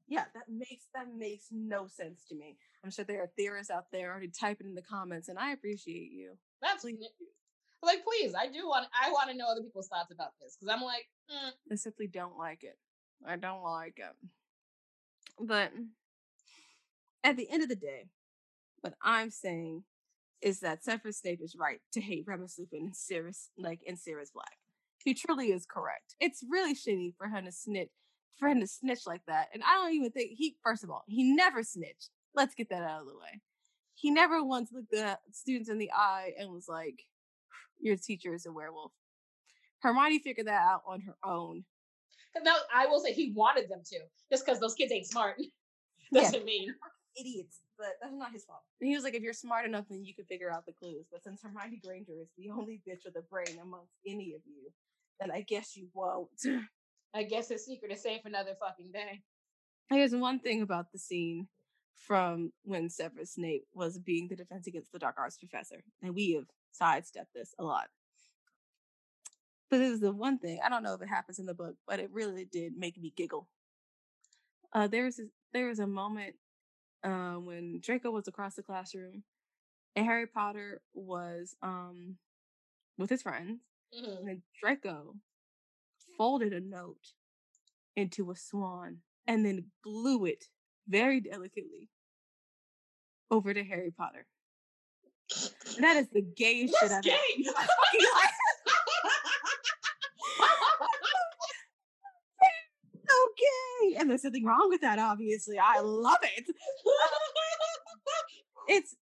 Yeah, 0.08 0.26
that 0.34 0.43
makes 0.48 0.86
that 0.93 1.08
makes 1.15 1.45
no 1.52 1.88
sense 1.88 2.26
to 2.30 2.36
me. 2.36 2.58
I'm 2.84 2.91
sure 2.91 3.06
there 3.06 3.24
are 3.24 3.32
theorists 3.36 3.71
out 3.71 3.86
there 3.91 4.12
already 4.12 4.30
typing 4.30 4.67
in 4.67 4.76
the 4.76 4.84
comments, 4.84 5.30
and 5.30 5.39
I 5.39 5.52
appreciate 5.52 6.12
you. 6.12 6.38
That's 6.62 6.84
please. 6.84 7.00
like, 7.82 8.04
please, 8.06 8.36
I 8.36 8.45
do 8.48 8.67
want 8.67 8.88
I 8.93 9.12
want 9.12 9.32
to 9.32 9.38
know 9.38 9.48
other 9.50 9.63
people's 9.63 9.88
thoughts 9.88 10.12
about 10.13 10.34
this 10.39 10.58
because 10.60 10.74
I'm 10.74 10.84
like, 10.84 11.06
mm. 11.32 11.52
I 11.71 11.76
simply 11.76 12.08
don't 12.08 12.38
like 12.38 12.63
it. 12.63 12.78
I 13.28 13.36
don't 13.36 13.63
like 13.63 13.97
it. 13.97 14.30
But 15.39 15.71
at 17.23 17.38
the 17.38 17.49
end 17.49 17.63
of 17.63 17.69
the 17.69 17.75
day, 17.75 18.10
what 18.82 18.93
I'm 19.01 19.30
saying 19.30 19.84
is 20.41 20.60
that 20.60 20.84
Severus 20.84 21.19
Snape 21.19 21.41
is 21.41 21.56
right 21.60 21.80
to 21.93 22.01
hate 22.01 22.25
Remus 22.28 22.60
Lupin 22.60 22.86
and 22.86 22.95
Sirius, 22.95 23.49
like 23.58 23.82
in 23.84 23.97
Sirius 23.97 24.32
Black. 24.32 24.58
He 25.04 25.13
truly 25.13 25.51
is 25.51 25.65
correct. 25.65 26.15
It's 26.19 26.43
really 26.49 26.73
shitty 26.73 27.15
for 27.17 27.28
him 27.28 27.45
to 27.45 27.51
snitch, 27.51 27.89
for 28.38 28.47
him 28.47 28.60
to 28.60 28.67
snitch 28.67 29.01
like 29.06 29.21
that. 29.28 29.49
And 29.54 29.63
I 29.63 29.75
don't 29.75 29.93
even 29.93 30.12
think 30.12 30.32
he. 30.36 30.58
First 30.63 30.84
of 30.84 30.89
all, 30.89 31.04
he 31.08 31.36
never 31.36 31.63
snitched. 31.63 32.10
Let's 32.34 32.56
get 32.56 32.69
that 32.69 32.84
out 32.84 33.01
of 33.01 33.08
the 33.08 33.15
way. 33.15 33.41
He 33.93 34.12
never 34.12 34.43
once 34.43 34.71
looked 34.71 34.91
the 34.91 35.17
students 35.32 35.69
in 35.69 35.78
the 35.78 35.91
eye 35.91 36.34
and 36.38 36.51
was 36.51 36.67
like, 36.67 37.06
"Your 37.80 37.97
teacher 37.97 38.34
is 38.34 38.45
a 38.45 38.51
werewolf." 38.51 38.91
Hermione 39.80 40.19
figured 40.19 40.47
that 40.47 40.62
out 40.62 40.84
on 40.86 41.01
her 41.01 41.15
own. 41.23 41.65
Now, 42.43 42.56
I 42.74 42.88
will 42.88 43.00
say 43.00 43.13
he 43.13 43.32
wanted 43.36 43.69
them 43.69 43.82
to, 43.86 44.00
just 44.32 44.45
because 44.45 44.60
those 44.60 44.76
kids 44.76 44.91
ain't 44.91 45.08
smart. 45.08 45.38
Doesn't 46.13 46.39
yeah. 46.39 46.45
mean 46.45 46.76
idiots 47.19 47.62
but 47.78 47.98
that's 48.02 48.13
not 48.13 48.32
his 48.32 48.45
fault. 48.45 48.62
And 48.82 48.89
he 48.89 48.95
was 48.95 49.04
like, 49.04 49.15
if 49.15 49.21
you're 49.21 49.34
smart 49.34 49.65
enough, 49.65 49.86
then 49.89 50.04
you 50.04 50.13
could 50.13 50.28
figure 50.28 50.52
out 50.52 50.65
the 50.65 50.74
clues. 50.74 51.06
But 51.12 51.24
since 51.24 51.41
Hermione 51.41 51.82
Granger 51.84 52.13
is 52.21 52.30
the 52.38 52.50
only 52.50 52.82
bitch 52.88 53.06
with 53.06 53.15
a 53.15 53.21
brain 53.21 53.60
amongst 53.62 53.93
any 54.08 54.34
of 54.34 54.41
you, 54.45 54.71
then 55.19 55.32
I 55.32 55.41
guess 55.41 55.76
you 55.76 55.88
won't. 55.93 56.30
I 57.15 57.24
guess 57.24 57.50
his 57.50 57.65
secret 57.65 57.91
is 57.91 58.04
safe 58.04 58.21
another 58.26 58.56
fucking 58.60 58.91
day. 58.91 59.21
Here's 59.89 60.15
one 60.15 60.39
thing 60.39 60.62
about 60.62 60.91
the 60.91 61.00
scene 61.00 61.48
from 61.95 62.52
when 62.63 62.89
Severus 62.89 63.34
Snape 63.34 63.65
was 63.74 63.98
being 63.98 64.28
the 64.28 64.36
defense 64.36 64.67
against 64.67 64.91
the 64.91 65.00
Dark 65.00 65.15
Arts 65.17 65.38
professor, 65.38 65.84
and 66.02 66.13
we 66.13 66.34
have 66.34 66.45
sidestepped 66.71 67.34
this 67.34 67.54
a 67.58 67.63
lot. 67.63 67.88
But 69.69 69.80
this 69.80 69.91
is 69.91 69.99
the 69.99 70.12
one 70.12 70.38
thing 70.38 70.60
I 70.63 70.69
don't 70.69 70.84
know 70.84 70.93
if 70.93 71.01
it 71.01 71.10
happens 71.10 71.39
in 71.39 71.45
the 71.45 71.54
book, 71.54 71.75
but 71.88 71.99
it 71.99 72.10
really 72.12 72.45
did 72.45 72.78
make 72.78 72.97
me 73.01 73.13
giggle. 73.15 73.47
Uh, 74.73 74.88
there 74.88 75.06
was 75.06 75.19
a, 75.19 75.23
there 75.54 75.67
was 75.67 75.80
a 75.80 75.88
moment 75.88 76.36
uh, 77.04 77.34
when 77.34 77.80
Draco 77.82 78.12
was 78.12 78.28
across 78.28 78.56
the 78.56 78.63
classroom 78.63 79.23
and 79.95 80.06
Harry 80.06 80.28
Potter 80.28 80.82
was 80.93 81.56
um, 81.62 82.17
with 82.97 83.10
his 83.10 83.21
friends, 83.21 83.62
mm-hmm. 83.97 84.28
and 84.28 84.41
Draco 84.62 85.15
folded 86.17 86.54
a 86.54 86.60
note 86.60 87.13
into 87.95 88.32
a 88.32 88.36
swan 88.36 88.97
and 89.28 89.45
then 89.45 89.65
blew 89.84 90.25
it 90.25 90.45
very 90.88 91.19
delicately 91.19 91.89
over 93.32 93.54
to 93.54 93.63
Harry 93.63 93.91
Potter. 93.97 94.28
That 95.80 95.97
is 95.97 96.08
the 96.10 96.21
gayest 96.21 96.75
That's 96.80 96.93
shit 96.93 96.97
I've 96.97 97.04
gay. 97.04 97.45
ever 97.49 97.67
And 103.97 104.10
there's 104.10 104.23
nothing 104.23 104.45
wrong 104.45 104.67
with 104.69 104.81
that, 104.81 104.99
obviously. 104.99 105.60
I 105.60 105.81
love 105.81 106.19
it. 106.23 106.45
it's 108.67 108.95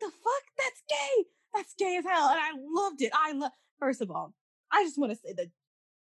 the 0.00 0.06
fuck? 0.06 0.44
That's 0.58 0.82
gay. 0.88 1.24
That's 1.54 1.74
gay 1.78 1.96
as 1.98 2.04
hell. 2.04 2.30
And 2.30 2.38
I 2.38 2.52
loved 2.58 3.02
it. 3.02 3.12
I 3.14 3.32
love 3.32 3.52
first 3.78 4.00
of 4.00 4.10
all, 4.10 4.34
I 4.72 4.84
just 4.84 4.98
want 4.98 5.12
to 5.12 5.18
say 5.18 5.32
that 5.34 5.48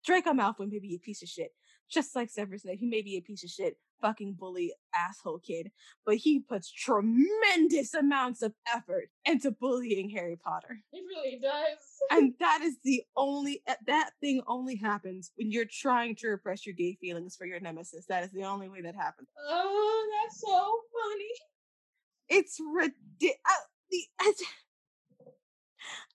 Draco 0.05 0.31
Malfoy 0.31 0.69
may 0.69 0.79
be 0.79 0.95
a 0.95 0.99
piece 0.99 1.21
of 1.21 1.29
shit. 1.29 1.51
Just 1.89 2.15
like 2.15 2.29
Severus 2.29 2.63
Snape, 2.63 2.79
he 2.79 2.87
may 2.87 3.01
be 3.01 3.17
a 3.17 3.21
piece 3.21 3.43
of 3.43 3.49
shit 3.49 3.77
fucking 4.03 4.33
bully 4.33 4.73
asshole 4.93 5.39
kid, 5.39 5.71
but 6.05 6.17
he 6.17 6.39
puts 6.39 6.69
tremendous 6.69 7.93
amounts 7.93 8.41
of 8.41 8.53
effort 8.73 9.09
into 9.25 9.49
bullying 9.49 10.09
Harry 10.09 10.35
Potter. 10.35 10.79
He 10.91 10.99
really 11.01 11.39
does. 11.41 11.77
and 12.11 12.33
that 12.39 12.59
is 12.61 12.75
the 12.83 13.03
only 13.15 13.63
eh, 13.65 13.75
that 13.87 14.11
thing 14.19 14.41
only 14.45 14.75
happens 14.75 15.31
when 15.35 15.51
you're 15.51 15.65
trying 15.65 16.15
to 16.17 16.27
repress 16.27 16.65
your 16.65 16.75
gay 16.75 16.97
feelings 16.99 17.35
for 17.35 17.45
your 17.45 17.61
nemesis. 17.61 18.05
That 18.07 18.23
is 18.23 18.31
the 18.31 18.43
only 18.43 18.67
way 18.67 18.81
that 18.81 18.95
happens. 18.95 19.29
Oh, 19.39 20.09
that's 20.21 20.41
so 20.41 20.79
funny. 21.01 22.39
It's 22.39 22.59
ridiculous. 22.59 23.39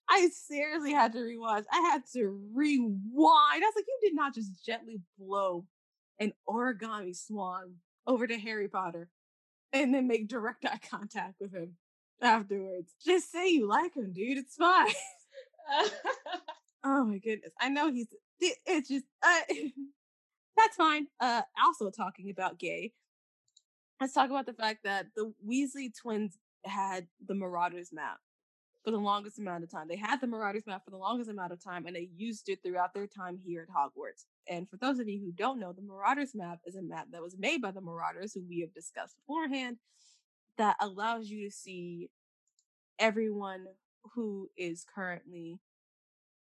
I 0.08 0.28
seriously 0.28 0.92
had 0.92 1.12
to 1.12 1.18
rewatch. 1.18 1.64
I 1.70 1.80
had 1.92 2.02
to 2.14 2.40
rewind. 2.54 3.02
I 3.14 3.58
was 3.60 3.74
like, 3.76 3.84
you 3.86 3.98
did 4.02 4.14
not 4.14 4.34
just 4.34 4.64
gently 4.64 5.00
blow 5.18 5.66
an 6.18 6.32
origami 6.48 7.14
swan 7.14 7.74
over 8.06 8.26
to 8.26 8.38
Harry 8.38 8.68
Potter 8.68 9.10
and 9.72 9.92
then 9.94 10.08
make 10.08 10.28
direct 10.28 10.64
eye 10.64 10.80
contact 10.90 11.34
with 11.40 11.52
him 11.52 11.76
afterwards. 12.22 12.94
Just 13.04 13.30
say 13.30 13.50
you 13.50 13.68
like 13.68 13.94
him, 13.94 14.12
dude. 14.12 14.38
It's 14.38 14.56
fine. 14.56 14.88
oh 16.84 17.04
my 17.04 17.18
goodness. 17.18 17.52
I 17.60 17.68
know 17.68 17.90
he's 17.92 18.08
it's 18.40 18.88
just 18.88 19.04
uh, 19.22 19.40
that's 20.56 20.76
fine. 20.76 21.06
Uh 21.20 21.42
also 21.62 21.90
talking 21.90 22.30
about 22.30 22.58
gay. 22.58 22.92
Let's 24.00 24.14
talk 24.14 24.30
about 24.30 24.46
the 24.46 24.52
fact 24.52 24.84
that 24.84 25.06
the 25.16 25.32
Weasley 25.46 25.90
twins 26.00 26.38
had 26.64 27.08
the 27.26 27.34
Marauders 27.34 27.92
map 27.92 28.18
for 28.88 28.92
the 28.92 28.98
longest 28.98 29.38
amount 29.38 29.62
of 29.62 29.70
time. 29.70 29.86
They 29.86 29.96
had 29.96 30.18
the 30.18 30.26
Marauders 30.26 30.66
map 30.66 30.82
for 30.82 30.90
the 30.90 30.96
longest 30.96 31.28
amount 31.28 31.52
of 31.52 31.62
time 31.62 31.84
and 31.84 31.94
they 31.94 32.08
used 32.16 32.48
it 32.48 32.60
throughout 32.62 32.94
their 32.94 33.06
time 33.06 33.36
here 33.36 33.60
at 33.60 33.68
Hogwarts. 33.68 34.24
And 34.48 34.66
for 34.66 34.78
those 34.78 34.98
of 34.98 35.06
you 35.06 35.20
who 35.20 35.30
don't 35.30 35.60
know, 35.60 35.74
the 35.74 35.82
Marauders 35.82 36.34
map 36.34 36.60
is 36.64 36.74
a 36.74 36.80
map 36.80 37.08
that 37.12 37.20
was 37.20 37.36
made 37.38 37.60
by 37.60 37.70
the 37.70 37.82
Marauders, 37.82 38.32
who 38.32 38.42
we 38.48 38.60
have 38.60 38.72
discussed 38.72 39.14
beforehand, 39.18 39.76
that 40.56 40.76
allows 40.80 41.28
you 41.28 41.44
to 41.44 41.54
see 41.54 42.08
everyone 42.98 43.66
who 44.14 44.48
is 44.56 44.86
currently 44.94 45.58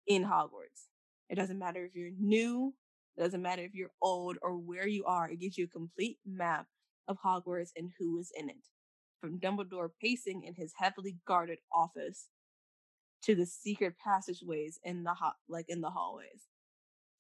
in 0.05 0.23
Hogwarts. 0.23 0.89
It 1.31 1.38
doesn't 1.38 1.57
matter 1.57 1.85
if 1.85 1.95
you're 1.95 2.11
new, 2.19 2.75
it 3.17 3.21
doesn't 3.21 3.41
matter 3.41 3.63
if 3.63 3.73
you're 3.73 3.89
old 3.99 4.38
or 4.43 4.55
where 4.55 4.88
you 4.88 5.05
are. 5.05 5.27
It 5.27 5.39
gives 5.39 5.57
you 5.57 5.65
a 5.65 5.69
complete 5.69 6.19
map 6.23 6.67
of 7.07 7.17
Hogwarts 7.19 7.71
and 7.75 7.89
who 7.97 8.19
is 8.19 8.31
in 8.38 8.51
it 8.51 8.57
from 9.20 9.39
Dumbledore 9.39 9.89
pacing 10.01 10.43
in 10.43 10.53
his 10.53 10.74
heavily 10.78 11.18
guarded 11.26 11.59
office 11.74 12.28
to 13.24 13.36
the 13.36 13.45
secret 13.45 13.95
passageways 14.03 14.80
in 14.84 15.03
the 15.03 15.13
ho- 15.13 15.32
like 15.49 15.65
in 15.70 15.82
the 15.82 15.89
hallways. 15.89 16.47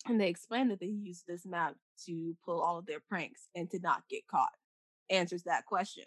And 0.05 0.21
they 0.21 0.29
explain 0.29 0.69
that 0.69 0.79
they 0.79 0.85
use 0.85 1.23
this 1.27 1.45
map 1.45 1.75
to 2.05 2.35
pull 2.45 2.61
all 2.61 2.77
of 2.77 2.85
their 2.85 3.01
pranks 3.09 3.47
and 3.55 3.69
to 3.71 3.79
not 3.79 4.03
get 4.09 4.27
caught. 4.27 4.53
Answers 5.09 5.43
that 5.43 5.65
question. 5.65 6.05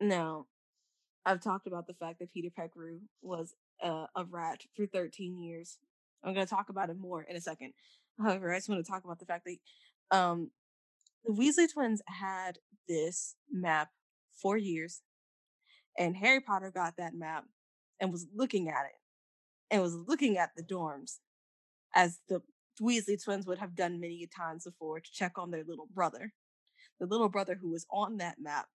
Now, 0.00 0.46
I've 1.24 1.40
talked 1.40 1.66
about 1.66 1.86
the 1.86 1.94
fact 1.94 2.18
that 2.18 2.32
Peter 2.32 2.48
Pettigrew 2.54 3.00
was 3.22 3.54
uh, 3.82 4.06
a 4.16 4.24
rat 4.24 4.62
for 4.74 4.86
13 4.86 5.38
years. 5.38 5.78
I'm 6.22 6.34
going 6.34 6.46
to 6.46 6.50
talk 6.50 6.68
about 6.68 6.90
it 6.90 6.98
more 6.98 7.22
in 7.22 7.36
a 7.36 7.40
second. 7.40 7.72
However, 8.20 8.52
I 8.52 8.56
just 8.56 8.68
want 8.68 8.84
to 8.84 8.90
talk 8.90 9.04
about 9.04 9.18
the 9.18 9.26
fact 9.26 9.46
that 9.46 10.16
um, 10.16 10.50
the 11.24 11.32
Weasley 11.32 11.72
twins 11.72 12.02
had 12.06 12.58
this 12.88 13.36
map 13.50 13.90
four 14.40 14.56
years. 14.56 15.02
And 15.98 16.16
Harry 16.16 16.40
Potter 16.40 16.70
got 16.74 16.94
that 16.98 17.14
map 17.14 17.44
and 18.00 18.12
was 18.12 18.26
looking 18.34 18.68
at 18.68 18.86
it 18.86 18.98
and 19.70 19.82
was 19.82 19.94
looking 19.94 20.38
at 20.38 20.50
the 20.56 20.62
dorms 20.62 21.18
as 21.94 22.18
the 22.28 22.40
Weasley 22.80 23.22
twins 23.22 23.46
would 23.46 23.58
have 23.58 23.74
done 23.74 24.00
many 24.00 24.28
times 24.36 24.64
before 24.64 25.00
to 25.00 25.10
check 25.12 25.32
on 25.36 25.50
their 25.50 25.64
little 25.66 25.88
brother. 25.92 26.32
The 27.00 27.06
little 27.06 27.28
brother 27.28 27.56
who 27.60 27.70
was 27.70 27.86
on 27.90 28.18
that 28.18 28.36
map 28.40 28.66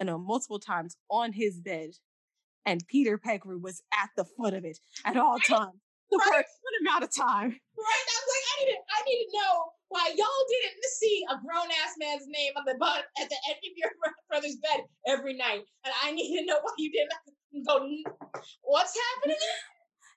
and 0.00 0.08
uh, 0.08 0.18
multiple 0.18 0.58
times 0.58 0.96
on 1.10 1.32
his 1.32 1.60
bed. 1.60 1.90
And 2.64 2.86
Peter 2.86 3.18
Pettigrew 3.18 3.58
was 3.58 3.82
at 3.92 4.10
the 4.16 4.24
foot 4.24 4.54
of 4.54 4.64
it 4.64 4.78
at 5.04 5.16
all 5.16 5.38
times. 5.38 5.80
The 6.10 6.18
right. 6.18 6.44
amount 6.80 7.04
of 7.04 7.14
time. 7.14 7.60
Right. 7.78 8.06
I 8.10 8.16
was 8.18 8.30
like, 8.34 8.46
I 8.50 8.54
need 8.58 8.70
to, 8.74 8.78
I 8.90 8.98
need 9.06 9.20
to 9.22 9.30
know 9.38 9.54
why 9.88 10.04
y'all 10.16 10.44
didn't 10.50 10.84
see 10.98 11.24
a 11.30 11.38
grown 11.38 11.70
ass 11.84 11.94
man's 11.98 12.26
name 12.26 12.52
on 12.56 12.64
the 12.66 12.74
bottom 12.74 13.06
at 13.22 13.28
the 13.30 13.38
end 13.48 13.58
of 13.62 13.72
your 13.76 13.90
brother's 14.28 14.56
bed 14.56 14.82
every 15.06 15.34
night, 15.36 15.62
and 15.84 15.94
I 16.02 16.10
need 16.12 16.38
to 16.38 16.44
know 16.44 16.58
why 16.60 16.72
you 16.76 16.90
didn't 16.90 17.66
go. 17.66 17.86
What's 18.62 18.96
happening? 18.96 19.38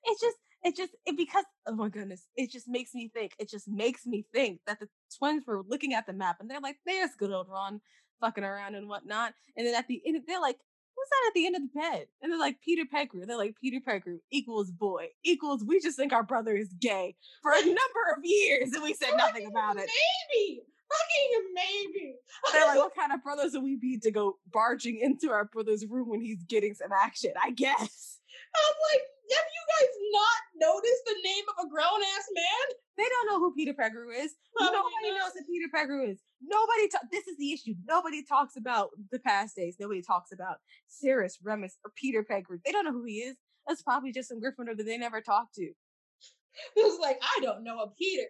It's 0.04 0.20
just, 0.20 0.38
it 0.64 0.76
just, 0.76 0.94
it 1.06 1.16
because 1.16 1.46
oh 1.68 1.76
my 1.76 1.88
goodness, 1.88 2.26
it 2.36 2.52
just 2.52 2.68
makes 2.68 2.96
me 2.96 3.12
think. 3.14 3.34
It 3.38 3.48
just 3.52 3.68
makes 3.68 4.08
me 4.08 4.26
think 4.34 4.60
that 4.66 4.80
the 4.80 4.88
twins 5.16 5.44
were 5.46 5.62
looking 5.68 5.94
at 5.94 6.08
the 6.08 6.14
map 6.14 6.38
and 6.40 6.50
they're 6.50 6.60
like, 6.60 6.78
"There's 6.88 7.12
good 7.20 7.30
old 7.32 7.48
Ron, 7.48 7.82
fucking 8.20 8.44
around 8.44 8.74
and 8.74 8.90
whatnot," 8.90 9.34
and 9.56 9.68
then 9.68 9.76
at 9.76 9.88
the 9.88 10.02
end, 10.04 10.24
they're 10.28 10.42
like, 10.42 10.58
who's 10.96 11.10
that 11.10 11.28
at 11.30 11.34
the 11.34 11.46
end 11.46 11.56
of 11.56 11.62
the 11.62 11.80
bed? 11.80 12.08
And 12.22 12.32
they're 12.32 12.40
like, 12.40 12.62
Peter 12.62 12.84
Pettigrew. 12.90 13.26
They're 13.26 13.38
like, 13.38 13.56
Peter 13.62 13.80
Pettigrew 13.84 14.20
equals 14.32 14.72
boy, 14.72 15.08
equals, 15.24 15.64
we 15.64 15.80
just 15.80 15.98
think 15.98 16.14
our 16.14 16.24
brother 16.24 16.56
is 16.56 16.74
gay 16.80 17.16
for 17.42 17.52
a 17.52 17.62
number 17.66 18.04
of 18.16 18.24
years. 18.24 18.74
And 18.74 18.84
we 18.84 18.94
said 18.94 19.16
nothing 19.18 19.48
about 19.48 19.78
it. 19.78 19.90
Maybe. 20.36 20.62
Fucking 20.92 21.54
maybe. 21.54 22.16
They're 22.52 22.66
like, 22.66 22.78
what 22.78 22.96
kind 22.96 23.14
of 23.14 23.24
brothers 23.24 23.54
would 23.54 23.64
we 23.64 23.78
be 23.78 23.98
to 24.00 24.12
go 24.12 24.38
barging 24.52 25.00
into 25.00 25.32
our 25.32 25.46
brother's 25.46 25.86
room 25.86 26.10
when 26.10 26.22
he's 26.22 26.44
getting 26.44 26.74
some 26.74 26.92
action? 26.92 27.32
I 27.42 27.52
guess. 27.52 28.18
I'm 28.52 28.78
like, 28.92 29.04
have 29.32 29.48
you 29.48 29.64
guys 29.72 29.92
not 30.12 30.42
noticed 30.60 31.04
the 31.08 31.20
name 31.24 31.46
of 31.56 31.66
a 31.66 31.70
grown 31.70 32.02
ass 32.04 32.28
man? 32.36 32.66
They 32.98 33.08
don't 33.08 33.28
know 33.32 33.40
who 33.40 33.54
Peter 33.56 33.74
Pettigrew 33.74 34.12
is. 34.12 34.36
Probably 34.56 34.78
Nobody 34.78 35.10
knows 35.18 35.32
who 35.34 35.44
Peter 35.48 35.70
Pettigrew 35.74 36.12
is. 36.12 36.20
Nobody. 36.44 36.88
Ta- 36.90 37.08
this 37.12 37.28
is 37.28 37.38
the 37.38 37.54
issue. 37.54 37.74
Nobody 37.88 38.24
talks 38.24 38.58
about 38.58 38.90
the 39.12 39.20
past 39.20 39.56
days. 39.56 39.78
Nobody 39.80 40.02
talks 40.02 40.32
about 40.32 40.58
Sirius, 40.88 41.40
Remus, 41.42 41.78
or 41.86 41.92
Peter 41.96 42.24
Pettigrew. 42.24 42.60
They 42.66 42.72
don't 42.72 42.86
know 42.86 42.92
who 42.92 43.06
he 43.06 43.24
is. 43.24 43.38
That's 43.68 43.82
probably 43.82 44.12
just 44.12 44.30
some 44.30 44.42
Gryffindor 44.42 44.76
that 44.76 44.84
they 44.84 44.98
never 44.98 45.22
talked 45.22 45.56
to. 45.56 45.64
It 45.64 46.84
was 46.84 47.00
like, 47.00 47.20
I 47.22 47.40
don't 47.42 47.64
know 47.64 47.80
a 47.80 47.88
Peter. 47.98 48.28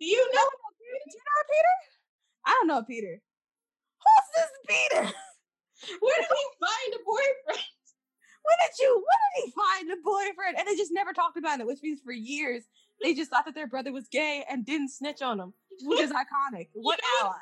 Do 0.00 0.06
you 0.06 0.24
know? 0.34 0.48
Do 0.48 0.84
you 0.84 1.18
know 1.18 1.42
Peter? 1.50 1.74
I 2.46 2.50
don't 2.58 2.68
know 2.68 2.82
Peter. 2.82 3.20
Who's 4.00 4.28
this 4.34 4.50
Peter? 4.66 5.12
Where 6.00 6.16
did 6.16 6.26
he 6.26 6.44
find 6.58 6.94
a 6.94 7.04
boyfriend? 7.04 7.66
When 8.42 8.56
did 8.62 8.78
you? 8.82 8.94
When 8.94 9.20
did 9.34 9.44
he 9.44 9.52
find 9.52 9.90
a 9.92 10.02
boyfriend? 10.02 10.58
And 10.58 10.66
they 10.66 10.76
just 10.76 10.92
never 10.92 11.12
talked 11.12 11.36
about 11.36 11.60
it, 11.60 11.66
which 11.66 11.80
means 11.82 12.00
for 12.04 12.12
years 12.12 12.64
they 13.02 13.14
just 13.14 13.30
thought 13.30 13.44
that 13.44 13.54
their 13.54 13.68
brother 13.68 13.92
was 13.92 14.08
gay 14.08 14.44
and 14.48 14.64
didn't 14.66 14.90
snitch 14.90 15.22
on 15.22 15.38
him, 15.38 15.52
which 15.82 16.00
is 16.00 16.10
iconic. 16.10 16.68
What 16.74 17.00
allies? 17.20 17.34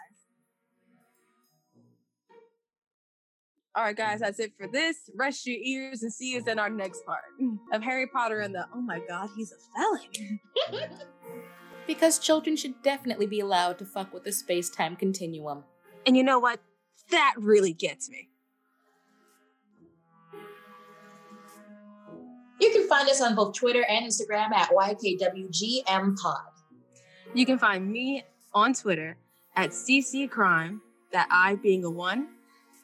All 3.75 3.85
right, 3.85 3.97
guys, 3.97 4.21
that's 4.21 4.41
it 4.41 4.53
for 4.59 4.67
this. 4.67 5.11
Rest 5.15 5.47
your 5.47 5.59
ears 5.63 6.03
and 6.03 6.11
see 6.11 6.39
us 6.39 6.47
in 6.47 6.59
our 6.59 6.71
next 6.71 7.05
part 7.05 7.21
of 7.73 7.83
Harry 7.83 8.07
Potter 8.07 8.41
and 8.41 8.55
the 8.55 8.67
oh 8.75 8.81
my 8.81 9.01
god, 9.07 9.29
he's 9.37 9.53
a 9.53 10.71
felon. 10.71 10.91
because 11.87 12.19
children 12.19 12.57
should 12.57 12.83
definitely 12.83 13.27
be 13.27 13.41
allowed 13.41 13.79
to 13.79 13.85
fuck 13.85 14.15
with 14.15 14.25
the 14.25 14.33
space 14.33 14.71
time 14.71 14.97
continuum. 14.97 15.65
And 16.07 16.17
you 16.17 16.23
know 16.23 16.39
what? 16.39 16.61
That 17.11 17.35
really 17.37 17.75
gets 17.75 18.09
me. 18.09 18.31
You 22.61 22.71
can 22.73 22.89
find 22.89 23.09
us 23.09 23.21
on 23.21 23.35
both 23.35 23.55
Twitter 23.55 23.85
and 23.85 24.07
Instagram 24.07 24.53
at 24.53 24.71
YKWGMPod. 24.71 26.41
You 27.35 27.45
can 27.45 27.59
find 27.59 27.91
me 27.91 28.25
on 28.55 28.73
Twitter 28.73 29.17
at 29.55 29.71
CC 29.71 30.31
Crime, 30.31 30.81
that 31.13 31.29
I 31.31 31.57
being 31.57 31.85
a 31.85 31.91
one, 31.91 32.29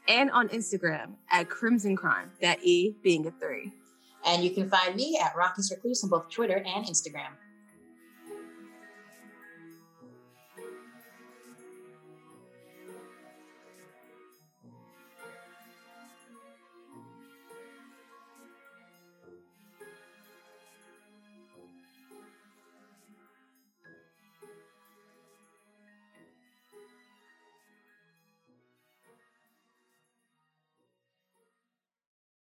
and 0.09 0.31
on 0.31 0.49
Instagram 0.49 1.14
at 1.31 1.49
Crimson 1.49 1.97
Crime, 1.97 2.31
that 2.41 2.62
E 2.62 2.95
being 3.03 3.27
a 3.27 3.31
three. 3.31 3.73
And 4.27 4.45
you 4.45 4.51
can 4.51 4.68
find 4.68 4.95
me 4.95 5.18
at 5.23 5.35
Rocky's 5.37 5.70
Recluse 5.70 6.05
on 6.05 6.11
both 6.11 6.31
Twitter 6.31 6.57
and 6.57 6.85
Instagram. 6.87 7.31